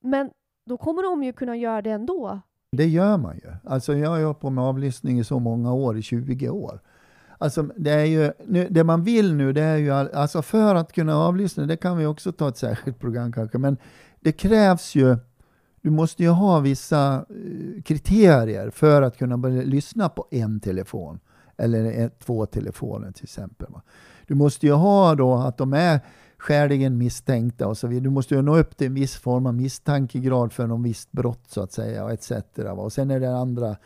Men 0.00 0.30
då 0.64 0.76
kommer 0.76 1.02
de 1.02 1.22
ju 1.22 1.32
kunna 1.32 1.56
göra 1.56 1.82
det 1.82 1.90
ändå. 1.90 2.40
Det 2.72 2.86
gör 2.86 3.16
man 3.18 3.36
ju. 3.36 3.52
Alltså 3.64 3.94
jag 3.94 4.10
har 4.10 4.22
hållit 4.22 4.40
på 4.40 4.50
med 4.50 4.64
avlyssning 4.64 5.18
i 5.18 5.24
så 5.24 5.38
många 5.38 5.72
år, 5.72 5.98
i 5.98 6.02
20 6.02 6.50
år. 6.50 6.80
Alltså 7.38 7.62
det, 7.62 7.90
är 7.90 8.04
ju, 8.04 8.32
nu, 8.46 8.68
det 8.70 8.84
man 8.84 9.02
vill 9.02 9.34
nu, 9.34 9.52
det 9.52 9.62
är 9.62 9.76
ju, 9.76 9.92
alltså 9.92 10.42
för 10.42 10.74
att 10.74 10.92
kunna 10.92 11.16
avlyssna, 11.16 11.66
det 11.66 11.76
kan 11.76 11.98
vi 11.98 12.06
också 12.06 12.32
ta 12.32 12.48
ett 12.48 12.56
särskilt 12.56 12.98
program 12.98 13.32
kanske, 13.32 13.58
men 13.58 13.76
det 14.20 14.32
krävs 14.32 14.94
ju 14.94 15.16
du 15.86 15.90
måste 15.90 16.22
ju 16.22 16.28
ha 16.28 16.60
vissa 16.60 17.14
eh, 17.14 17.82
kriterier 17.82 18.70
för 18.70 19.02
att 19.02 19.18
kunna 19.18 19.38
börja 19.38 19.62
lyssna 19.62 20.08
på 20.08 20.26
en 20.30 20.60
telefon. 20.60 21.20
Eller 21.56 22.10
två 22.24 22.46
telefoner 22.46 23.12
till 23.12 23.24
exempel. 23.24 23.68
Du 24.26 24.34
måste 24.34 24.66
ju 24.66 24.72
ha 24.72 25.14
då 25.14 25.34
att 25.34 25.58
de 25.58 25.72
är 25.72 26.00
skäligen 26.38 26.98
misstänkta 26.98 27.68
och 27.68 27.78
så 27.78 27.86
vidare. 27.86 28.04
Du 28.04 28.10
måste 28.10 28.34
ju 28.34 28.42
nå 28.42 28.58
upp 28.58 28.76
till 28.76 28.86
en 28.86 28.94
viss 28.94 29.16
form 29.16 29.46
av 29.46 29.54
misstankegrad 29.54 30.52
för 30.52 30.66
någon 30.66 30.82
visst 30.82 31.12
brott 31.12 31.44
så 31.48 31.62
att 31.62 31.72
säga 31.72 32.04
och 32.04 32.12
etc. 32.12 32.32
Och 32.76 32.92
sen 32.92 33.10
är 33.10 33.20
det 33.20 33.36
andra 33.36 33.76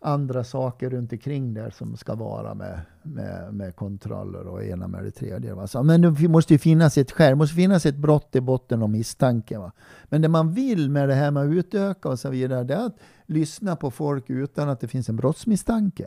andra 0.00 0.44
saker 0.44 0.90
runt 0.90 1.12
omkring 1.12 1.54
där 1.54 1.70
som 1.70 1.96
ska 1.96 2.14
vara 2.14 2.54
med, 2.54 2.80
med, 3.02 3.54
med 3.54 3.76
kontroller 3.76 4.46
och 4.46 4.64
ena 4.64 4.88
med 4.88 5.04
det 5.04 5.10
tredje. 5.10 5.54
Va? 5.54 5.66
Så, 5.66 5.82
men 5.82 6.02
det 6.02 6.28
måste 6.28 6.54
ju 6.54 6.58
finnas 6.58 6.98
ett 6.98 7.10
skäl, 7.10 7.30
det 7.30 7.36
måste 7.36 7.54
finnas 7.56 7.86
ett 7.86 7.96
brott 7.96 8.36
i 8.36 8.40
botten 8.40 8.82
och 8.82 8.90
misstanke. 8.90 9.58
Va? 9.58 9.72
Men 10.04 10.22
det 10.22 10.28
man 10.28 10.52
vill 10.52 10.90
med 10.90 11.08
det 11.08 11.14
här 11.14 11.30
med 11.30 11.42
att 11.42 11.50
utöka 11.50 12.08
och 12.08 12.18
så 12.18 12.30
vidare, 12.30 12.64
det 12.64 12.74
är 12.74 12.86
att 12.86 12.98
lyssna 13.26 13.76
på 13.76 13.90
folk 13.90 14.30
utan 14.30 14.68
att 14.68 14.80
det 14.80 14.88
finns 14.88 15.08
en 15.08 15.16
brottsmisstanke. 15.16 16.06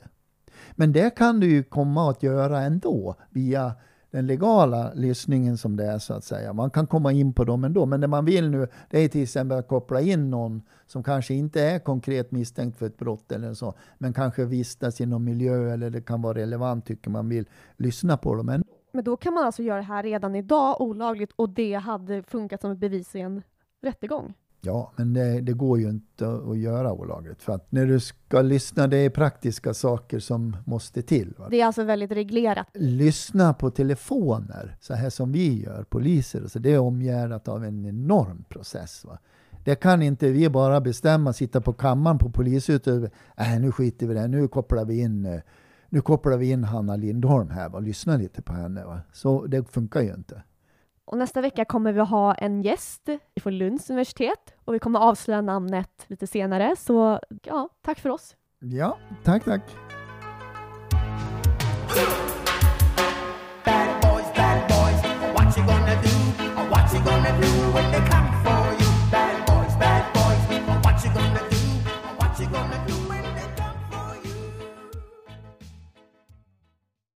Men 0.72 0.92
det 0.92 1.16
kan 1.16 1.40
du 1.40 1.50
ju 1.50 1.64
komma 1.64 2.10
att 2.10 2.24
göra 2.24 2.62
ändå 2.62 3.16
via 3.30 3.74
den 4.12 4.28
legala 4.28 4.94
lyssningen 4.94 5.58
som 5.58 5.76
det 5.76 5.86
är 5.86 6.00
så 6.00 6.14
att 6.14 6.24
säga. 6.24 6.54
Man 6.54 6.70
kan 6.70 6.88
komma 6.88 7.12
in 7.12 7.34
på 7.34 7.44
dem 7.44 7.64
ändå, 7.64 7.86
men 7.86 8.02
det 8.02 8.08
man 8.08 8.26
vill 8.26 8.50
nu 8.50 8.68
det 8.90 9.00
är 9.00 9.08
till 9.08 9.24
exempel 9.24 9.58
att 9.58 9.68
koppla 9.68 10.02
in 10.02 10.30
någon 10.30 10.62
som 10.88 11.04
kanske 11.04 11.34
inte 11.34 11.62
är 11.62 11.80
konkret 11.80 12.32
misstänkt 12.32 12.78
för 12.78 12.86
ett 12.86 12.98
brott 12.98 13.32
eller 13.32 13.54
så, 13.54 13.74
men 13.98 14.14
kanske 14.14 14.46
vistas 14.46 15.02
i 15.02 15.06
någon 15.06 15.24
miljö 15.24 15.74
eller 15.74 15.90
det 15.90 16.02
kan 16.02 16.22
vara 16.22 16.38
relevant 16.38 16.86
tycker 16.86 17.10
man 17.10 17.30
vill 17.30 17.46
lyssna 17.78 18.18
på 18.18 18.36
dem 18.36 18.50
ändå. 18.50 18.68
Men 18.92 19.04
då 19.04 19.18
kan 19.18 19.34
man 19.34 19.46
alltså 19.46 19.64
göra 19.64 19.78
det 19.78 19.84
här 19.84 20.04
redan 20.04 20.36
idag 20.36 20.82
olagligt 20.82 21.32
och 21.36 21.50
det 21.50 21.74
hade 21.74 22.24
funkat 22.24 22.62
som 22.62 22.72
ett 22.72 22.78
bevis 22.78 23.16
i 23.16 23.20
en 23.20 23.42
rättegång? 23.82 24.34
Ja, 24.64 24.92
men 24.96 25.14
det, 25.14 25.42
det, 25.42 25.54
går 25.54 25.80
ju 25.80 25.90
inte 25.90 26.30
att 26.52 26.58
göra 26.58 26.94
olagligt. 26.94 27.44
För 27.44 27.54
att 27.54 27.72
när 27.72 27.86
du 27.86 28.00
ska 28.00 28.42
lyssna, 28.42 28.88
det 28.88 28.98
är 28.98 29.10
praktiska 29.10 29.74
saker 29.74 30.20
som 30.20 30.58
måste 30.66 31.02
till. 31.02 31.34
Va? 31.38 31.48
Det 31.50 31.62
är 31.62 31.66
alltså 31.66 31.84
väldigt 31.84 32.12
reglerat? 32.12 32.68
Lyssna 32.74 33.54
på 33.54 33.70
telefoner, 33.70 34.78
så 34.80 34.94
här 34.94 35.10
som 35.10 35.32
vi 35.32 35.64
gör, 35.64 35.84
poliser, 35.84 36.48
så 36.48 36.60
det 36.60 36.74
är 36.74 36.80
omgärdat 36.80 37.48
av 37.48 37.66
en 37.66 37.86
enorm 37.86 38.44
process. 38.50 39.06
Va? 39.06 39.18
Det 39.64 39.76
kan 39.76 40.02
inte 40.02 40.32
vi 40.32 40.50
bara 40.50 40.82
bestämma, 40.82 41.34
sitta 41.34 41.62
på 41.62 41.74
kammaren 41.74 42.18
på 42.18 42.30
polishuset 42.30 42.88
äh, 43.38 43.60
nu 43.60 43.72
skiter 43.72 44.08
vi 44.08 44.14
i 44.14 44.18
det, 44.18 44.28
nu 44.28 44.48
kopplar 44.48 44.86
vi 44.86 45.00
in 45.00 45.26
eh, 45.26 45.42
nu 45.90 46.02
kopplar 46.02 46.38
vi 46.38 46.52
in 46.52 46.64
Hanna 46.64 46.96
Lindholm 46.96 47.50
här 47.50 47.76
och 47.76 47.82
lyssnar 47.82 48.18
lite 48.18 48.42
på 48.42 48.54
henne. 48.54 48.86
Va? 48.86 49.00
Så 49.14 49.46
det 49.46 49.72
funkar 49.72 50.02
ju 50.02 50.14
inte. 50.14 50.44
Och 51.12 51.18
nästa 51.18 51.42
vecka 51.42 51.66
kommer 51.66 51.92
vi 51.94 52.00
ha 52.00 52.34
en 52.36 52.62
gäst 52.62 53.10
från 53.42 53.58
Lunds 53.58 53.90
universitet 53.90 54.54
och 54.66 54.74
vi 54.74 54.80
kommer 54.80 55.00
avslöja 55.00 55.42
namnet 55.42 56.06
lite 56.08 56.28
senare. 56.28 56.76
Så 56.76 57.20
ja, 57.44 57.70
tack 57.82 58.00
för 58.00 58.10
oss. 58.10 58.36
Ja, 58.60 58.98
tack, 59.24 59.46
tack. 59.46 59.62
Bad 63.66 64.02
boys, 64.02 64.26
bad 64.36 64.68
boys, 64.70 65.02
what 65.36 65.58
you 65.58 65.66
gonna 65.66 66.02
do? 66.02 66.10
What 66.70 66.94
you 66.94 67.04
gonna 67.04 67.42
do 67.42 67.72
when 67.74 67.92
they 67.92 68.10
come? 68.10 68.21